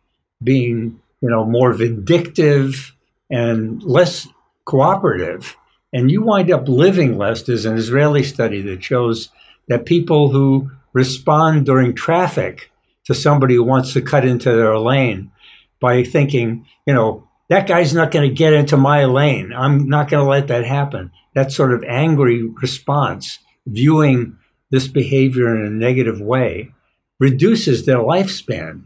being, 0.40 1.00
you 1.20 1.28
know, 1.28 1.44
more 1.44 1.72
vindictive, 1.72 2.94
and 3.28 3.82
less 3.82 4.28
cooperative. 4.66 5.56
And 5.92 6.12
you 6.12 6.22
wind 6.22 6.52
up 6.52 6.68
living 6.68 7.18
less. 7.18 7.42
There's 7.42 7.64
an 7.64 7.76
Israeli 7.76 8.22
study 8.22 8.62
that 8.62 8.84
shows 8.84 9.30
that 9.66 9.86
people 9.86 10.30
who 10.30 10.70
respond 10.92 11.66
during 11.66 11.94
traffic 11.94 12.70
to 13.06 13.14
somebody 13.14 13.56
who 13.56 13.64
wants 13.64 13.94
to 13.94 14.00
cut 14.00 14.24
into 14.24 14.52
their 14.52 14.78
lane 14.78 15.32
by 15.80 16.04
thinking, 16.04 16.66
you 16.86 16.94
know, 16.94 17.23
that 17.48 17.68
guy's 17.68 17.94
not 17.94 18.10
going 18.10 18.28
to 18.28 18.34
get 18.34 18.52
into 18.52 18.76
my 18.76 19.04
lane. 19.04 19.52
I'm 19.52 19.88
not 19.88 20.08
going 20.08 20.24
to 20.24 20.28
let 20.30 20.48
that 20.48 20.64
happen. 20.64 21.10
That 21.34 21.52
sort 21.52 21.72
of 21.72 21.84
angry 21.84 22.42
response, 22.42 23.38
viewing 23.66 24.36
this 24.70 24.88
behavior 24.88 25.54
in 25.54 25.64
a 25.64 25.70
negative 25.70 26.20
way, 26.20 26.72
reduces 27.20 27.84
their 27.84 27.98
lifespan. 27.98 28.84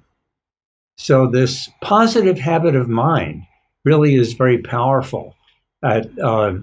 So, 0.97 1.29
this 1.29 1.71
positive 1.81 2.39
habit 2.39 2.75
of 2.75 2.89
mind 2.89 3.45
really 3.85 4.17
is 4.17 4.33
very 4.33 4.59
powerful 4.59 5.37
at 5.83 6.07
uh, 6.19 6.55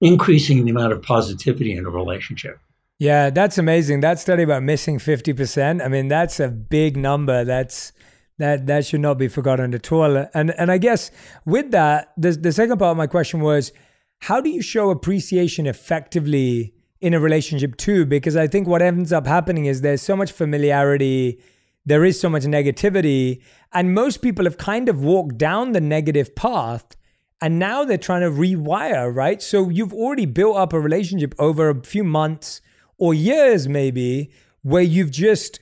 increasing 0.00 0.64
the 0.64 0.70
amount 0.70 0.92
of 0.92 1.02
positivity 1.02 1.76
in 1.76 1.84
a 1.84 1.90
relationship. 1.90 2.58
Yeah, 2.98 3.30
that's 3.30 3.58
amazing. 3.58 4.00
That 4.00 4.18
study 4.18 4.42
about 4.42 4.62
missing 4.62 4.98
50%, 4.98 5.82
I 5.82 5.88
mean, 5.88 6.08
that's 6.08 6.40
a 6.40 6.48
big 6.48 6.96
number. 6.96 7.44
That's 7.44 7.92
that 8.40 8.66
that 8.66 8.86
should 8.86 9.00
not 9.00 9.18
be 9.18 9.28
forgotten 9.28 9.74
at 9.74 9.90
all. 9.92 10.26
And 10.34 10.50
and 10.58 10.70
I 10.70 10.78
guess 10.78 11.10
with 11.44 11.70
that, 11.70 12.12
the 12.16 12.32
the 12.32 12.52
second 12.52 12.78
part 12.78 12.90
of 12.92 12.96
my 12.96 13.06
question 13.06 13.40
was, 13.40 13.72
how 14.20 14.40
do 14.40 14.50
you 14.50 14.62
show 14.62 14.90
appreciation 14.90 15.66
effectively 15.66 16.74
in 17.00 17.14
a 17.14 17.20
relationship 17.20 17.76
too? 17.76 18.04
Because 18.04 18.36
I 18.36 18.46
think 18.46 18.66
what 18.66 18.82
ends 18.82 19.12
up 19.12 19.26
happening 19.26 19.66
is 19.66 19.80
there's 19.80 20.02
so 20.02 20.16
much 20.16 20.32
familiarity 20.32 21.40
there 21.86 22.04
is 22.04 22.20
so 22.20 22.28
much 22.28 22.44
negativity. 22.44 23.42
And 23.72 23.94
most 23.94 24.18
people 24.18 24.44
have 24.44 24.58
kind 24.58 24.88
of 24.88 25.02
walked 25.02 25.38
down 25.38 25.72
the 25.72 25.80
negative 25.80 26.34
path 26.34 26.96
and 27.40 27.58
now 27.58 27.84
they're 27.84 27.96
trying 27.96 28.20
to 28.20 28.30
rewire, 28.30 29.14
right? 29.14 29.40
So 29.40 29.70
you've 29.70 29.94
already 29.94 30.26
built 30.26 30.56
up 30.56 30.72
a 30.72 30.80
relationship 30.80 31.34
over 31.38 31.70
a 31.70 31.82
few 31.82 32.04
months 32.04 32.60
or 32.98 33.14
years, 33.14 33.66
maybe, 33.66 34.30
where 34.62 34.82
you've 34.82 35.10
just 35.10 35.60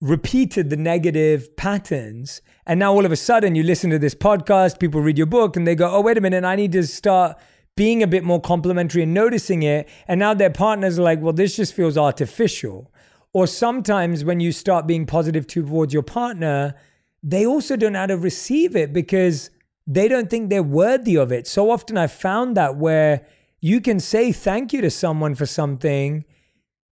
repeated 0.00 0.70
the 0.70 0.76
negative 0.76 1.56
patterns. 1.56 2.42
And 2.66 2.78
now 2.80 2.92
all 2.92 3.06
of 3.06 3.12
a 3.12 3.16
sudden 3.16 3.54
you 3.54 3.62
listen 3.62 3.90
to 3.90 3.98
this 3.98 4.14
podcast, 4.14 4.78
people 4.78 5.00
read 5.00 5.18
your 5.18 5.26
book, 5.26 5.56
and 5.56 5.66
they 5.66 5.74
go, 5.74 5.90
oh, 5.90 6.00
wait 6.00 6.18
a 6.18 6.20
minute, 6.20 6.44
I 6.44 6.56
need 6.56 6.72
to 6.72 6.86
start 6.86 7.36
being 7.76 8.02
a 8.02 8.06
bit 8.06 8.22
more 8.22 8.40
complimentary 8.40 9.02
and 9.02 9.14
noticing 9.14 9.62
it. 9.62 9.88
And 10.06 10.20
now 10.20 10.34
their 10.34 10.50
partners 10.50 10.98
are 10.98 11.02
like, 11.02 11.20
well, 11.20 11.32
this 11.32 11.56
just 11.56 11.74
feels 11.74 11.98
artificial. 11.98 12.92
Or 13.32 13.46
sometimes 13.46 14.24
when 14.24 14.40
you 14.40 14.52
start 14.52 14.86
being 14.86 15.06
positive 15.06 15.46
towards 15.46 15.92
your 15.92 16.04
partner, 16.04 16.74
they 17.22 17.44
also 17.44 17.76
don't 17.76 17.94
know 17.94 18.00
how 18.00 18.06
to 18.06 18.16
receive 18.16 18.76
it 18.76 18.92
because 18.92 19.50
they 19.86 20.06
don't 20.08 20.30
think 20.30 20.50
they're 20.50 20.62
worthy 20.62 21.16
of 21.16 21.32
it. 21.32 21.46
So 21.46 21.70
often 21.70 21.98
I've 21.98 22.12
found 22.12 22.56
that 22.56 22.76
where 22.76 23.26
you 23.60 23.80
can 23.80 23.98
say 23.98 24.30
thank 24.30 24.72
you 24.72 24.80
to 24.82 24.90
someone 24.90 25.34
for 25.34 25.46
something, 25.46 26.24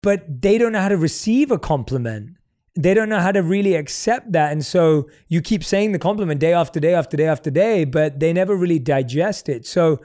but 0.04 0.42
they 0.42 0.58
don't 0.58 0.74
know 0.74 0.82
how 0.82 0.90
to 0.90 0.98
receive 0.98 1.52
a 1.52 1.60
compliment. 1.60 2.35
They 2.78 2.94
don't 2.94 3.10
know 3.10 3.20
how 3.20 3.32
to 3.32 3.42
really 3.42 3.76
accept 3.76 4.34
that. 4.34 4.52
And 4.52 4.66
so 4.66 5.10
you 5.28 5.42
keep 5.42 5.64
saying 5.64 5.94
the 5.94 6.00
compliment 6.00 6.40
day 6.42 6.54
after 6.54 6.80
day 6.80 6.94
after 6.94 7.16
day 7.16 7.28
after 7.28 7.50
day, 7.50 7.86
but 7.86 8.20
they 8.20 8.34
never 8.34 8.56
really 8.56 8.80
digest 8.80 9.48
it. 9.48 9.66
So 9.66 10.02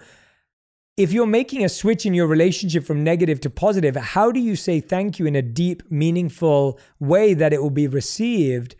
if 0.96 1.12
you're 1.12 1.26
making 1.26 1.64
a 1.64 1.68
switch 1.68 2.04
in 2.04 2.14
your 2.14 2.26
relationship 2.26 2.84
from 2.84 3.02
negative 3.02 3.40
to 3.40 3.50
positive, 3.50 3.96
how 3.96 4.30
do 4.30 4.38
you 4.38 4.54
say 4.54 4.80
thank 4.80 5.18
you 5.18 5.26
in 5.26 5.34
a 5.34 5.42
deep, 5.42 5.82
meaningful 5.90 6.78
way 6.98 7.32
that 7.34 7.52
it 7.52 7.62
will 7.62 7.70
be 7.70 7.88
received? 7.88 8.76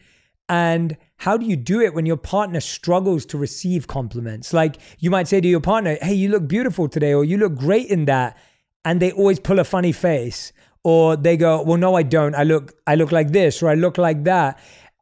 And 0.47 0.97
how 1.19 1.37
do 1.37 1.47
you 1.47 1.57
do 1.57 1.81
it 1.81 1.95
when 1.95 2.07
your 2.07 2.17
partner 2.17 2.61
struggles 2.61 3.25
to 3.27 3.39
receive 3.39 3.87
compliments? 3.87 4.53
Like 4.53 4.77
you 4.99 5.11
might 5.11 5.29
say 5.29 5.41
to 5.41 5.49
your 5.49 5.61
partner, 5.61 5.97
Hey, 6.03 6.15
you 6.15 6.29
look 6.29 6.47
beautiful 6.47 6.89
today, 6.89 7.15
or 7.15 7.25
you 7.25 7.39
look 7.39 7.55
great 7.55 7.89
in 7.89 8.05
that. 8.05 8.37
And 8.85 9.01
they 9.01 9.13
always 9.13 9.41
pull 9.41 9.59
a 9.59 9.65
funny 9.65 9.93
face. 9.93 10.53
Or 10.83 11.17
they 11.17 11.37
go, 11.37 11.63
Well, 11.63 11.79
no, 11.79 11.95
I 11.95 12.03
don't. 12.03 12.35
I 12.35 12.45
look, 12.45 12.75
I 12.87 12.95
look 12.95 13.13
like 13.13 13.33
this, 13.33 13.63
or 13.63 13.69
I 13.69 13.75
look 13.75 13.99
like 13.99 14.25
that. 14.25 14.59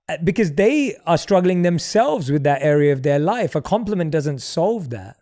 Uh, 0.08 0.16
because 0.24 0.54
they 0.54 0.96
are 1.06 1.18
struggling 1.18 1.62
themselves 1.62 2.32
with 2.32 2.42
that 2.42 2.62
area 2.62 2.92
of 2.92 3.02
their 3.02 3.18
life. 3.18 3.54
A 3.54 3.60
compliment 3.60 4.10
doesn't 4.10 4.40
solve 4.40 4.90
that. 4.90 5.16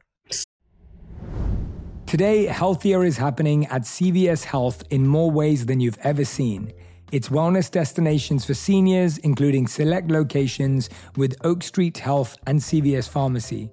Today, 2.06 2.46
healthier 2.46 3.02
is 3.02 3.16
happening 3.16 3.66
at 3.66 3.82
CVS 3.82 4.44
Health 4.44 4.84
in 4.90 5.08
more 5.08 5.28
ways 5.28 5.66
than 5.66 5.80
you've 5.80 5.98
ever 6.04 6.24
seen. 6.24 6.72
It's 7.10 7.30
wellness 7.30 7.68
destinations 7.68 8.44
for 8.44 8.54
seniors, 8.54 9.18
including 9.18 9.66
select 9.66 10.10
locations 10.10 10.88
with 11.16 11.36
Oak 11.42 11.64
Street 11.64 11.98
Health 11.98 12.36
and 12.46 12.60
CVS 12.60 13.08
Pharmacy. 13.08 13.72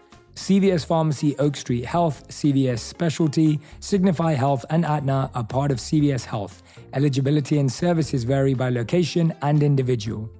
CVS 0.41 0.83
Pharmacy, 0.83 1.37
Oak 1.37 1.55
Street 1.55 1.85
Health, 1.85 2.27
CVS 2.29 2.79
Specialty, 2.79 3.59
Signify 3.79 4.33
Health, 4.33 4.65
and 4.71 4.83
Aetna 4.83 5.29
are 5.35 5.43
part 5.43 5.69
of 5.69 5.77
CVS 5.77 6.25
Health. 6.25 6.63
Eligibility 6.93 7.59
and 7.59 7.71
services 7.71 8.23
vary 8.23 8.55
by 8.55 8.71
location 8.71 9.35
and 9.43 9.61
individual. 9.61 10.31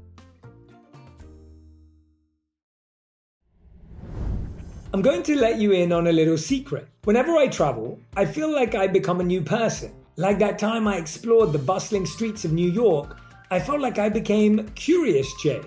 I'm 4.91 5.03
going 5.03 5.21
to 5.21 5.35
let 5.35 5.59
you 5.59 5.71
in 5.71 5.91
on 5.91 6.07
a 6.07 6.11
little 6.11 6.37
secret. 6.37 6.87
Whenever 7.03 7.37
I 7.37 7.47
travel, 7.47 7.99
I 8.17 8.25
feel 8.25 8.51
like 8.51 8.73
I 8.73 8.87
become 8.87 9.19
a 9.19 9.23
new 9.23 9.41
person. 9.41 9.93
Like 10.15 10.39
that 10.39 10.57
time 10.57 10.87
I 10.87 10.97
explored 10.97 11.53
the 11.53 11.59
bustling 11.59 12.07
streets 12.07 12.43
of 12.43 12.53
New 12.53 12.71
York, 12.71 13.19
I 13.51 13.59
felt 13.59 13.81
like 13.81 13.99
I 13.99 14.09
became 14.09 14.67
Curious 14.69 15.31
Jay, 15.43 15.61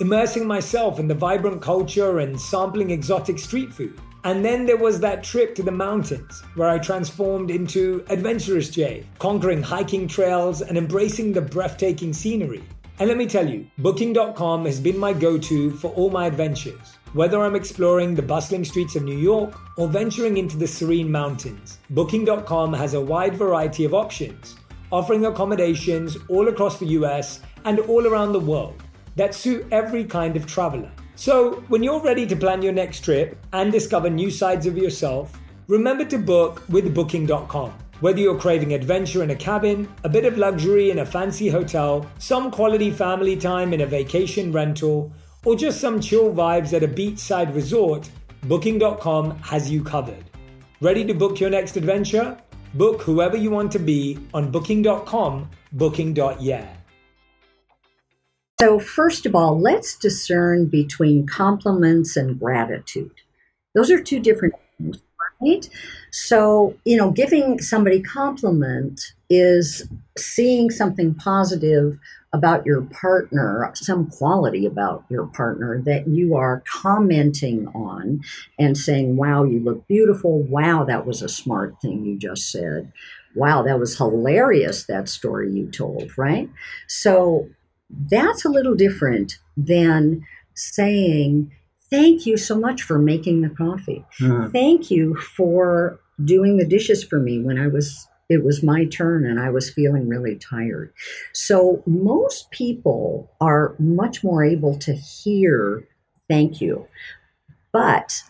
immersing 0.00 0.46
myself 0.46 0.98
in 0.98 1.08
the 1.08 1.14
vibrant 1.14 1.62
culture 1.62 2.18
and 2.18 2.40
sampling 2.40 2.90
exotic 2.90 3.38
street 3.38 3.72
food. 3.72 3.98
And 4.24 4.44
then 4.44 4.66
there 4.66 4.76
was 4.76 5.00
that 5.00 5.22
trip 5.22 5.54
to 5.54 5.62
the 5.62 5.70
mountains 5.70 6.42
where 6.56 6.68
I 6.68 6.78
transformed 6.78 7.50
into 7.50 8.04
Adventurous 8.10 8.68
Jay, 8.68 9.06
conquering 9.18 9.62
hiking 9.62 10.08
trails 10.08 10.62
and 10.62 10.76
embracing 10.76 11.32
the 11.32 11.40
breathtaking 11.40 12.12
scenery. 12.12 12.62
And 12.98 13.08
let 13.08 13.18
me 13.18 13.26
tell 13.26 13.48
you, 13.48 13.70
Booking.com 13.78 14.64
has 14.64 14.80
been 14.80 14.98
my 14.98 15.12
go 15.12 15.38
to 15.38 15.70
for 15.72 15.92
all 15.92 16.10
my 16.10 16.26
adventures. 16.26 16.96
Whether 17.12 17.40
I'm 17.40 17.54
exploring 17.54 18.14
the 18.14 18.22
bustling 18.22 18.64
streets 18.64 18.96
of 18.96 19.04
New 19.04 19.16
York 19.16 19.54
or 19.78 19.86
venturing 19.86 20.38
into 20.38 20.56
the 20.56 20.66
serene 20.66 21.10
mountains, 21.10 21.78
Booking.com 21.90 22.72
has 22.72 22.94
a 22.94 23.00
wide 23.00 23.36
variety 23.36 23.84
of 23.84 23.94
options, 23.94 24.56
offering 24.90 25.24
accommodations 25.24 26.16
all 26.28 26.48
across 26.48 26.78
the 26.78 26.86
US 26.86 27.40
and 27.64 27.78
all 27.80 28.06
around 28.06 28.32
the 28.32 28.40
world 28.40 28.82
that 29.16 29.34
suit 29.34 29.66
every 29.72 30.04
kind 30.04 30.36
of 30.36 30.46
traveler. 30.46 30.90
So, 31.16 31.64
when 31.68 31.82
you're 31.82 32.02
ready 32.02 32.26
to 32.26 32.36
plan 32.36 32.62
your 32.62 32.72
next 32.72 33.00
trip 33.00 33.38
and 33.52 33.72
discover 33.72 34.10
new 34.10 34.30
sides 34.30 34.66
of 34.66 34.76
yourself, 34.76 35.40
remember 35.66 36.04
to 36.04 36.18
book 36.18 36.62
with 36.68 36.94
Booking.com. 36.94 37.72
Whether 38.00 38.20
you're 38.20 38.38
craving 38.38 38.74
adventure 38.74 39.22
in 39.22 39.30
a 39.30 39.34
cabin, 39.34 39.88
a 40.04 40.08
bit 40.10 40.26
of 40.26 40.36
luxury 40.36 40.90
in 40.90 40.98
a 40.98 41.06
fancy 41.06 41.48
hotel, 41.48 42.06
some 42.18 42.50
quality 42.50 42.90
family 42.90 43.36
time 43.36 43.72
in 43.72 43.80
a 43.80 43.86
vacation 43.86 44.52
rental, 44.52 45.10
or 45.46 45.56
just 45.56 45.80
some 45.80 46.00
chill 46.00 46.30
vibes 46.30 46.74
at 46.74 46.82
a 46.82 46.88
beachside 46.88 47.54
resort, 47.54 48.10
Booking.com 48.42 49.38
has 49.38 49.70
you 49.70 49.82
covered. 49.82 50.24
Ready 50.82 51.06
to 51.06 51.14
book 51.14 51.40
your 51.40 51.48
next 51.48 51.78
adventure? 51.78 52.36
Book 52.74 53.00
whoever 53.00 53.38
you 53.38 53.50
want 53.50 53.72
to 53.72 53.78
be 53.78 54.18
on 54.34 54.50
Booking.com, 54.50 55.48
Booking.yeah. 55.72 56.75
So, 58.60 58.78
first 58.78 59.26
of 59.26 59.34
all, 59.34 59.60
let's 59.60 59.96
discern 59.96 60.66
between 60.66 61.26
compliments 61.26 62.16
and 62.16 62.38
gratitude. 62.38 63.12
Those 63.74 63.90
are 63.90 64.02
two 64.02 64.18
different 64.18 64.54
things, 64.78 64.98
right? 65.42 65.68
So, 66.10 66.74
you 66.86 66.96
know, 66.96 67.10
giving 67.10 67.60
somebody 67.60 68.00
compliment 68.00 68.98
is 69.28 69.86
seeing 70.16 70.70
something 70.70 71.14
positive 71.14 71.98
about 72.32 72.64
your 72.64 72.82
partner, 72.82 73.70
some 73.74 74.06
quality 74.06 74.64
about 74.64 75.04
your 75.10 75.26
partner 75.26 75.82
that 75.84 76.08
you 76.08 76.34
are 76.34 76.62
commenting 76.66 77.68
on 77.68 78.20
and 78.58 78.78
saying, 78.78 79.16
wow, 79.16 79.44
you 79.44 79.60
look 79.60 79.86
beautiful. 79.86 80.42
Wow, 80.42 80.84
that 80.84 81.06
was 81.06 81.20
a 81.20 81.28
smart 81.28 81.80
thing 81.82 82.06
you 82.06 82.18
just 82.18 82.50
said. 82.50 82.90
Wow, 83.34 83.62
that 83.64 83.78
was 83.78 83.98
hilarious, 83.98 84.84
that 84.84 85.10
story 85.10 85.52
you 85.52 85.66
told, 85.70 86.16
right? 86.16 86.48
So 86.88 87.50
that's 87.90 88.44
a 88.44 88.48
little 88.48 88.74
different 88.74 89.38
than 89.56 90.26
saying, 90.54 91.52
thank 91.90 92.26
you 92.26 92.36
so 92.36 92.58
much 92.58 92.82
for 92.82 92.98
making 92.98 93.42
the 93.42 93.50
coffee. 93.50 94.04
Mm. 94.20 94.52
Thank 94.52 94.90
you 94.90 95.14
for 95.16 96.00
doing 96.24 96.56
the 96.56 96.66
dishes 96.66 97.04
for 97.04 97.20
me 97.20 97.38
when 97.40 97.58
I 97.58 97.68
was 97.68 98.08
it 98.28 98.42
was 98.42 98.62
my 98.62 98.84
turn 98.86 99.24
and 99.24 99.38
I 99.38 99.50
was 99.50 99.70
feeling 99.70 100.08
really 100.08 100.34
tired. 100.34 100.92
So 101.32 101.84
most 101.86 102.50
people 102.50 103.30
are 103.40 103.76
much 103.78 104.24
more 104.24 104.42
able 104.42 104.76
to 104.78 104.94
hear 104.94 105.86
thank 106.28 106.60
you. 106.60 106.88
But 107.70 108.22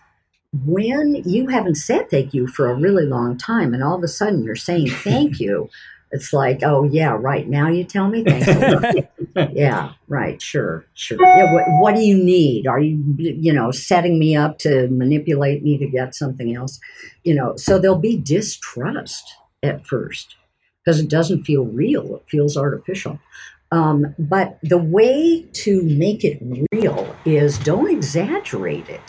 when 0.52 1.22
you 1.24 1.46
haven't 1.46 1.76
said 1.76 2.10
thank 2.10 2.34
you 2.34 2.46
for 2.46 2.70
a 2.70 2.74
really 2.74 3.06
long 3.06 3.38
time 3.38 3.72
and 3.72 3.82
all 3.82 3.96
of 3.96 4.02
a 4.02 4.08
sudden 4.08 4.44
you're 4.44 4.54
saying 4.54 4.90
thank 4.90 5.40
you, 5.40 5.70
it's 6.12 6.32
like, 6.32 6.62
oh 6.62 6.84
yeah, 6.84 7.16
right 7.18 7.48
now 7.48 7.68
you 7.68 7.84
tell 7.84 8.08
me 8.08 8.22
thank 8.22 8.46
you. 8.46 9.08
yeah, 9.52 9.92
right, 10.08 10.40
sure, 10.40 10.86
sure. 10.94 11.18
Yeah, 11.20 11.52
what, 11.52 11.64
what 11.80 11.94
do 11.94 12.00
you 12.00 12.16
need? 12.16 12.66
Are 12.66 12.80
you 12.80 13.02
you 13.18 13.52
know 13.52 13.70
setting 13.70 14.18
me 14.18 14.36
up 14.36 14.58
to 14.60 14.88
manipulate 14.88 15.62
me 15.62 15.78
to 15.78 15.86
get 15.86 16.14
something 16.14 16.54
else? 16.54 16.80
You 17.24 17.34
know, 17.34 17.56
so 17.56 17.78
there'll 17.78 17.98
be 17.98 18.16
distrust 18.16 19.34
at 19.62 19.86
first 19.86 20.36
because 20.84 21.00
it 21.00 21.08
doesn't 21.08 21.44
feel 21.44 21.64
real, 21.64 22.16
it 22.16 22.22
feels 22.28 22.56
artificial. 22.56 23.18
Um, 23.72 24.14
but 24.18 24.58
the 24.62 24.78
way 24.78 25.42
to 25.42 25.82
make 25.82 26.24
it 26.24 26.40
real 26.72 27.16
is 27.24 27.58
don't 27.58 27.90
exaggerate 27.90 28.88
it. 28.88 29.02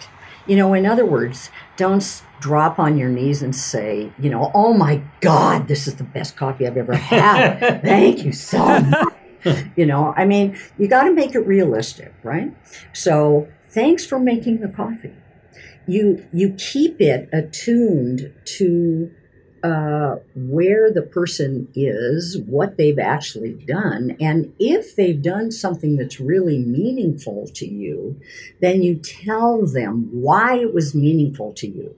You 0.48 0.56
know, 0.56 0.74
in 0.74 0.86
other 0.86 1.06
words, 1.06 1.52
don't 1.76 2.24
drop 2.40 2.80
on 2.80 2.98
your 2.98 3.10
knees 3.10 3.42
and 3.42 3.56
say, 3.56 4.12
you 4.18 4.30
know, 4.30 4.52
oh 4.56 4.74
my 4.74 5.04
God, 5.20 5.68
this 5.68 5.88
is 5.88 5.96
the 5.96 6.04
best 6.04 6.38
coffee 6.38 6.66
I've 6.66 6.78
ever 6.78 6.96
had. 6.96 7.82
Thank 7.82 8.24
you 8.24 8.32
so 8.32 8.80
much. 8.80 9.14
you 9.76 9.86
know, 9.86 10.14
I 10.16 10.26
mean, 10.26 10.58
you 10.78 10.88
got 10.88 11.04
to 11.04 11.14
make 11.14 11.36
it 11.36 11.40
realistic, 11.40 12.14
right? 12.24 12.54
So 12.94 13.48
thanks 13.70 14.06
for 14.06 14.20
making 14.20 14.60
the 14.60 14.70
coffee. 14.70 15.14
You 15.88 16.28
you 16.34 16.54
keep 16.58 17.00
it 17.00 17.30
attuned 17.32 18.34
to 18.58 19.12
uh, 19.64 20.18
where 20.36 20.92
the 20.92 21.02
person 21.02 21.68
is, 21.74 22.38
what 22.46 22.78
they've 22.78 23.00
actually 23.00 23.54
done, 23.54 24.16
and 24.20 24.54
if 24.60 24.96
they've 24.96 25.22
done 25.22 25.52
something 25.52 25.96
that's 25.96 26.20
really 26.20 26.60
meaningful 26.60 27.48
to 27.56 27.66
you, 27.68 28.20
then 28.62 28.82
you 28.84 28.96
tell 28.96 29.66
them 29.66 30.10
why 30.12 30.58
it 30.58 30.74
was 30.74 30.94
meaningful 30.94 31.54
to 31.54 31.68
you. 31.68 31.96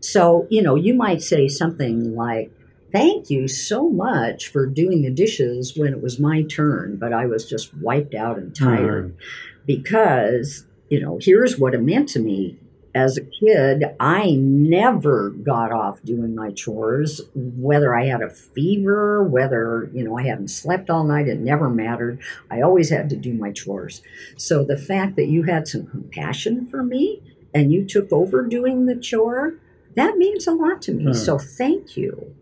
So, 0.00 0.46
you 0.50 0.62
know, 0.62 0.74
you 0.74 0.94
might 0.94 1.22
say 1.22 1.48
something 1.48 2.14
like, 2.14 2.52
Thank 2.96 3.30
you 3.30 3.46
so 3.46 3.88
much 3.90 4.48
for 4.48 4.66
doing 4.66 5.02
the 5.02 5.10
dishes 5.10 5.76
when 5.76 5.92
it 5.92 6.02
was 6.02 6.18
my 6.18 6.42
turn, 6.42 6.96
but 6.96 7.12
I 7.12 7.26
was 7.26 7.48
just 7.48 7.74
wiped 7.74 8.14
out 8.14 8.38
and 8.38 8.54
tired. 8.54 9.14
Mm. 9.14 9.20
Because, 9.66 10.64
you 10.88 11.00
know, 11.00 11.18
here's 11.20 11.58
what 11.58 11.74
it 11.74 11.82
meant 11.82 12.08
to 12.10 12.20
me 12.20 12.58
as 12.96 13.18
a 13.18 13.20
kid, 13.20 13.84
I 14.00 14.36
never 14.38 15.28
got 15.28 15.70
off 15.70 16.02
doing 16.02 16.34
my 16.34 16.50
chores, 16.50 17.20
whether 17.34 17.94
I 17.94 18.06
had 18.06 18.22
a 18.22 18.30
fever, 18.30 19.22
whether, 19.22 19.90
you 19.92 20.02
know, 20.02 20.18
I 20.18 20.22
hadn't 20.22 20.48
slept 20.48 20.88
all 20.88 21.04
night, 21.04 21.28
it 21.28 21.38
never 21.38 21.68
mattered. 21.68 22.22
I 22.50 22.62
always 22.62 22.88
had 22.88 23.10
to 23.10 23.16
do 23.16 23.34
my 23.34 23.52
chores. 23.52 24.00
So 24.38 24.64
the 24.64 24.78
fact 24.78 25.16
that 25.16 25.26
you 25.26 25.42
had 25.42 25.68
some 25.68 25.86
compassion 25.86 26.66
for 26.68 26.82
me 26.82 27.20
and 27.52 27.70
you 27.70 27.84
took 27.84 28.10
over 28.10 28.46
doing 28.46 28.86
the 28.86 28.96
chore, 28.96 29.56
that 29.94 30.16
means 30.16 30.46
a 30.46 30.52
lot 30.52 30.80
to 30.82 30.92
me. 30.92 31.04
Hmm. 31.04 31.12
So 31.12 31.38
thank 31.38 31.98
you. 31.98 32.34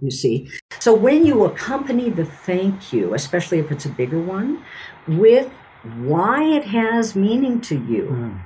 You 0.00 0.10
see? 0.10 0.50
So 0.78 0.94
when 0.94 1.26
you 1.26 1.44
accompany 1.44 2.08
the 2.10 2.24
thank 2.24 2.92
you, 2.92 3.14
especially 3.14 3.58
if 3.58 3.72
it's 3.72 3.84
a 3.84 3.90
bigger 3.90 4.20
one, 4.20 4.62
with 5.06 5.50
why 5.96 6.44
it 6.44 6.64
has 6.64 7.16
meaning 7.16 7.60
to 7.62 7.74
you. 7.74 8.06
Hmm 8.06 8.36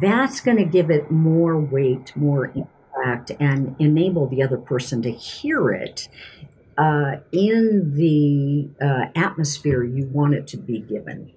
that's 0.00 0.40
going 0.40 0.56
to 0.56 0.64
give 0.64 0.90
it 0.90 1.10
more 1.10 1.58
weight, 1.58 2.14
more 2.16 2.46
impact, 2.46 3.32
and 3.40 3.74
enable 3.78 4.28
the 4.28 4.42
other 4.42 4.56
person 4.56 5.02
to 5.02 5.10
hear 5.10 5.70
it 5.70 6.08
uh, 6.78 7.16
in 7.32 7.92
the 7.94 8.68
uh, 8.84 9.06
atmosphere 9.14 9.82
you 9.82 10.06
want 10.06 10.34
it 10.34 10.46
to 10.48 10.56
be 10.56 10.80
given. 10.80 11.32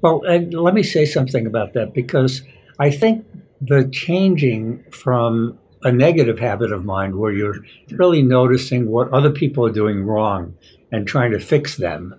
Well, 0.00 0.20
let 0.20 0.74
me 0.74 0.82
say 0.82 1.04
something 1.04 1.46
about 1.46 1.72
that 1.74 1.94
because 1.94 2.42
I 2.78 2.90
think 2.90 3.24
the 3.60 3.88
changing 3.88 4.84
from 4.90 5.58
a 5.82 5.92
negative 5.92 6.38
habit 6.38 6.72
of 6.72 6.84
mind 6.84 7.16
where 7.16 7.32
you're 7.32 7.56
really 7.92 8.22
noticing 8.22 8.90
what 8.90 9.12
other 9.12 9.30
people 9.30 9.64
are 9.64 9.72
doing 9.72 10.04
wrong 10.04 10.54
and 10.90 11.06
trying 11.06 11.30
to 11.30 11.40
fix 11.40 11.76
them 11.76 12.14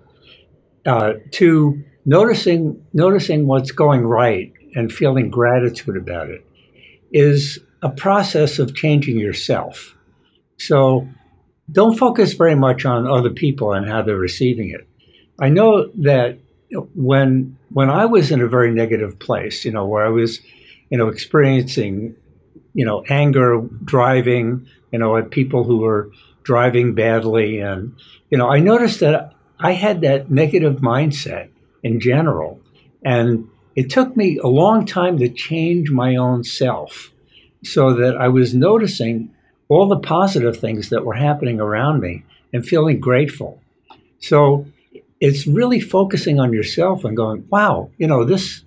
uh, 0.86 1.14
to 1.32 1.84
noticing 2.05 2.82
noticing 2.93 3.47
what's 3.47 3.72
going 3.72 4.01
right 4.01 4.53
and 4.76 4.91
feeling 4.91 5.30
gratitude 5.30 5.97
about 5.97 6.30
it 6.30 6.45
is 7.12 7.60
a 7.82 7.89
process 7.89 8.60
of 8.60 8.76
changing 8.76 9.18
yourself. 9.18 9.95
So 10.57 11.07
don't 11.72 11.97
focus 11.97 12.34
very 12.34 12.55
much 12.55 12.86
on 12.86 13.07
other 13.07 13.30
people 13.30 13.74
and 13.74 13.88
how 13.88 14.01
they're 14.01 14.18
receiving 14.18 14.70
it. 14.70 14.88
I 15.39 15.49
know 15.49 15.89
that 15.99 16.39
when 16.95 17.57
when 17.72 17.89
I 17.89 18.05
was 18.05 18.32
in 18.32 18.41
a 18.41 18.47
very 18.47 18.72
negative 18.72 19.20
place, 19.20 19.66
you 19.66 19.72
know, 19.72 19.86
where 19.86 20.05
I 20.05 20.10
was, 20.10 20.39
you 20.89 20.97
know, 20.97 21.07
experiencing, 21.07 22.16
you 22.74 22.86
know, 22.86 23.03
anger, 23.09 23.61
driving, 23.84 24.67
you 24.91 24.99
know, 24.99 25.17
at 25.17 25.32
people 25.32 25.63
who 25.63 25.78
were 25.78 26.11
driving 26.43 26.95
badly, 26.95 27.59
and 27.59 27.95
you 28.30 28.38
know, 28.38 28.49
I 28.49 28.59
noticed 28.59 28.99
that 29.01 29.34
I 29.59 29.74
had 29.74 30.01
that 30.01 30.32
negative 30.32 30.78
mindset 30.78 31.49
in 31.84 31.99
general, 31.99 32.59
and 33.03 33.47
it 33.76 33.89
took 33.89 34.15
me 34.15 34.38
a 34.38 34.47
long 34.47 34.86
time 34.86 35.17
to 35.20 35.30
change 35.30 35.89
my 35.91 36.15
own 36.15 36.43
self 36.43 37.11
so 37.63 37.93
that 37.93 38.17
I 38.17 38.28
was 38.28 38.53
noticing 38.53 39.34
all 39.67 39.88
the 39.88 39.99
positive 39.99 40.57
things 40.57 40.89
that 40.89 41.05
were 41.05 41.13
happening 41.13 41.59
around 41.59 42.01
me 42.01 42.24
and 42.51 42.65
feeling 42.65 42.99
grateful. 42.99 43.61
So 44.20 44.65
it's 45.20 45.45
really 45.45 45.80
focusing 45.80 46.39
on 46.39 46.53
yourself 46.53 47.03
and 47.03 47.15
going, 47.15 47.45
wow, 47.49 47.91
you 47.97 48.07
know, 48.07 48.24
this 48.24 48.63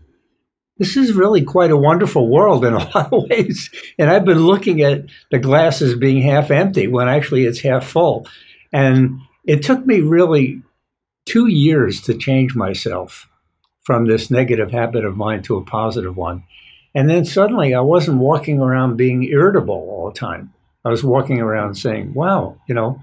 this 0.83 0.97
is 0.97 1.13
really 1.13 1.43
quite 1.43 1.71
a 1.71 1.77
wonderful 1.77 2.29
world 2.29 2.65
in 2.65 2.75
a 2.75 2.79
lot 2.95 3.13
of 3.13 3.25
ways. 3.31 3.71
And 4.01 4.11
I've 4.11 4.25
been 4.25 4.45
looking 4.45 4.81
at 4.81 5.05
the 5.31 5.39
glasses 5.39 5.95
being 5.95 6.21
half 6.21 6.51
empty 6.51 6.89
when 6.89 7.09
actually 7.09 7.45
it's 7.45 7.61
half 7.61 7.87
full. 7.87 8.27
And 8.73 9.21
it 9.45 9.63
took 9.63 9.87
me 9.87 10.01
really 10.01 10.61
two 11.25 11.47
years 11.47 12.01
to 12.03 12.19
change 12.19 12.57
myself 12.57 13.29
from 13.85 14.07
this 14.07 14.29
negative 14.29 14.73
habit 14.73 15.05
of 15.05 15.17
mine 15.17 15.43
to 15.45 15.57
a 15.57 15.65
positive 15.65 16.17
one. 16.17 16.43
And 16.97 17.09
then 17.09 17.25
suddenly 17.25 17.75
I 17.75 17.81
wasn't 17.81 18.19
walking 18.19 18.59
around 18.59 18.97
being 18.97 19.23
irritable 19.23 19.75
all 19.75 20.11
the 20.11 20.19
time. 20.19 20.53
I 20.85 20.89
was 20.89 21.05
walking 21.05 21.41
around 21.41 21.77
saying, 21.77 22.13
wow, 22.13 22.57
you 22.67 22.75
know, 22.75 23.01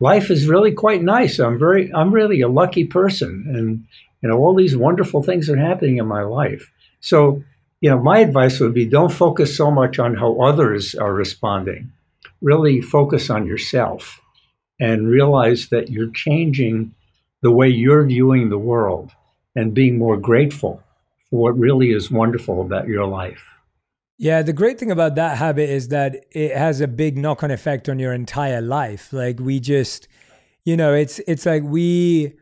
life 0.00 0.28
is 0.28 0.48
really 0.48 0.72
quite 0.72 1.04
nice. 1.04 1.38
I'm 1.38 1.56
very, 1.56 1.92
I'm 1.94 2.12
really 2.12 2.40
a 2.40 2.48
lucky 2.48 2.84
person. 2.84 3.44
And, 3.46 3.84
you 4.22 4.28
know, 4.28 4.38
all 4.38 4.56
these 4.56 4.76
wonderful 4.76 5.22
things 5.22 5.48
are 5.48 5.56
happening 5.56 5.98
in 5.98 6.06
my 6.08 6.22
life. 6.22 6.68
So, 7.00 7.42
you 7.80 7.90
know, 7.90 7.98
my 7.98 8.18
advice 8.20 8.60
would 8.60 8.74
be 8.74 8.86
don't 8.86 9.12
focus 9.12 9.56
so 9.56 9.70
much 9.70 9.98
on 9.98 10.14
how 10.14 10.40
others 10.40 10.94
are 10.94 11.14
responding. 11.14 11.92
Really 12.40 12.80
focus 12.80 13.30
on 13.30 13.46
yourself 13.46 14.20
and 14.78 15.08
realize 15.08 15.68
that 15.68 15.90
you're 15.90 16.10
changing 16.10 16.94
the 17.42 17.50
way 17.50 17.68
you're 17.68 18.04
viewing 18.04 18.48
the 18.48 18.58
world 18.58 19.12
and 19.56 19.74
being 19.74 19.98
more 19.98 20.16
grateful 20.16 20.82
for 21.28 21.40
what 21.40 21.58
really 21.58 21.90
is 21.92 22.10
wonderful 22.10 22.60
about 22.60 22.88
your 22.88 23.06
life. 23.06 23.46
Yeah, 24.18 24.42
the 24.42 24.52
great 24.52 24.78
thing 24.78 24.90
about 24.90 25.14
that 25.14 25.38
habit 25.38 25.70
is 25.70 25.88
that 25.88 26.26
it 26.32 26.54
has 26.54 26.82
a 26.82 26.88
big 26.88 27.16
knock-on 27.16 27.50
effect 27.50 27.88
on 27.88 27.98
your 27.98 28.12
entire 28.12 28.60
life. 28.60 29.12
Like 29.14 29.40
we 29.40 29.60
just, 29.60 30.08
you 30.64 30.76
know, 30.76 30.92
it's 30.92 31.20
it's 31.20 31.46
like 31.46 31.62
we 31.62 32.34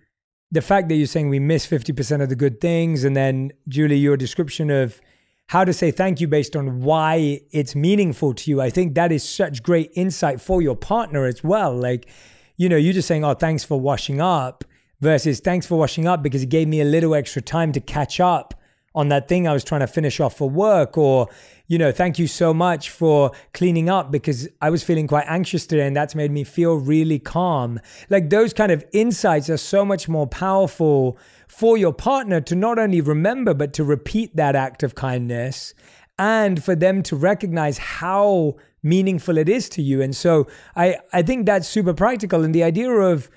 the 0.51 0.63
fact 0.63 0.89
that 0.89 0.95
you're 0.95 1.07
saying 1.07 1.29
we 1.29 1.39
miss 1.39 1.67
50% 1.67 2.23
of 2.23 2.29
the 2.29 2.37
good 2.37 2.61
things 2.61 3.05
and 3.05 3.17
then 3.17 3.53
Julie 3.69 3.99
your 3.99 4.17
description 4.17 4.71
of 4.71 5.01
how 5.49 5.65
to 5.65 5.73
say 5.73 5.91
thank 5.91 6.21
you 6.21 6.29
based 6.29 6.57
on 6.57 6.81
why 6.81 7.41
it's 7.51 7.75
meaningful 7.75 8.35
to 8.35 8.51
you. 8.51 8.61
I 8.61 8.71
think 8.71 8.95
that 8.95 9.13
is 9.13 9.27
such 9.27 9.63
great 9.63 9.91
insight 9.95 10.41
for 10.41 10.61
your 10.63 10.77
partner 10.77 11.25
as 11.27 11.43
well. 11.45 11.75
Like, 11.75 12.09
you 12.57 12.69
know, 12.69 12.77
you're 12.77 12.93
just 12.93 13.09
saying, 13.09 13.25
"Oh, 13.25 13.35
thanks 13.35 13.65
for 13.65 13.81
washing 13.81 14.21
up." 14.21 14.65
versus 15.01 15.41
thanks 15.41 15.67
for 15.67 15.79
washing 15.79 16.07
up 16.07 16.23
because 16.23 16.43
it 16.43 16.49
gave 16.49 16.69
me 16.69 16.81
a 16.81 16.85
little 16.85 17.15
extra 17.15 17.43
time 17.43 17.73
to 17.73 17.81
catch 17.81 18.21
up 18.21 18.55
on 18.95 19.09
that 19.09 19.29
thing 19.29 19.47
I 19.47 19.53
was 19.53 19.65
trying 19.65 19.81
to 19.81 19.87
finish 19.87 20.19
off 20.21 20.37
for 20.37 20.51
work 20.51 20.99
or 20.99 21.29
you 21.69 21.77
know, 21.77 21.93
thank 21.93 22.19
you 22.19 22.27
so 22.27 22.55
much 22.55 22.89
for 22.89 23.31
cleaning 23.53 23.91
up 23.91 24.11
because 24.11 24.49
I 24.61 24.71
was 24.71 24.83
feeling 24.83 25.07
quite 25.07 25.27
anxious 25.29 25.66
today 25.66 25.87
and 25.87 25.95
that's 25.95 26.14
made 26.14 26.31
me 26.31 26.43
feel 26.43 26.77
really 26.77 27.19
calm. 27.19 27.79
Like 28.09 28.31
those 28.31 28.55
kind 28.55 28.73
of 28.73 28.85
insights 28.93 29.51
are 29.51 29.59
so 29.59 29.85
much 29.85 30.09
more 30.09 30.27
powerful 30.27 31.19
for 31.47 31.77
your 31.77 31.93
partner 31.93 32.41
to 32.41 32.55
not 32.55 32.79
only 32.79 33.03
remember, 33.03 33.53
but 33.53 33.75
to 33.75 33.85
repeat 33.85 34.35
that 34.35 34.57
act 34.57 34.83
of 34.83 34.95
kindness 34.95 35.75
and 36.19 36.64
for 36.64 36.75
them 36.75 37.03
to 37.03 37.14
recognize 37.14 37.77
how 37.77 38.57
meaningful 38.83 39.37
it 39.37 39.49
is 39.49 39.69
to 39.69 39.83
you. 39.83 40.01
And 40.01 40.16
so 40.16 40.47
I, 40.75 40.99
I 41.12 41.21
think 41.21 41.45
that's 41.45 41.69
super 41.69 41.93
practical. 41.93 42.45
And 42.45 42.55
the 42.55 42.62
idea 42.62 42.91
of 42.91 43.29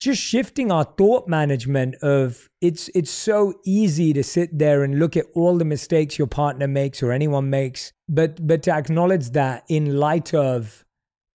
just 0.00 0.20
shifting 0.20 0.72
our 0.72 0.84
thought 0.84 1.28
management 1.28 1.94
of 1.96 2.48
it's 2.60 2.88
it's 2.94 3.10
so 3.10 3.54
easy 3.64 4.12
to 4.14 4.24
sit 4.24 4.58
there 4.58 4.82
and 4.82 4.98
look 4.98 5.16
at 5.16 5.26
all 5.34 5.58
the 5.58 5.64
mistakes 5.64 6.18
your 6.18 6.26
partner 6.26 6.66
makes 6.66 7.02
or 7.02 7.12
anyone 7.12 7.50
makes 7.50 7.92
but 8.08 8.44
but 8.44 8.62
to 8.62 8.72
acknowledge 8.72 9.30
that 9.30 9.62
in 9.68 9.96
light 9.96 10.34
of 10.34 10.84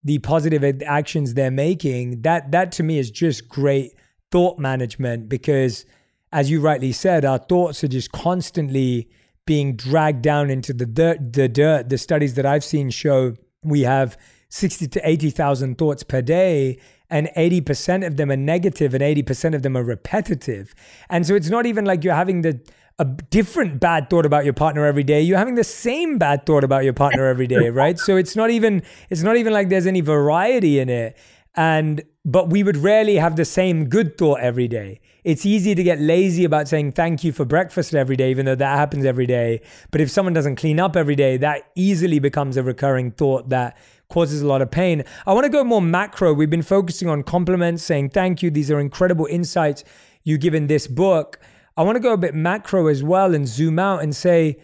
the 0.04 0.18
positive 0.20 0.82
actions 0.84 1.36
they're 1.36 1.52
making 1.52 2.24
that 2.24 2.52
that 2.52 2.72
to 2.72 2.84
me 2.84 2.98
is 2.98 3.12
just 3.12 3.48
great 3.48 3.94
thought 4.32 4.58
management 4.58 5.30
because 5.30 5.86
as 6.32 6.50
you 6.50 6.60
rightly 6.60 6.92
said 6.92 7.24
our 7.24 7.38
thoughts 7.38 7.84
are 7.84 7.88
just 7.88 8.12
constantly 8.12 9.08
being 9.46 9.76
dragged 9.76 10.24
down 10.24 10.50
into 10.50 10.74
the 10.74 10.88
dirt 10.88 11.34
the 11.34 11.48
dirt. 11.48 11.90
The 11.90 12.00
studies 12.00 12.34
that 12.34 12.48
i've 12.48 12.64
seen 12.64 12.90
show 12.90 13.36
we 13.64 13.82
have 13.82 14.18
60 14.50 14.88
to 14.88 15.08
80,000 15.08 15.78
thoughts 15.78 16.04
per 16.04 16.22
day 16.22 16.80
and 17.10 17.30
80% 17.38 18.06
of 18.06 18.18
them 18.18 18.32
are 18.32 18.38
negative 18.38 18.94
and 18.94 19.04
80% 19.04 19.56
of 19.56 19.62
them 19.62 19.78
are 19.78 19.84
repetitive. 19.84 20.74
And 21.10 21.26
so 21.26 21.36
it's 21.36 21.50
not 21.50 21.66
even 21.66 21.86
like 21.86 22.04
you're 22.04 22.16
having 22.16 22.42
the 22.42 22.60
a 22.98 23.06
different 23.06 23.80
bad 23.80 24.10
thought 24.10 24.26
about 24.26 24.46
your 24.46 24.54
partner 24.54 24.86
every 24.86 25.04
day. 25.04 25.22
You're 25.22 25.38
having 25.38 25.56
the 25.56 25.66
same 25.66 26.18
bad 26.18 26.46
thought 26.46 26.64
about 26.64 26.86
your 26.86 26.94
partner 26.94 27.26
every 27.26 27.48
day, 27.48 27.70
right? 27.70 28.00
So 28.00 28.16
it's 28.16 28.36
not 28.36 28.50
even 28.52 28.84
it's 29.10 29.22
not 29.22 29.36
even 29.36 29.52
like 29.52 29.70
there's 29.70 29.86
any 29.86 30.02
variety 30.02 30.80
in 30.80 30.90
it. 30.90 31.18
And 31.56 32.04
but 32.24 32.50
we 32.50 32.64
would 32.64 32.78
rarely 32.78 33.18
have 33.18 33.36
the 33.36 33.46
same 33.46 33.88
good 33.88 34.18
thought 34.18 34.40
every 34.40 34.68
day. 34.68 35.00
It's 35.24 35.46
easy 35.46 35.76
to 35.76 35.84
get 35.84 36.00
lazy 36.00 36.44
about 36.44 36.68
saying 36.68 36.94
thank 36.94 37.24
you 37.24 37.32
for 37.32 37.46
breakfast 37.46 37.94
every 37.94 38.16
day, 38.16 38.30
even 38.30 38.46
though 38.46 38.56
that 38.56 38.78
happens 38.78 39.06
every 39.06 39.26
day. 39.26 39.62
But 39.92 40.02
if 40.02 40.10
someone 40.10 40.34
doesn't 40.34 40.56
clean 40.56 40.80
up 40.80 40.96
every 40.96 41.16
day, 41.16 41.38
that 41.38 41.72
easily 41.76 42.20
becomes 42.20 42.58
a 42.58 42.64
recurring 42.64 43.12
thought 43.12 43.50
that 43.50 43.78
causes 44.16 44.42
a 44.42 44.48
lot 44.48 44.62
of 44.62 44.72
pain. 44.72 45.04
I 45.28 45.34
want 45.34 45.44
to 45.44 45.50
go 45.50 45.62
more 45.66 45.82
macro. 45.82 46.34
We've 46.34 46.50
been 46.50 46.62
focusing 46.62 47.10
on 47.10 47.22
compliments, 47.22 47.84
saying 47.84 48.12
thank 48.12 48.42
you. 48.42 48.50
These 48.50 48.72
are 48.72 48.80
incredible 48.80 49.28
insights 49.30 49.84
you 50.24 50.38
give 50.38 50.56
in 50.56 50.68
this 50.68 50.88
book. 50.88 51.38
I 51.76 51.84
want 51.84 51.98
to 51.98 52.00
go 52.00 52.14
a 52.14 52.18
bit 52.18 52.34
macro 52.34 52.88
as 52.88 53.04
well 53.04 53.36
and 53.36 53.46
zoom 53.46 53.78
out 53.78 54.02
and 54.02 54.16
say, 54.16 54.56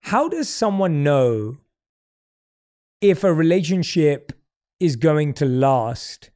how 0.00 0.28
does 0.28 0.48
someone 0.48 1.04
know 1.04 1.58
if 3.00 3.22
a 3.22 3.32
relationship 3.32 4.32
is 4.80 4.96
going 4.96 5.32
to 5.34 5.44
last 5.44 6.30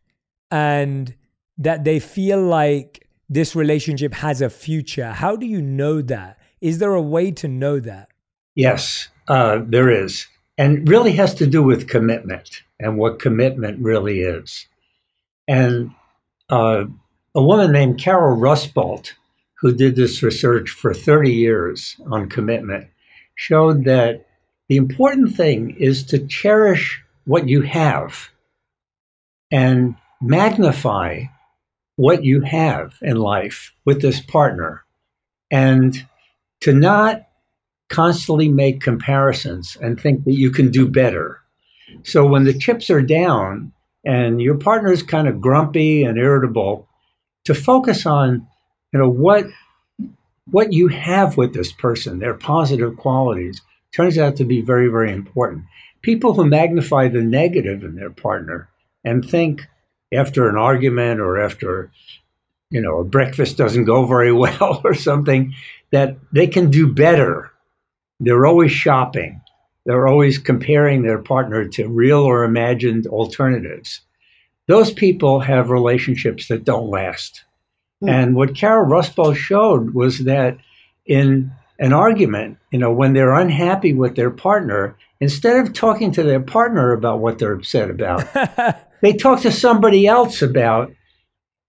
and 0.53 1.17
that 1.59 1.83
they 1.83 1.99
feel 1.99 2.41
like 2.41 3.09
this 3.29 3.57
relationship 3.57 4.15
has 4.15 4.41
a 4.41 4.49
future? 4.49 5.11
How 5.11 5.35
do 5.35 5.47
you 5.47 5.61
know 5.61 6.01
that? 6.03 6.39
Is 6.61 6.79
there 6.79 6.95
a 6.95 7.03
way 7.03 7.33
to 7.33 7.49
know 7.49 7.81
that? 7.81 8.07
Yes, 8.55 9.09
uh, 9.27 9.59
there 9.67 9.91
is 9.91 10.29
and 10.63 10.89
really 10.89 11.11
has 11.11 11.35
to 11.35 11.45
do 11.45 11.61
with 11.61 11.89
commitment 11.89 12.63
and 12.79 12.97
what 12.97 13.19
commitment 13.19 13.83
really 13.83 14.21
is. 14.21 14.69
And 15.49 15.91
uh, 16.51 16.85
a 17.35 17.43
woman 17.43 17.73
named 17.73 17.99
Carol 17.99 18.39
Rusbult, 18.39 19.11
who 19.61 19.75
did 19.75 19.97
this 19.97 20.23
research 20.23 20.71
for 20.71 20.95
30 20.95 21.33
years 21.33 21.97
on 22.07 22.29
commitment, 22.29 22.87
showed 23.35 23.83
that 23.87 24.25
the 24.69 24.77
important 24.77 25.35
thing 25.35 25.75
is 25.81 26.05
to 26.05 26.25
cherish 26.29 27.03
what 27.25 27.49
you 27.49 27.63
have 27.63 28.29
and 29.51 29.97
magnify 30.21 31.25
what 31.97 32.23
you 32.23 32.41
have 32.43 32.95
in 33.03 33.17
life 33.17 33.73
with 33.85 34.01
this 34.01 34.21
partner 34.21 34.85
and 35.51 36.07
to 36.61 36.73
not 36.73 37.27
constantly 37.93 38.49
make 38.49 38.81
comparisons 38.81 39.77
and 39.81 40.01
think 40.01 40.25
that 40.25 40.35
you 40.35 40.51
can 40.51 40.71
do 40.71 40.89
better. 40.89 41.41
So 42.03 42.27
when 42.27 42.45
the 42.45 42.59
chips 42.59 42.91
are 42.91 43.03
down 43.03 43.73
and 44.05 44.41
your 44.41 44.57
partner 44.57 44.91
is 44.91 45.03
kind 45.03 45.29
of 45.29 45.41
grumpy 45.41 46.03
and 46.03 46.19
irritable, 46.19 46.89
to 47.45 47.55
focus 47.55 48.07
on, 48.07 48.47
you 48.93 48.99
know, 48.99 49.09
what 49.09 49.47
what 50.51 50.73
you 50.73 50.89
have 50.89 51.37
with 51.37 51.55
this 51.55 51.71
person, 51.73 52.19
their 52.19 52.35
positive 52.35 52.97
qualities, 52.97 53.61
turns 53.95 54.19
out 54.19 54.37
to 54.37 54.45
be 54.45 54.61
very, 54.61 54.89
very 54.89 55.13
important. 55.13 55.65
People 56.03 56.35
who 56.35 56.45
magnify 56.45 57.09
the 57.09 57.23
negative 57.23 57.85
in 57.85 57.95
their 57.95 58.11
partner 58.11 58.69
and 59.05 59.25
think 59.25 59.63
after 60.13 60.49
an 60.49 60.57
argument 60.57 61.21
or 61.21 61.41
after, 61.41 61.93
you 62.71 62.81
know, 62.81 62.99
a 62.99 63.05
breakfast 63.05 63.57
doesn't 63.57 63.85
go 63.85 64.05
very 64.05 64.33
well 64.45 64.81
or 64.83 64.95
something, 64.95 65.55
that 65.91 66.17
they 66.33 66.47
can 66.47 66.71
do 66.71 66.93
better 66.93 67.52
they're 68.23 68.47
always 68.47 68.73
shopping. 68.73 69.41
They're 69.85 70.07
always 70.07 70.39
comparing 70.39 71.03
their 71.03 71.19
partner 71.19 71.67
to 71.69 71.89
real 71.89 72.21
or 72.21 72.45
imagined 72.45 73.07
alternatives. 73.07 74.01
Those 74.69 74.93
people 74.93 75.41
have 75.41 75.71
relationships 75.71 76.49
that 76.49 76.65
don't 76.65 76.89
last. 76.89 77.43
Mm. 78.03 78.11
And 78.11 78.37
what 78.37 78.55
Carol 78.55 78.89
Rusbult 78.89 79.37
showed 79.37 79.93
was 79.93 80.21
that 80.21 80.59
in 81.05 81.51
an 81.81 81.93
argument, 81.93 82.59
you 82.71 82.79
know, 82.79 82.93
when 82.93 83.13
they're 83.13 83.35
unhappy 83.35 83.93
with 83.93 84.15
their 84.15 84.31
partner, 84.31 84.97
instead 85.21 85.57
of 85.57 85.73
talking 85.73 86.13
to 86.13 86.23
their 86.23 86.41
partner 86.41 86.93
about 86.93 87.19
what 87.19 87.41
they're 87.41 87.55
upset 87.55 87.91
about, 87.91 88.25
they 89.03 89.15
talk 89.15 89.41
to 89.41 89.51
somebody 89.51 90.07
else 90.07 90.43
about 90.43 90.93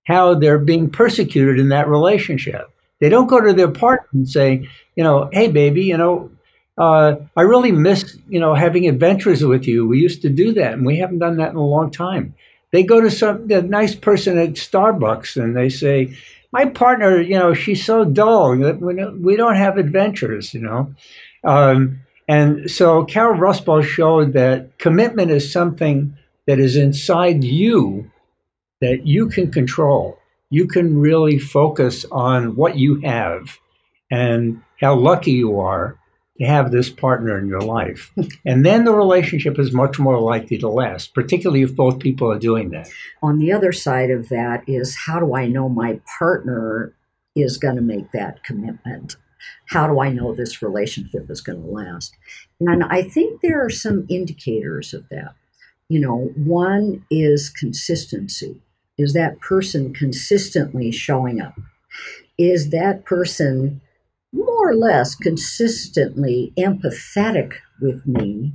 how 0.05 0.35
they're 0.35 0.59
being 0.59 0.89
persecuted 0.89 1.59
in 1.59 1.69
that 1.69 1.87
relationship. 1.87 2.69
They 2.99 3.09
don't 3.09 3.27
go 3.27 3.41
to 3.41 3.53
their 3.53 3.71
partner 3.71 4.07
and 4.13 4.29
say, 4.29 4.69
you 4.95 5.03
know, 5.03 5.29
hey, 5.33 5.47
baby, 5.47 5.83
you 5.83 5.97
know, 5.97 6.29
uh, 6.77 7.15
I 7.35 7.41
really 7.41 7.71
miss, 7.71 8.17
you 8.27 8.39
know, 8.39 8.55
having 8.55 8.87
adventures 8.87 9.43
with 9.43 9.67
you. 9.67 9.87
We 9.87 9.99
used 9.99 10.21
to 10.23 10.29
do 10.29 10.53
that, 10.53 10.73
and 10.73 10.85
we 10.85 10.97
haven't 10.97 11.19
done 11.19 11.37
that 11.37 11.51
in 11.51 11.55
a 11.55 11.65
long 11.65 11.91
time. 11.91 12.35
They 12.71 12.83
go 12.83 12.99
to 12.99 13.11
some 13.11 13.47
the 13.47 13.61
nice 13.61 13.93
person 13.93 14.37
at 14.39 14.53
Starbucks 14.53 15.41
and 15.41 15.55
they 15.55 15.69
say, 15.69 16.17
my 16.51 16.65
partner, 16.65 17.21
you 17.21 17.37
know, 17.37 17.53
she's 17.53 17.85
so 17.85 18.03
dull. 18.03 18.57
that 18.57 18.79
We 19.21 19.35
don't 19.35 19.55
have 19.55 19.77
adventures, 19.77 20.53
you 20.53 20.61
know. 20.61 20.93
Um, 21.43 22.01
and 22.27 22.69
so 22.69 23.05
Carol 23.05 23.39
Rusbult 23.39 23.83
showed 23.83 24.33
that 24.33 24.79
commitment 24.79 25.29
is 25.29 25.51
something 25.51 26.17
that 26.47 26.59
is 26.59 26.75
inside 26.75 27.43
you 27.43 28.11
that 28.81 29.05
you 29.05 29.29
can 29.29 29.51
control. 29.51 30.17
You 30.49 30.67
can 30.67 30.97
really 30.97 31.37
focus 31.37 32.05
on 32.11 32.55
what 32.55 32.77
you 32.77 33.01
have 33.01 33.57
and 34.09 34.61
how 34.79 34.95
lucky 34.95 35.31
you 35.31 35.59
are 35.59 35.97
to 36.39 36.45
have 36.45 36.71
this 36.71 36.89
partner 36.89 37.37
in 37.37 37.47
your 37.47 37.61
life. 37.61 38.11
and 38.45 38.65
then 38.65 38.85
the 38.85 38.93
relationship 38.93 39.59
is 39.59 39.71
much 39.71 39.99
more 39.99 40.19
likely 40.19 40.57
to 40.57 40.69
last, 40.69 41.13
particularly 41.13 41.61
if 41.61 41.75
both 41.75 41.99
people 41.99 42.31
are 42.31 42.39
doing 42.39 42.71
that. 42.71 42.89
On 43.21 43.37
the 43.37 43.51
other 43.51 43.71
side 43.71 44.09
of 44.09 44.29
that 44.29 44.63
is 44.67 44.97
how 45.05 45.19
do 45.19 45.35
I 45.35 45.47
know 45.47 45.69
my 45.69 45.99
partner 46.17 46.93
is 47.35 47.57
going 47.57 47.75
to 47.75 47.81
make 47.81 48.11
that 48.11 48.43
commitment? 48.43 49.15
How 49.67 49.87
do 49.87 49.99
I 49.99 50.09
know 50.09 50.33
this 50.33 50.61
relationship 50.61 51.29
is 51.29 51.41
going 51.41 51.61
to 51.61 51.67
last? 51.67 52.15
And 52.59 52.83
I 52.83 53.03
think 53.03 53.41
there 53.41 53.63
are 53.63 53.69
some 53.69 54.05
indicators 54.09 54.93
of 54.93 55.07
that. 55.09 55.35
You 55.89 55.99
know, 55.99 56.31
one 56.35 57.05
is 57.11 57.49
consistency. 57.49 58.61
Is 58.97 59.13
that 59.13 59.39
person 59.39 59.93
consistently 59.93 60.91
showing 60.91 61.41
up? 61.41 61.59
Is 62.37 62.69
that 62.69 63.05
person 63.05 63.81
more 64.33 64.71
or 64.71 64.75
less 64.75 65.15
consistently 65.15 66.51
empathetic 66.57 67.53
with 67.79 68.05
me, 68.05 68.53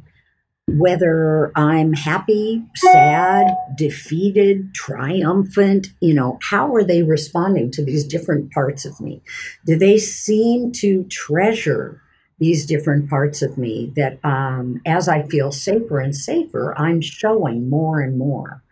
whether 0.67 1.51
I'm 1.57 1.95
happy, 1.95 2.63
sad, 2.77 3.57
defeated, 3.77 4.75
triumphant, 4.75 5.89
you 6.01 6.13
know, 6.13 6.39
how 6.43 6.75
are 6.75 6.85
they 6.85 7.03
responding 7.03 7.71
to 7.73 7.85
these 7.85 8.05
different 8.05 8.53
parts 8.53 8.85
of 8.85 9.01
me? 9.01 9.23
Do 9.65 9.77
they 9.77 9.99
seem 9.99 10.73
to 10.73 11.05
treasure 11.05 12.03
these 12.39 12.67
different 12.67 13.09
parts 13.09 13.43
of 13.43 13.59
me 13.59 13.93
that 13.97 14.19
um, 14.25 14.81
as 14.87 15.09
I 15.09 15.27
feel 15.27 15.51
safer 15.51 16.01
and 16.01 16.15
safer, 16.15 16.77
I'm 16.79 17.01
showing 17.01 17.71
more 17.71 18.01
and 18.01 18.19
more? 18.19 18.63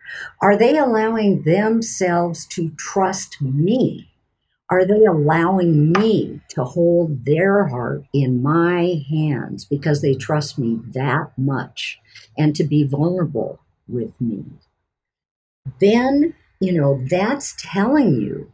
Are 0.41 0.55
they 0.55 0.77
allowing 0.77 1.43
themselves 1.43 2.45
to 2.47 2.69
trust 2.77 3.41
me? 3.41 4.09
Are 4.69 4.85
they 4.85 5.05
allowing 5.05 5.93
me 5.93 6.41
to 6.49 6.63
hold 6.63 7.23
their 7.23 7.67
heart 7.67 8.03
in 8.13 8.41
my 8.41 9.01
hands 9.09 9.63
because 9.63 10.01
they 10.01 10.13
trust 10.13 10.59
me 10.59 10.79
that 10.89 11.31
much 11.37 11.99
and 12.37 12.53
to 12.55 12.65
be 12.65 12.83
vulnerable 12.83 13.59
with 13.87 14.19
me? 14.19 14.43
Then, 15.79 16.33
you 16.59 16.73
know, 16.73 17.01
that's 17.09 17.55
telling 17.57 18.15
you 18.15 18.51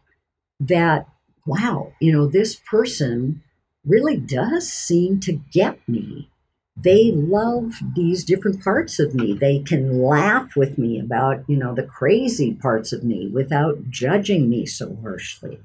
that, 0.59 1.07
wow, 1.47 1.93
you 1.99 2.11
know, 2.11 2.27
this 2.27 2.55
person 2.55 3.41
really 3.85 4.17
does 4.17 4.71
seem 4.71 5.19
to 5.21 5.33
get 5.33 5.79
me. 5.87 6.29
They 6.75 7.11
love 7.11 7.75
these 7.95 8.23
different 8.23 8.63
parts 8.63 8.99
of 8.99 9.13
me. 9.13 9.33
They 9.33 9.59
can 9.59 10.01
laugh 10.01 10.55
with 10.55 10.77
me 10.77 10.99
about, 10.99 11.43
you 11.47 11.55
know, 11.55 11.73
the 11.73 11.83
crazy 11.83 12.53
parts 12.53 12.91
of 12.91 13.03
me 13.03 13.27
without 13.27 13.89
judging 13.89 14.49
me 14.49 14.65
so 14.65 14.97
harshly. 15.01 15.59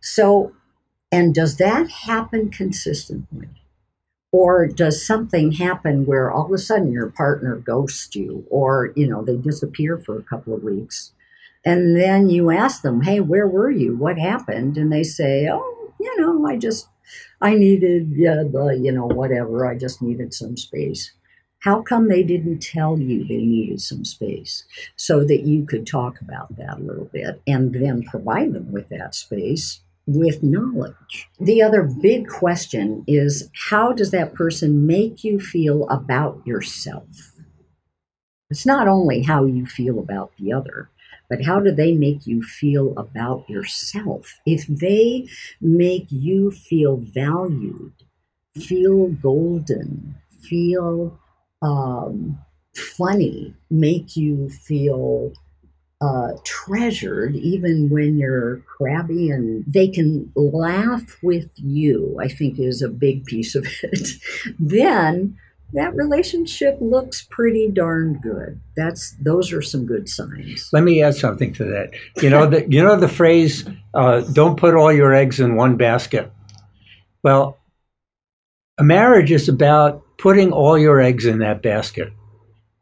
So, 0.00 0.52
and 1.12 1.32
does 1.34 1.56
that 1.58 1.88
happen 1.88 2.50
consistently? 2.50 3.48
Or 4.32 4.66
does 4.66 5.06
something 5.06 5.52
happen 5.52 6.06
where 6.06 6.28
all 6.28 6.46
of 6.46 6.52
a 6.52 6.58
sudden 6.58 6.90
your 6.90 7.10
partner 7.10 7.54
ghosts 7.54 8.16
you 8.16 8.44
or, 8.50 8.92
you 8.96 9.06
know, 9.06 9.22
they 9.22 9.36
disappear 9.36 9.96
for 9.96 10.18
a 10.18 10.24
couple 10.24 10.52
of 10.52 10.64
weeks? 10.64 11.12
And 11.64 11.96
then 11.96 12.28
you 12.28 12.50
ask 12.50 12.82
them, 12.82 13.02
hey, 13.02 13.20
where 13.20 13.46
were 13.46 13.70
you? 13.70 13.96
What 13.96 14.18
happened? 14.18 14.76
And 14.76 14.92
they 14.92 15.04
say, 15.04 15.48
oh, 15.48 15.94
you 16.00 16.20
know, 16.20 16.44
I 16.46 16.56
just, 16.56 16.88
I 17.40 17.54
needed, 17.54 18.12
yeah, 18.14 18.42
the, 18.42 18.78
you 18.80 18.92
know, 18.92 19.06
whatever. 19.06 19.66
I 19.66 19.76
just 19.76 20.02
needed 20.02 20.32
some 20.34 20.56
space. 20.56 21.12
How 21.60 21.80
come 21.80 22.08
they 22.08 22.22
didn't 22.22 22.60
tell 22.60 22.98
you 22.98 23.24
they 23.24 23.38
needed 23.38 23.80
some 23.80 24.04
space 24.04 24.64
so 24.96 25.24
that 25.24 25.42
you 25.42 25.64
could 25.64 25.86
talk 25.86 26.20
about 26.20 26.54
that 26.56 26.78
a 26.78 26.82
little 26.82 27.06
bit 27.06 27.40
and 27.46 27.74
then 27.74 28.02
provide 28.02 28.52
them 28.52 28.70
with 28.70 28.88
that 28.90 29.14
space 29.14 29.80
with 30.06 30.42
knowledge. 30.42 31.28
The 31.40 31.62
other 31.62 31.82
big 31.82 32.28
question 32.28 33.04
is 33.06 33.48
how 33.70 33.92
does 33.92 34.10
that 34.10 34.34
person 34.34 34.86
make 34.86 35.24
you 35.24 35.40
feel 35.40 35.88
about 35.88 36.46
yourself? 36.46 37.32
It's 38.50 38.66
not 38.66 38.86
only 38.86 39.22
how 39.22 39.44
you 39.44 39.66
feel 39.66 39.98
about 39.98 40.32
the 40.38 40.52
other, 40.52 40.90
but 41.28 41.44
how 41.44 41.60
do 41.60 41.70
they 41.70 41.92
make 41.92 42.26
you 42.26 42.42
feel 42.42 42.92
about 42.96 43.48
yourself? 43.48 44.38
If 44.46 44.66
they 44.66 45.28
make 45.60 46.06
you 46.10 46.50
feel 46.50 46.96
valued, 46.96 47.92
feel 48.56 49.08
golden, 49.08 50.16
feel 50.42 51.18
um, 51.62 52.38
funny, 52.74 53.54
make 53.70 54.16
you 54.16 54.48
feel 54.50 55.32
uh, 56.00 56.32
treasured 56.44 57.34
even 57.36 57.88
when 57.88 58.18
you're 58.18 58.58
crabby 58.66 59.30
and 59.30 59.64
they 59.66 59.88
can 59.88 60.30
laugh 60.34 61.16
with 61.22 61.48
you 61.54 62.16
i 62.20 62.28
think 62.28 62.58
is 62.58 62.82
a 62.82 62.88
big 62.88 63.24
piece 63.24 63.54
of 63.54 63.66
it 63.82 64.08
then 64.58 65.34
that 65.74 65.94
relationship 65.94 66.76
looks 66.80 67.26
pretty 67.30 67.68
darn 67.70 68.20
good. 68.22 68.60
That's 68.76 69.14
those 69.20 69.52
are 69.52 69.62
some 69.62 69.86
good 69.86 70.08
signs. 70.08 70.70
Let 70.72 70.84
me 70.84 71.02
add 71.02 71.14
something 71.14 71.52
to 71.54 71.64
that. 71.64 71.90
You 72.22 72.30
know 72.30 72.46
the 72.46 72.66
you 72.68 72.82
know 72.82 72.96
the 72.96 73.08
phrase 73.08 73.68
uh, 73.94 74.20
don't 74.32 74.58
put 74.58 74.74
all 74.74 74.92
your 74.92 75.14
eggs 75.14 75.40
in 75.40 75.56
one 75.56 75.76
basket. 75.76 76.32
Well 77.22 77.58
a 78.78 78.84
marriage 78.84 79.30
is 79.30 79.48
about 79.48 80.02
putting 80.18 80.52
all 80.52 80.78
your 80.78 81.00
eggs 81.00 81.26
in 81.26 81.38
that 81.38 81.62
basket. 81.62 82.12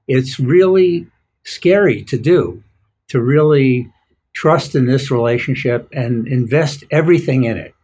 It's 0.09 0.41
really 0.41 1.07
scary 1.45 2.03
to 2.05 2.19
do 2.19 2.63
to 3.09 3.21
really 3.21 3.93
trust 4.33 4.75
in 4.75 4.87
this 4.87 5.11
relationship 5.11 5.89
and 5.93 6.27
invest 6.27 6.85
everything 6.91 7.45
in 7.45 7.59
it. 7.59 7.75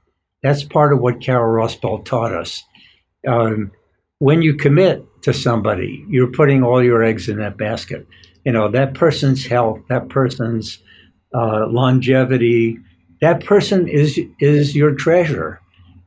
That's 0.42 0.64
part 0.64 0.92
of 0.92 1.00
what 1.00 1.20
Carol 1.20 1.52
Rusbult 1.52 2.06
taught 2.06 2.32
us. 2.32 2.62
Um, 3.26 3.72
when 4.18 4.42
you 4.42 4.54
commit 4.54 5.04
to 5.22 5.32
somebody, 5.32 6.04
you're 6.08 6.32
putting 6.32 6.62
all 6.62 6.82
your 6.82 7.02
eggs 7.02 7.28
in 7.28 7.38
that 7.38 7.56
basket. 7.56 8.06
You 8.44 8.52
know, 8.52 8.68
that 8.70 8.94
person's 8.94 9.44
health, 9.46 9.80
that 9.88 10.08
person's 10.08 10.78
uh, 11.34 11.66
longevity, 11.66 12.78
that 13.20 13.44
person 13.44 13.88
is 13.88 14.18
is 14.40 14.74
your 14.74 14.94
treasure. 14.94 15.60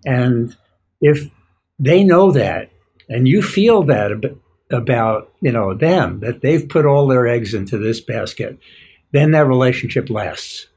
And 0.05 0.55
if 1.01 1.29
they 1.79 2.03
know 2.03 2.31
that 2.31 2.71
and 3.09 3.27
you 3.27 3.41
feel 3.41 3.83
that 3.83 4.11
about, 4.11 4.37
about 4.71 5.33
you 5.41 5.51
know 5.51 5.73
them 5.73 6.21
that 6.21 6.41
they've 6.41 6.67
put 6.67 6.85
all 6.85 7.07
their 7.07 7.27
eggs 7.27 7.53
into 7.53 7.77
this 7.77 7.99
basket 7.99 8.57
then 9.11 9.31
that 9.31 9.47
relationship 9.47 10.09
lasts 10.09 10.67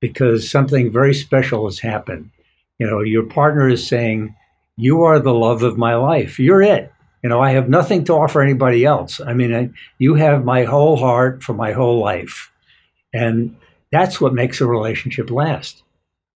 because 0.00 0.50
something 0.50 0.92
very 0.92 1.14
special 1.14 1.66
has 1.66 1.78
happened. 1.78 2.30
You 2.78 2.86
know, 2.86 3.00
your 3.00 3.24
partner 3.24 3.68
is 3.68 3.86
saying, 3.86 4.34
You 4.76 5.02
are 5.04 5.18
the 5.18 5.34
love 5.34 5.62
of 5.62 5.78
my 5.78 5.94
life. 5.94 6.38
You're 6.38 6.62
it. 6.62 6.92
You 7.22 7.30
know, 7.30 7.40
I 7.40 7.52
have 7.52 7.68
nothing 7.68 8.04
to 8.04 8.12
offer 8.14 8.40
anybody 8.40 8.84
else. 8.84 9.20
I 9.20 9.32
mean, 9.32 9.54
I, 9.54 9.70
you 9.98 10.14
have 10.14 10.44
my 10.44 10.64
whole 10.64 10.96
heart 10.96 11.42
for 11.42 11.54
my 11.54 11.72
whole 11.72 11.98
life. 11.98 12.52
And 13.12 13.56
that's 13.90 14.20
what 14.20 14.34
makes 14.34 14.60
a 14.60 14.66
relationship 14.66 15.30
last. 15.30 15.82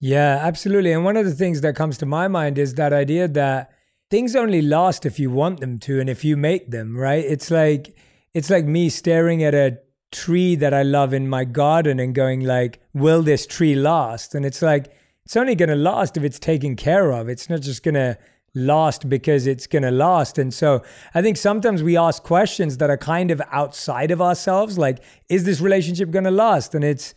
Yeah, 0.01 0.39
absolutely. 0.43 0.93
And 0.93 1.05
one 1.05 1.17
of 1.17 1.25
the 1.25 1.35
things 1.35 1.63
that 1.63 1.75
comes 1.75 1.99
to 1.99 2.07
my 2.07 2.29
mind 2.29 2.59
is 2.59 2.75
that 2.75 2.93
idea 2.93 3.27
that 3.29 3.73
things 4.11 4.37
only 4.37 4.63
last 4.63 5.07
if 5.07 5.19
you 5.19 5.31
want 5.31 5.61
them 5.61 5.79
to 5.81 6.01
and 6.01 6.11
if 6.11 6.25
you 6.25 6.37
make 6.37 6.71
them, 6.71 6.97
right? 6.97 7.25
It's 7.25 7.51
like 7.51 7.97
it's 8.35 8.51
like 8.51 8.67
me 8.67 8.91
staring 8.91 9.43
at 9.43 9.55
a 9.55 9.79
tree 10.13 10.55
that 10.57 10.75
I 10.75 10.83
love 10.83 11.15
in 11.15 11.29
my 11.29 11.45
garden 11.45 11.99
and 11.99 12.15
going 12.15 12.41
like, 12.41 12.81
will 12.93 13.23
this 13.23 13.47
tree 13.47 13.75
last? 13.75 14.35
And 14.35 14.45
it's 14.45 14.63
like, 14.63 14.93
it's 15.27 15.37
only 15.37 15.57
going 15.57 15.69
to 15.69 15.75
last 15.75 16.17
if 16.17 16.23
it's 16.23 16.39
taken 16.39 16.77
care 16.77 17.11
of. 17.11 17.29
It's 17.29 17.51
not 17.51 17.61
just 17.61 17.83
going 17.83 17.97
to 17.97 18.17
last 18.55 19.09
because 19.09 19.49
it's 19.49 19.67
going 19.67 19.83
to 19.83 19.91
last. 19.91 20.39
And 20.39 20.55
so 20.55 20.85
I 21.15 21.21
think 21.21 21.37
sometimes 21.37 21.83
we 21.83 21.97
ask 21.97 22.23
questions 22.23 22.77
that 22.77 22.91
are 22.91 22.97
kind 22.97 23.33
of 23.33 23.43
outside 23.51 24.13
of 24.13 24.23
ourselves, 24.23 24.79
like, 24.79 25.03
is 25.29 25.43
this 25.43 25.61
relationship 25.61 26.13
going 26.13 26.27
to 26.27 26.31
last? 26.31 26.77
And 26.77 26.85
it's 26.85 27.13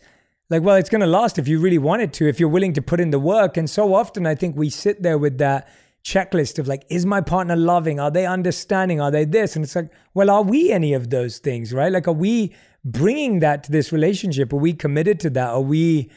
like, 0.48 0.62
well, 0.62 0.74
it's 0.74 0.90
going 0.90 1.02
to 1.02 1.06
last 1.06 1.38
if 1.38 1.46
you 1.46 1.60
really 1.60 1.78
want 1.78 2.02
it 2.02 2.12
to, 2.14 2.28
if 2.28 2.40
you're 2.40 2.48
willing 2.48 2.72
to 2.72 2.82
put 2.82 2.98
in 2.98 3.12
the 3.12 3.20
work. 3.20 3.56
And 3.56 3.70
so 3.70 3.94
often 3.94 4.26
I 4.26 4.34
think 4.34 4.56
we 4.56 4.70
sit 4.70 5.04
there 5.04 5.16
with 5.16 5.38
that 5.38 5.68
checklist 6.02 6.58
of 6.58 6.66
like, 6.66 6.84
is 6.88 7.06
my 7.06 7.20
partner 7.20 7.54
loving? 7.54 8.00
Are 8.00 8.10
they 8.10 8.26
understanding? 8.26 9.00
Are 9.00 9.12
they 9.12 9.24
this? 9.24 9.54
And 9.54 9.64
it's 9.64 9.76
like, 9.76 9.92
well, 10.14 10.30
are 10.30 10.42
we 10.42 10.72
any 10.72 10.94
of 10.94 11.10
those 11.10 11.38
things, 11.38 11.72
right? 11.72 11.92
Like, 11.92 12.08
are 12.08 12.12
we 12.12 12.56
bringing 12.84 13.38
that 13.38 13.62
to 13.62 13.70
this 13.70 13.92
relationship? 13.92 14.52
Are 14.52 14.56
we 14.56 14.72
committed 14.72 15.20
to 15.20 15.30
that? 15.30 15.50
Are 15.50 15.60
we 15.60 16.10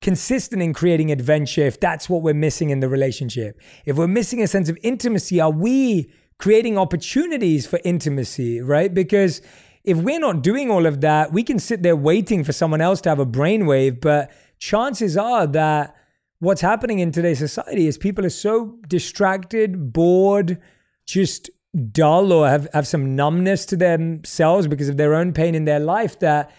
consistent 0.00 0.62
in 0.62 0.72
creating 0.72 1.10
adventure 1.10 1.62
if 1.62 1.80
that's 1.80 2.08
what 2.08 2.22
we're 2.22 2.34
missing 2.34 2.70
in 2.70 2.80
the 2.80 2.88
relationship? 2.88 3.60
If 3.84 3.96
we're 3.96 4.06
missing 4.06 4.42
a 4.42 4.46
sense 4.46 4.68
of 4.68 4.78
intimacy, 4.82 5.40
are 5.40 5.50
we 5.50 6.12
creating 6.38 6.78
opportunities 6.78 7.66
for 7.66 7.80
intimacy, 7.84 8.60
right? 8.60 8.92
Because 8.92 9.42
if 9.84 9.98
we're 9.98 10.20
not 10.20 10.42
doing 10.42 10.70
all 10.70 10.86
of 10.86 11.00
that, 11.00 11.32
we 11.32 11.42
can 11.42 11.58
sit 11.58 11.82
there 11.82 11.96
waiting 11.96 12.44
for 12.44 12.52
someone 12.52 12.80
else 12.80 13.00
to 13.02 13.08
have 13.08 13.18
a 13.18 13.26
brainwave, 13.26 14.00
but 14.00 14.30
chances 14.58 15.16
are 15.16 15.46
that 15.48 15.96
what's 16.40 16.60
happening 16.60 17.00
in 17.00 17.10
today's 17.10 17.38
society 17.38 17.86
is 17.86 17.98
people 17.98 18.24
are 18.24 18.30
so 18.30 18.78
distracted, 18.86 19.92
bored, 19.92 20.60
just 21.06 21.50
dull 21.90 22.32
or 22.32 22.48
have, 22.48 22.68
have 22.72 22.86
some 22.86 23.16
numbness 23.16 23.66
to 23.66 23.76
themselves 23.76 24.66
because 24.66 24.88
of 24.88 24.96
their 24.96 25.14
own 25.14 25.32
pain 25.32 25.54
in 25.54 25.64
their 25.64 25.80
life 25.80 26.18
that 26.20 26.52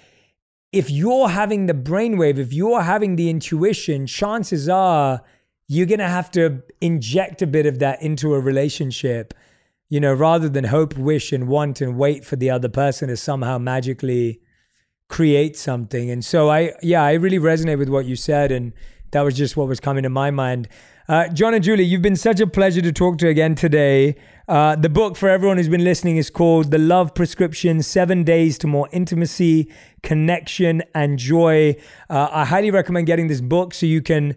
if 0.71 0.89
you're 0.91 1.29
having 1.29 1.65
the 1.65 1.73
brainwave, 1.73 2.37
if 2.37 2.53
you're 2.53 2.81
having 2.81 3.15
the 3.15 3.29
intuition, 3.29 4.05
chances 4.05 4.69
are 4.69 5.21
you're 5.67 5.87
going 5.87 5.99
to 5.99 6.07
have 6.07 6.31
to 6.31 6.61
inject 6.81 7.41
a 7.41 7.47
bit 7.47 7.65
of 7.65 7.79
that 7.79 8.01
into 8.01 8.33
a 8.33 8.39
relationship, 8.39 9.33
you 9.87 9.99
know, 9.99 10.13
rather 10.13 10.49
than 10.49 10.65
hope, 10.65 10.97
wish, 10.97 11.31
and 11.31 11.47
want 11.47 11.81
and 11.81 11.97
wait 11.97 12.25
for 12.25 12.35
the 12.35 12.49
other 12.49 12.69
person 12.69 13.09
to 13.09 13.17
somehow 13.17 13.57
magically 13.57 14.41
create 15.09 15.57
something. 15.57 16.09
And 16.09 16.23
so 16.23 16.49
I, 16.49 16.73
yeah, 16.81 17.03
I 17.03 17.13
really 17.13 17.39
resonate 17.39 17.79
with 17.79 17.89
what 17.89 18.05
you 18.05 18.15
said. 18.15 18.51
And 18.51 18.73
that 19.11 19.21
was 19.21 19.35
just 19.35 19.57
what 19.57 19.67
was 19.67 19.79
coming 19.79 20.03
to 20.03 20.09
my 20.09 20.31
mind. 20.31 20.67
Uh, 21.07 21.27
John 21.29 21.55
and 21.55 21.63
Julie, 21.63 21.83
you've 21.83 22.03
been 22.03 22.15
such 22.15 22.39
a 22.39 22.47
pleasure 22.47 22.81
to 22.81 22.91
talk 22.91 23.17
to 23.19 23.27
again 23.27 23.55
today. 23.55 24.15
Uh, 24.49 24.75
the 24.75 24.89
book 24.89 25.15
for 25.15 25.29
everyone 25.29 25.57
who's 25.57 25.69
been 25.69 25.83
listening 25.83 26.17
is 26.17 26.31
called 26.31 26.71
The 26.71 26.79
Love 26.79 27.13
Prescription 27.13 27.83
Seven 27.83 28.23
Days 28.23 28.57
to 28.57 28.65
More 28.65 28.89
Intimacy, 28.91 29.71
Connection, 30.01 30.81
and 30.95 31.19
Joy. 31.19 31.75
Uh, 32.09 32.29
I 32.31 32.45
highly 32.45 32.71
recommend 32.71 33.05
getting 33.05 33.27
this 33.27 33.41
book 33.41 33.75
so 33.75 33.85
you 33.85 34.01
can 34.01 34.35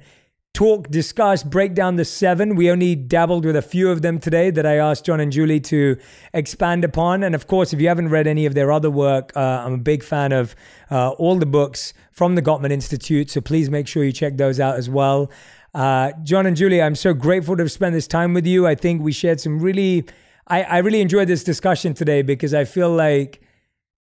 talk, 0.52 0.90
discuss, 0.90 1.42
break 1.42 1.72
down 1.72 1.96
the 1.96 2.04
seven. 2.04 2.56
We 2.56 2.70
only 2.70 2.94
dabbled 2.94 3.46
with 3.46 3.56
a 3.56 3.62
few 3.62 3.90
of 3.90 4.02
them 4.02 4.18
today 4.18 4.50
that 4.50 4.66
I 4.66 4.76
asked 4.76 5.06
John 5.06 5.18
and 5.18 5.32
Julie 5.32 5.60
to 5.60 5.96
expand 6.34 6.84
upon. 6.84 7.22
And 7.22 7.34
of 7.34 7.46
course, 7.46 7.72
if 7.72 7.80
you 7.80 7.88
haven't 7.88 8.10
read 8.10 8.26
any 8.26 8.44
of 8.44 8.52
their 8.54 8.70
other 8.70 8.90
work, 8.90 9.32
uh, 9.34 9.62
I'm 9.64 9.72
a 9.72 9.78
big 9.78 10.02
fan 10.02 10.32
of 10.32 10.54
uh, 10.90 11.12
all 11.12 11.36
the 11.36 11.46
books 11.46 11.94
from 12.10 12.34
the 12.34 12.42
Gottman 12.42 12.70
Institute. 12.70 13.30
So 13.30 13.40
please 13.40 13.70
make 13.70 13.88
sure 13.88 14.04
you 14.04 14.12
check 14.12 14.36
those 14.36 14.60
out 14.60 14.76
as 14.76 14.90
well. 14.90 15.30
Uh, 15.74 16.12
John 16.22 16.46
and 16.46 16.56
Julie, 16.56 16.82
I'm 16.82 16.94
so 16.94 17.14
grateful 17.14 17.56
to 17.56 17.62
have 17.62 17.72
spent 17.72 17.94
this 17.94 18.06
time 18.06 18.34
with 18.34 18.46
you. 18.46 18.66
I 18.66 18.74
think 18.74 19.02
we 19.02 19.12
shared 19.12 19.40
some 19.40 19.58
really, 19.58 20.04
I, 20.48 20.62
I 20.64 20.78
really 20.78 21.00
enjoyed 21.00 21.28
this 21.28 21.44
discussion 21.44 21.94
today 21.94 22.22
because 22.22 22.52
I 22.52 22.64
feel 22.64 22.90
like 22.90 23.40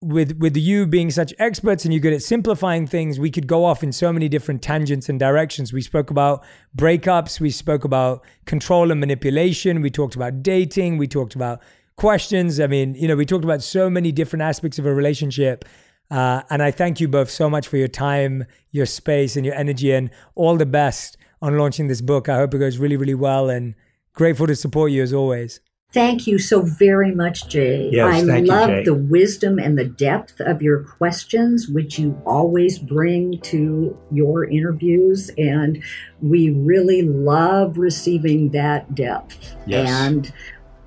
with 0.00 0.38
with 0.38 0.56
you 0.56 0.86
being 0.86 1.10
such 1.10 1.34
experts 1.40 1.84
and 1.84 1.92
you're 1.92 2.00
good 2.00 2.12
at 2.12 2.22
simplifying 2.22 2.86
things, 2.86 3.18
we 3.18 3.32
could 3.32 3.48
go 3.48 3.64
off 3.64 3.82
in 3.82 3.90
so 3.90 4.12
many 4.12 4.28
different 4.28 4.62
tangents 4.62 5.08
and 5.08 5.18
directions. 5.18 5.72
We 5.72 5.82
spoke 5.82 6.10
about 6.10 6.44
breakups, 6.76 7.40
we 7.40 7.50
spoke 7.50 7.84
about 7.84 8.24
control 8.44 8.92
and 8.92 9.00
manipulation, 9.00 9.82
we 9.82 9.90
talked 9.90 10.14
about 10.14 10.42
dating, 10.42 10.98
we 10.98 11.08
talked 11.08 11.34
about 11.34 11.60
questions. 11.96 12.60
I 12.60 12.68
mean, 12.68 12.94
you 12.94 13.08
know, 13.08 13.16
we 13.16 13.26
talked 13.26 13.44
about 13.44 13.60
so 13.60 13.90
many 13.90 14.12
different 14.12 14.42
aspects 14.42 14.78
of 14.78 14.86
a 14.86 14.94
relationship. 14.94 15.64
Uh, 16.10 16.42
and 16.48 16.62
I 16.62 16.70
thank 16.70 17.00
you 17.00 17.08
both 17.08 17.28
so 17.28 17.50
much 17.50 17.66
for 17.68 17.76
your 17.76 17.88
time, 17.88 18.46
your 18.70 18.86
space, 18.86 19.36
and 19.36 19.44
your 19.44 19.54
energy, 19.54 19.92
and 19.92 20.10
all 20.36 20.56
the 20.56 20.64
best 20.64 21.17
on 21.40 21.56
launching 21.56 21.88
this 21.88 22.00
book. 22.00 22.28
I 22.28 22.36
hope 22.36 22.54
it 22.54 22.58
goes 22.58 22.78
really, 22.78 22.96
really 22.96 23.14
well 23.14 23.48
and 23.48 23.74
grateful 24.12 24.46
to 24.46 24.56
support 24.56 24.90
you 24.90 25.02
as 25.02 25.12
always. 25.12 25.60
Thank 25.90 26.26
you 26.26 26.38
so 26.38 26.60
very 26.60 27.14
much, 27.14 27.48
Jay. 27.48 27.88
Yes, 27.90 28.28
I 28.28 28.40
love 28.40 28.68
you, 28.68 28.84
the 28.84 28.94
wisdom 28.94 29.58
and 29.58 29.78
the 29.78 29.86
depth 29.86 30.38
of 30.38 30.60
your 30.60 30.84
questions, 30.84 31.66
which 31.66 31.98
you 31.98 32.20
always 32.26 32.78
bring 32.78 33.40
to 33.42 33.96
your 34.12 34.44
interviews. 34.44 35.30
And 35.38 35.82
we 36.20 36.50
really 36.50 37.02
love 37.02 37.78
receiving 37.78 38.50
that 38.50 38.94
depth 38.94 39.56
yes. 39.66 39.88
and 39.88 40.32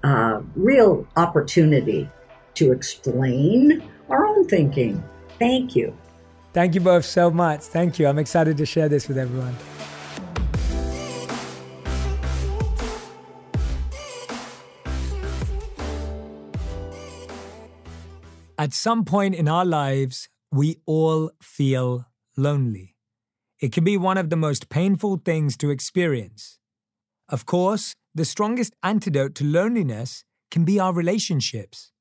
uh, 0.04 0.42
real 0.56 1.08
opportunity 1.18 2.08
to 2.56 2.72
explain 2.72 3.82
our 4.08 4.28
own 4.28 4.48
thinking. 4.48 5.04
Thank 5.40 5.76
you. 5.76 5.98
Thank 6.54 6.76
you 6.76 6.82
both 6.82 7.06
so 7.06 7.32
much. 7.32 7.62
Thank 7.62 7.98
you. 7.98 8.06
I'm 8.06 8.20
excited 8.20 8.56
to 8.58 8.68
share 8.68 8.88
this 8.88 9.08
with 9.08 9.18
everyone. 9.18 9.56
At 18.62 18.76
some 18.76 19.06
point 19.06 19.34
in 19.34 19.48
our 19.48 19.66
lives, 19.66 20.30
we 20.52 20.78
all 20.86 21.32
feel 21.42 22.06
lonely. 22.38 22.96
It 23.60 23.72
can 23.72 23.84
be 23.84 23.98
one 23.98 24.20
of 24.20 24.30
the 24.30 24.36
most 24.36 24.70
painful 24.70 25.18
things 25.26 25.58
to 25.58 25.72
experience. 25.72 26.60
Of 27.28 27.48
course, 27.48 27.96
the 28.14 28.24
strongest 28.24 28.76
antidote 28.84 29.34
to 29.38 29.44
loneliness 29.44 30.26
can 30.52 30.64
be 30.64 30.80
our 30.80 30.94
relationships. 30.94 31.92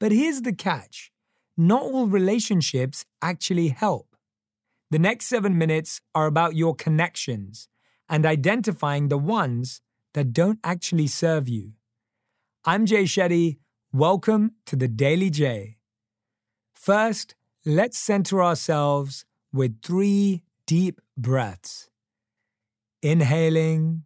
But 0.00 0.12
here's 0.12 0.40
the 0.40 0.54
catch 0.54 1.12
not 1.58 1.82
all 1.82 2.06
relationships 2.06 3.04
actually 3.20 3.68
help. 3.68 4.16
The 4.90 4.98
next 4.98 5.26
seven 5.26 5.58
minutes 5.58 6.00
are 6.14 6.26
about 6.26 6.56
your 6.56 6.74
connections 6.74 7.68
and 8.08 8.24
identifying 8.24 9.08
the 9.08 9.18
ones 9.18 9.82
that 10.14 10.32
don't 10.32 10.58
actually 10.64 11.08
serve 11.08 11.50
you. 11.50 11.74
I'm 12.64 12.86
Jay 12.86 13.04
Shetty. 13.04 13.58
Welcome 13.92 14.52
to 14.64 14.74
the 14.74 14.88
Daily 14.88 15.28
Jay. 15.28 15.77
First, 16.88 17.34
let's 17.66 17.98
center 17.98 18.42
ourselves 18.42 19.26
with 19.52 19.82
three 19.82 20.42
deep 20.66 21.02
breaths. 21.18 21.90
Inhaling, 23.02 24.04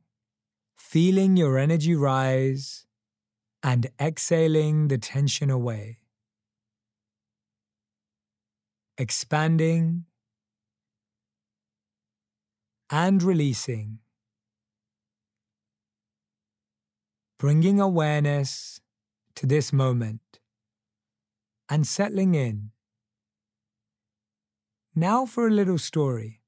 feeling 0.76 1.36
your 1.36 1.58
energy 1.58 1.94
rise, 1.94 2.84
and 3.62 3.86
exhaling 4.00 4.88
the 4.88 4.98
tension 4.98 5.48
away. 5.48 5.98
Expanding 8.98 10.06
and 12.90 13.22
releasing. 13.22 14.00
Bringing 17.38 17.78
awareness 17.78 18.80
to 19.36 19.46
this 19.46 19.72
moment 19.72 20.21
and 21.72 21.86
settling 21.86 22.34
in. 22.34 22.70
Now 24.94 25.24
for 25.24 25.46
a 25.46 25.50
little 25.50 25.78
story. 25.78 26.42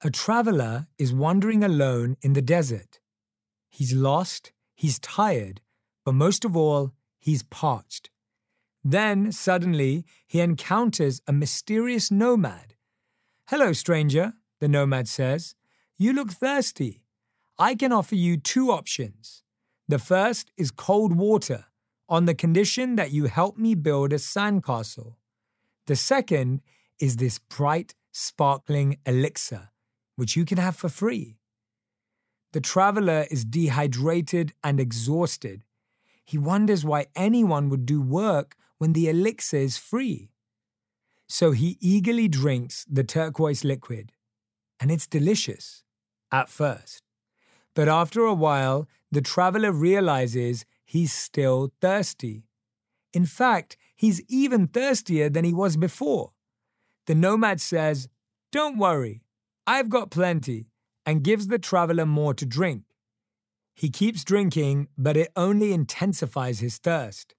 A 0.00 0.10
traveler 0.10 0.86
is 0.96 1.12
wandering 1.12 1.64
alone 1.64 2.16
in 2.22 2.34
the 2.34 2.48
desert. 2.56 3.00
He's 3.68 3.92
lost, 3.92 4.52
he's 4.76 5.00
tired, 5.00 5.60
but 6.04 6.14
most 6.14 6.44
of 6.44 6.56
all, 6.56 6.92
he's 7.18 7.42
parched. 7.42 8.10
Then, 8.84 9.32
suddenly, 9.32 10.04
he 10.28 10.38
encounters 10.38 11.20
a 11.26 11.32
mysterious 11.32 12.12
nomad. 12.12 12.74
Hello, 13.48 13.72
stranger, 13.72 14.34
the 14.60 14.68
nomad 14.68 15.08
says. 15.08 15.56
You 15.96 16.12
look 16.12 16.30
thirsty. 16.30 17.02
I 17.58 17.74
can 17.74 17.90
offer 17.90 18.14
you 18.14 18.36
two 18.36 18.70
options. 18.70 19.42
The 19.88 19.98
first 19.98 20.52
is 20.56 20.70
cold 20.70 21.16
water, 21.16 21.64
on 22.08 22.24
the 22.24 22.34
condition 22.34 22.96
that 22.96 23.12
you 23.12 23.26
help 23.26 23.58
me 23.58 23.74
build 23.74 24.12
a 24.12 24.16
sandcastle. 24.16 25.14
The 25.86 25.96
second 25.96 26.62
is 26.98 27.16
this 27.16 27.38
bright, 27.38 27.94
sparkling 28.12 28.98
elixir, 29.06 29.70
which 30.16 30.36
you 30.36 30.44
can 30.44 30.58
have 30.58 30.76
for 30.76 30.88
free. 30.88 31.38
The 32.52 32.60
traveler 32.60 33.26
is 33.30 33.44
dehydrated 33.44 34.54
and 34.64 34.80
exhausted. 34.80 35.62
He 36.24 36.38
wonders 36.38 36.84
why 36.84 37.06
anyone 37.14 37.68
would 37.68 37.84
do 37.84 38.00
work 38.00 38.56
when 38.78 38.94
the 38.94 39.08
elixir 39.08 39.58
is 39.58 39.76
free. 39.76 40.32
So 41.26 41.52
he 41.52 41.76
eagerly 41.80 42.26
drinks 42.28 42.86
the 42.90 43.04
turquoise 43.04 43.64
liquid, 43.64 44.12
and 44.80 44.90
it's 44.90 45.06
delicious 45.06 45.84
at 46.32 46.48
first. 46.48 47.02
But 47.74 47.88
after 47.88 48.22
a 48.22 48.34
while, 48.34 48.88
the 49.12 49.20
traveler 49.20 49.72
realizes 49.72 50.64
he's 50.88 51.12
still 51.12 51.70
thirsty. 51.82 52.46
In 53.12 53.26
fact, 53.26 53.76
he's 53.94 54.22
even 54.28 54.66
thirstier 54.66 55.28
than 55.28 55.44
he 55.44 55.52
was 55.52 55.76
before. 55.76 56.32
The 57.06 57.14
nomad 57.14 57.60
says, 57.60 58.08
Don't 58.50 58.78
worry, 58.78 59.22
I've 59.66 59.90
got 59.90 60.10
plenty, 60.10 60.70
and 61.04 61.22
gives 61.22 61.48
the 61.48 61.58
traveler 61.58 62.06
more 62.06 62.32
to 62.34 62.46
drink. 62.46 62.84
He 63.74 63.90
keeps 63.90 64.24
drinking, 64.24 64.88
but 64.96 65.16
it 65.16 65.30
only 65.36 65.72
intensifies 65.72 66.60
his 66.60 66.78
thirst. 66.78 67.34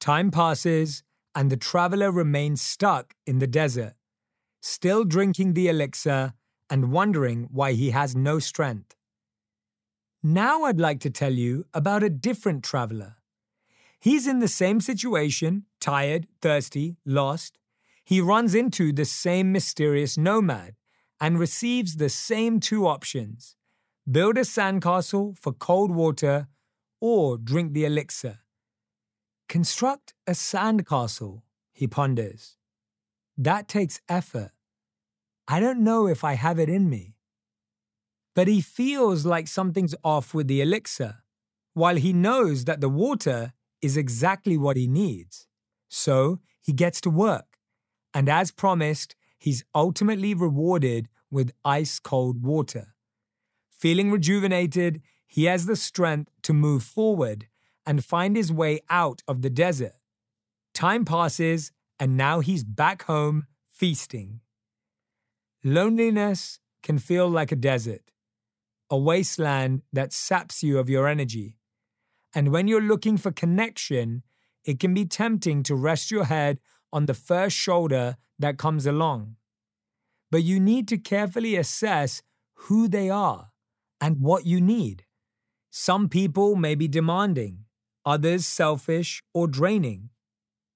Time 0.00 0.30
passes, 0.30 1.02
and 1.34 1.50
the 1.50 1.56
traveler 1.56 2.12
remains 2.12 2.62
stuck 2.62 3.14
in 3.26 3.40
the 3.40 3.48
desert, 3.48 3.94
still 4.62 5.04
drinking 5.04 5.54
the 5.54 5.68
elixir 5.68 6.32
and 6.70 6.92
wondering 6.92 7.48
why 7.50 7.72
he 7.72 7.90
has 7.90 8.14
no 8.14 8.38
strength. 8.38 8.94
Now 10.28 10.64
I'd 10.64 10.80
like 10.80 10.98
to 11.02 11.10
tell 11.10 11.34
you 11.34 11.66
about 11.72 12.02
a 12.02 12.10
different 12.10 12.64
traveler. 12.64 13.14
He's 14.00 14.26
in 14.26 14.40
the 14.40 14.48
same 14.48 14.80
situation, 14.80 15.66
tired, 15.78 16.26
thirsty, 16.42 16.96
lost. 17.06 17.58
He 18.04 18.20
runs 18.20 18.52
into 18.52 18.92
the 18.92 19.04
same 19.04 19.52
mysterious 19.52 20.18
nomad 20.18 20.74
and 21.20 21.38
receives 21.38 21.94
the 21.94 22.08
same 22.08 22.58
two 22.58 22.88
options 22.88 23.54
build 24.10 24.36
a 24.36 24.40
sandcastle 24.40 25.38
for 25.38 25.52
cold 25.52 25.92
water 25.92 26.48
or 27.00 27.38
drink 27.38 27.72
the 27.72 27.84
elixir. 27.84 28.40
Construct 29.48 30.12
a 30.26 30.32
sandcastle, 30.32 31.42
he 31.72 31.86
ponders. 31.86 32.56
That 33.38 33.68
takes 33.68 34.00
effort. 34.08 34.50
I 35.46 35.60
don't 35.60 35.84
know 35.84 36.08
if 36.08 36.24
I 36.24 36.32
have 36.34 36.58
it 36.58 36.68
in 36.68 36.90
me. 36.90 37.15
But 38.36 38.48
he 38.48 38.60
feels 38.60 39.24
like 39.24 39.48
something's 39.48 39.94
off 40.04 40.34
with 40.34 40.46
the 40.46 40.60
elixir, 40.60 41.24
while 41.72 41.96
he 41.96 42.12
knows 42.12 42.66
that 42.66 42.82
the 42.82 42.88
water 42.90 43.54
is 43.80 43.96
exactly 43.96 44.58
what 44.58 44.76
he 44.76 44.86
needs. 44.86 45.48
So 45.88 46.40
he 46.60 46.72
gets 46.72 47.00
to 47.00 47.10
work. 47.10 47.56
And 48.12 48.28
as 48.28 48.50
promised, 48.50 49.16
he's 49.38 49.64
ultimately 49.74 50.34
rewarded 50.34 51.08
with 51.30 51.52
ice 51.64 51.98
cold 51.98 52.42
water. 52.42 52.94
Feeling 53.70 54.10
rejuvenated, 54.10 55.00
he 55.26 55.44
has 55.44 55.64
the 55.64 55.76
strength 55.76 56.30
to 56.42 56.52
move 56.52 56.82
forward 56.82 57.48
and 57.86 58.04
find 58.04 58.36
his 58.36 58.52
way 58.52 58.80
out 58.90 59.22
of 59.26 59.40
the 59.40 59.50
desert. 59.50 59.96
Time 60.74 61.06
passes, 61.06 61.72
and 61.98 62.18
now 62.18 62.40
he's 62.40 62.64
back 62.64 63.04
home 63.04 63.46
feasting. 63.66 64.40
Loneliness 65.64 66.58
can 66.82 66.98
feel 66.98 67.28
like 67.28 67.50
a 67.50 67.56
desert, 67.56 68.02
a 68.90 68.98
wasteland 68.98 69.82
that 69.92 70.12
saps 70.12 70.62
you 70.62 70.78
of 70.78 70.88
your 70.88 71.08
energy. 71.08 71.56
And 72.34 72.52
when 72.52 72.68
you're 72.68 72.80
looking 72.80 73.16
for 73.16 73.30
connection, 73.32 74.22
it 74.64 74.78
can 74.78 74.94
be 74.94 75.04
tempting 75.04 75.62
to 75.64 75.74
rest 75.74 76.10
your 76.10 76.24
head 76.24 76.58
on 76.92 77.06
the 77.06 77.14
first 77.14 77.56
shoulder 77.56 78.16
that 78.38 78.58
comes 78.58 78.86
along. 78.86 79.36
But 80.30 80.42
you 80.42 80.60
need 80.60 80.88
to 80.88 80.98
carefully 80.98 81.56
assess 81.56 82.22
who 82.54 82.88
they 82.88 83.08
are 83.10 83.52
and 84.00 84.20
what 84.20 84.44
you 84.44 84.60
need. 84.60 85.04
Some 85.70 86.08
people 86.08 86.56
may 86.56 86.74
be 86.74 86.88
demanding, 86.88 87.64
others 88.04 88.46
selfish 88.46 89.22
or 89.32 89.46
draining. 89.46 90.10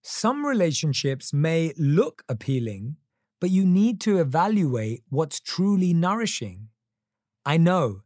Some 0.03 0.47
relationships 0.47 1.33
may 1.33 1.73
look 1.77 2.23
appealing, 2.29 2.97
but 3.41 3.51
you 3.51 3.65
need 3.65 4.01
to 4.03 4.19
evaluate 4.19 5.03
what's 5.09 5.41
truly 5.41 5.93
nourishing. 5.93 6.69
I 7.45 7.57
know 7.57 8.03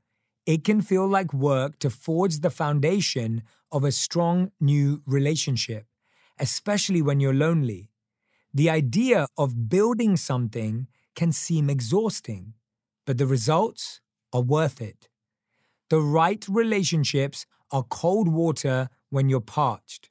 it 0.47 0.63
can 0.63 0.81
feel 0.81 1.09
like 1.09 1.33
work 1.33 1.79
to 1.81 1.91
forge 1.91 2.41
the 2.41 2.51
foundation 2.51 3.43
of 3.73 3.83
a 3.83 3.91
strong 3.91 4.53
new 4.61 5.03
relationship, 5.07 5.87
especially 6.39 7.03
when 7.03 7.19
you're 7.19 7.35
lonely. 7.35 7.91
The 8.53 8.71
idea 8.71 9.27
of 9.37 9.69
building 9.69 10.17
something 10.17 10.87
can 11.17 11.33
seem 11.33 11.69
exhausting, 11.69 12.55
but 13.05 13.19
the 13.19 13.27
results 13.27 14.01
are 14.33 14.43
worth 14.43 14.81
it. 14.81 15.09
The 15.91 16.01
right 16.01 16.45
relationships 16.49 17.47
are 17.73 17.83
cold 17.83 18.29
water 18.29 18.89
when 19.11 19.29
you're 19.29 19.41
parched. 19.41 20.11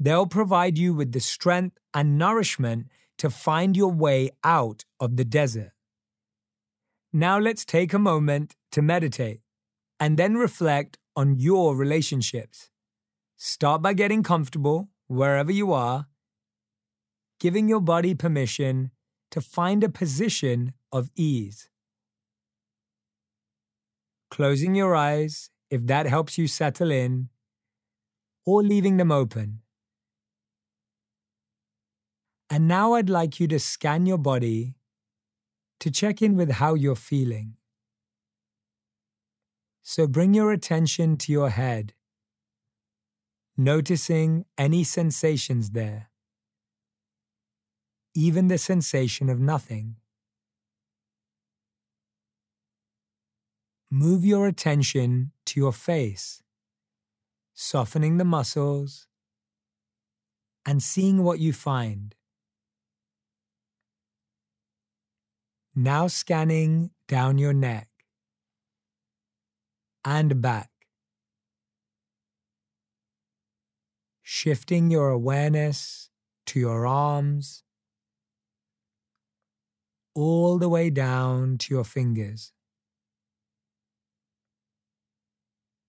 They'll 0.00 0.26
provide 0.26 0.78
you 0.78 0.94
with 0.94 1.12
the 1.12 1.20
strength 1.20 1.78
and 1.92 2.18
nourishment 2.18 2.86
to 3.18 3.28
find 3.28 3.76
your 3.76 3.92
way 3.92 4.30
out 4.42 4.84
of 4.98 5.16
the 5.16 5.24
desert. 5.24 5.73
Now 7.16 7.38
let's 7.38 7.64
take 7.64 7.94
a 7.94 7.98
moment 8.00 8.56
to 8.72 8.82
meditate 8.82 9.40
and 10.00 10.16
then 10.16 10.34
reflect 10.34 10.98
on 11.14 11.38
your 11.38 11.76
relationships. 11.76 12.70
Start 13.36 13.82
by 13.82 13.92
getting 13.92 14.24
comfortable 14.24 14.88
wherever 15.06 15.52
you 15.52 15.72
are, 15.72 16.08
giving 17.38 17.68
your 17.68 17.80
body 17.80 18.16
permission 18.16 18.90
to 19.30 19.40
find 19.40 19.84
a 19.84 19.88
position 19.88 20.72
of 20.90 21.08
ease. 21.14 21.68
Closing 24.28 24.74
your 24.74 24.96
eyes 24.96 25.50
if 25.70 25.86
that 25.86 26.06
helps 26.06 26.36
you 26.36 26.48
settle 26.48 26.90
in, 26.90 27.28
or 28.44 28.60
leaving 28.60 28.96
them 28.96 29.12
open. 29.12 29.60
And 32.50 32.66
now 32.66 32.94
I'd 32.94 33.08
like 33.08 33.38
you 33.38 33.46
to 33.48 33.60
scan 33.60 34.04
your 34.04 34.18
body 34.18 34.74
to 35.84 35.90
check 35.90 36.22
in 36.22 36.34
with 36.34 36.52
how 36.52 36.72
you're 36.72 36.96
feeling. 36.96 37.58
So 39.82 40.06
bring 40.06 40.32
your 40.32 40.50
attention 40.50 41.18
to 41.18 41.30
your 41.30 41.50
head, 41.50 41.92
noticing 43.54 44.46
any 44.56 44.82
sensations 44.82 45.72
there, 45.72 46.08
even 48.14 48.48
the 48.48 48.56
sensation 48.56 49.28
of 49.28 49.38
nothing. 49.38 49.96
Move 53.90 54.24
your 54.24 54.46
attention 54.46 55.32
to 55.44 55.60
your 55.60 55.74
face, 55.74 56.42
softening 57.52 58.16
the 58.16 58.24
muscles 58.24 59.06
and 60.64 60.82
seeing 60.82 61.22
what 61.22 61.40
you 61.40 61.52
find. 61.52 62.14
Now 65.76 66.06
scanning 66.06 66.90
down 67.08 67.38
your 67.38 67.52
neck 67.52 67.88
and 70.04 70.40
back. 70.40 70.70
Shifting 74.22 74.90
your 74.90 75.10
awareness 75.10 76.10
to 76.46 76.60
your 76.60 76.86
arms, 76.86 77.64
all 80.14 80.58
the 80.58 80.68
way 80.68 80.90
down 80.90 81.58
to 81.58 81.74
your 81.74 81.84
fingers. 81.84 82.52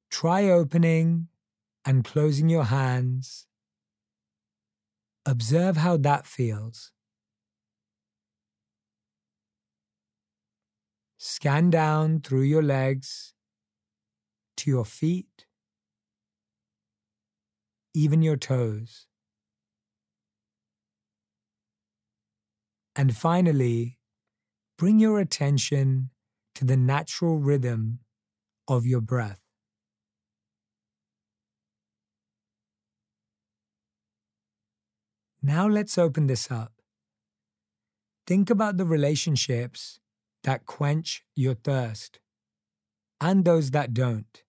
Try 0.10 0.50
opening 0.50 1.28
and 1.86 2.04
closing 2.04 2.50
your 2.50 2.66
hands. 2.66 3.46
Observe 5.26 5.78
how 5.78 5.98
that 5.98 6.26
feels. 6.26 6.92
Scan 11.28 11.72
down 11.72 12.22
through 12.22 12.44
your 12.44 12.62
legs 12.62 13.34
to 14.58 14.70
your 14.70 14.86
feet, 14.86 15.48
even 17.96 18.22
your 18.22 18.38
toes. 18.38 19.08
And 22.96 23.18
finally, 23.18 23.98
bring 24.78 25.00
your 25.00 25.20
attention 25.20 26.12
to 26.54 26.64
the 26.64 26.78
natural 26.78 27.40
rhythm 27.40 28.02
of 28.68 28.86
your 28.86 29.02
breath. 29.02 29.42
Now 35.42 35.68
let's 35.68 35.98
open 35.98 36.28
this 36.28 36.52
up. 36.52 36.74
Think 38.28 38.52
about 38.52 38.78
the 38.78 38.86
relationships 38.86 40.00
that 40.46 40.66
quench 40.66 41.24
your 41.36 41.56
thirst 41.56 42.20
and 43.20 43.44
those 43.44 43.72
that 43.72 43.94
don't. 43.94 44.44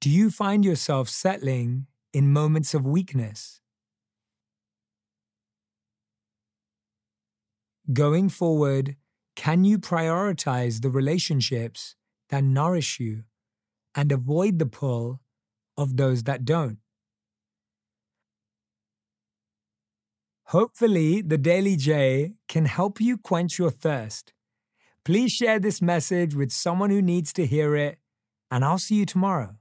Do 0.00 0.08
you 0.08 0.30
find 0.30 0.64
yourself 0.64 1.08
settling 1.08 1.86
in 2.14 2.32
moments 2.32 2.72
of 2.72 2.86
weakness? 2.86 3.60
Going 7.92 8.28
forward, 8.28 8.96
can 9.34 9.64
you 9.64 9.78
prioritize 9.78 10.80
the 10.80 10.88
relationships 10.88 11.96
that 12.30 12.44
nourish 12.44 13.00
you 13.00 13.24
and 13.94 14.12
avoid 14.12 14.60
the 14.60 14.66
pull 14.66 15.20
of 15.76 15.96
those 15.96 16.22
that 16.22 16.44
don't? 16.44 16.78
Hopefully, 20.50 21.22
the 21.22 21.38
Daily 21.38 21.76
Jay 21.76 22.32
can 22.48 22.64
help 22.64 23.00
you 23.00 23.16
quench 23.16 23.56
your 23.56 23.70
thirst. 23.70 24.32
Please 25.04 25.30
share 25.30 25.60
this 25.60 25.80
message 25.80 26.34
with 26.34 26.50
someone 26.50 26.90
who 26.90 27.00
needs 27.00 27.32
to 27.34 27.46
hear 27.46 27.76
it, 27.76 27.98
and 28.50 28.64
I'll 28.64 28.80
see 28.80 28.96
you 28.96 29.06
tomorrow. 29.06 29.58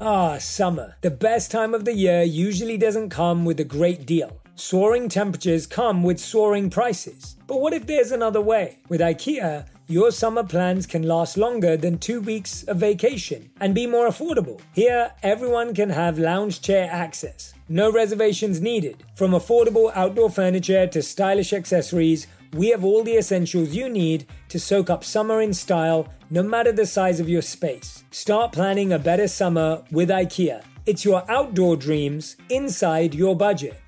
Ah, 0.00 0.38
summer. 0.38 0.96
The 1.02 1.10
best 1.10 1.50
time 1.50 1.74
of 1.74 1.84
the 1.84 1.92
year 1.92 2.22
usually 2.22 2.78
doesn't 2.78 3.10
come 3.10 3.44
with 3.44 3.60
a 3.60 3.64
great 3.64 4.06
deal. 4.06 4.40
Soaring 4.54 5.10
temperatures 5.10 5.66
come 5.66 6.02
with 6.02 6.18
soaring 6.18 6.70
prices. 6.70 7.36
But 7.46 7.60
what 7.60 7.74
if 7.74 7.86
there's 7.86 8.12
another 8.12 8.40
way? 8.40 8.78
With 8.88 9.02
IKEA, 9.02 9.66
your 9.90 10.12
summer 10.12 10.44
plans 10.44 10.86
can 10.86 11.02
last 11.02 11.36
longer 11.36 11.76
than 11.76 11.98
two 11.98 12.20
weeks 12.20 12.62
of 12.64 12.76
vacation 12.76 13.50
and 13.60 13.74
be 13.74 13.88
more 13.88 14.06
affordable. 14.06 14.60
Here, 14.72 15.10
everyone 15.24 15.74
can 15.74 15.90
have 15.90 16.16
lounge 16.16 16.60
chair 16.60 16.88
access. 16.92 17.52
No 17.68 17.90
reservations 17.90 18.60
needed. 18.60 19.02
From 19.16 19.32
affordable 19.32 19.90
outdoor 19.96 20.30
furniture 20.30 20.86
to 20.86 21.02
stylish 21.02 21.52
accessories, 21.52 22.28
we 22.52 22.68
have 22.68 22.84
all 22.84 23.02
the 23.02 23.16
essentials 23.16 23.74
you 23.74 23.88
need 23.88 24.26
to 24.48 24.60
soak 24.60 24.90
up 24.90 25.02
summer 25.02 25.40
in 25.40 25.52
style, 25.52 26.08
no 26.30 26.44
matter 26.44 26.70
the 26.70 26.86
size 26.86 27.18
of 27.18 27.28
your 27.28 27.42
space. 27.42 28.04
Start 28.12 28.52
planning 28.52 28.92
a 28.92 28.98
better 28.98 29.26
summer 29.26 29.82
with 29.90 30.08
IKEA. 30.08 30.62
It's 30.86 31.04
your 31.04 31.28
outdoor 31.28 31.76
dreams 31.76 32.36
inside 32.48 33.12
your 33.12 33.34
budget. 33.34 33.80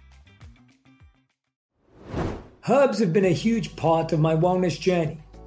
Herbs 2.69 2.99
have 2.99 3.13
been 3.13 3.25
a 3.25 3.31
huge 3.31 3.77
part 3.77 4.13
of 4.13 4.19
my 4.19 4.35
wellness 4.35 4.79
journey 4.79 5.22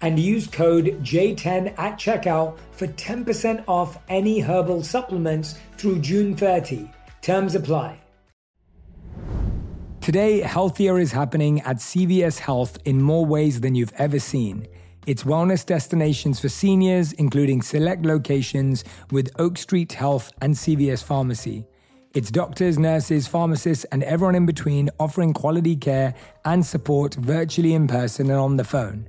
and 0.00 0.18
use 0.18 0.46
code 0.46 0.98
J10 1.02 1.78
at 1.78 1.98
checkout 1.98 2.58
for 2.72 2.86
10% 2.86 3.64
off 3.66 3.98
any 4.08 4.40
herbal 4.40 4.82
supplements 4.82 5.58
through 5.76 6.00
June 6.00 6.36
30. 6.36 6.90
Terms 7.22 7.54
apply. 7.54 8.00
Today, 10.00 10.40
healthier 10.40 11.00
is 11.00 11.10
happening 11.10 11.60
at 11.62 11.78
CVS 11.78 12.38
Health 12.38 12.78
in 12.84 13.02
more 13.02 13.26
ways 13.26 13.60
than 13.60 13.74
you've 13.74 13.92
ever 13.98 14.20
seen. 14.20 14.68
It's 15.04 15.24
wellness 15.24 15.66
destinations 15.66 16.38
for 16.38 16.48
seniors, 16.48 17.12
including 17.14 17.62
select 17.62 18.06
locations 18.06 18.84
with 19.10 19.30
Oak 19.38 19.58
Street 19.58 19.92
Health 19.92 20.32
and 20.40 20.54
CVS 20.54 21.02
Pharmacy. 21.02 21.66
It's 22.14 22.30
doctors, 22.30 22.78
nurses, 22.78 23.26
pharmacists, 23.26 23.84
and 23.92 24.02
everyone 24.04 24.36
in 24.36 24.46
between 24.46 24.90
offering 24.98 25.32
quality 25.32 25.76
care 25.76 26.14
and 26.44 26.64
support 26.64 27.14
virtually 27.14 27.74
in 27.74 27.88
person 27.88 28.30
and 28.30 28.38
on 28.38 28.56
the 28.56 28.64
phone. 28.64 29.08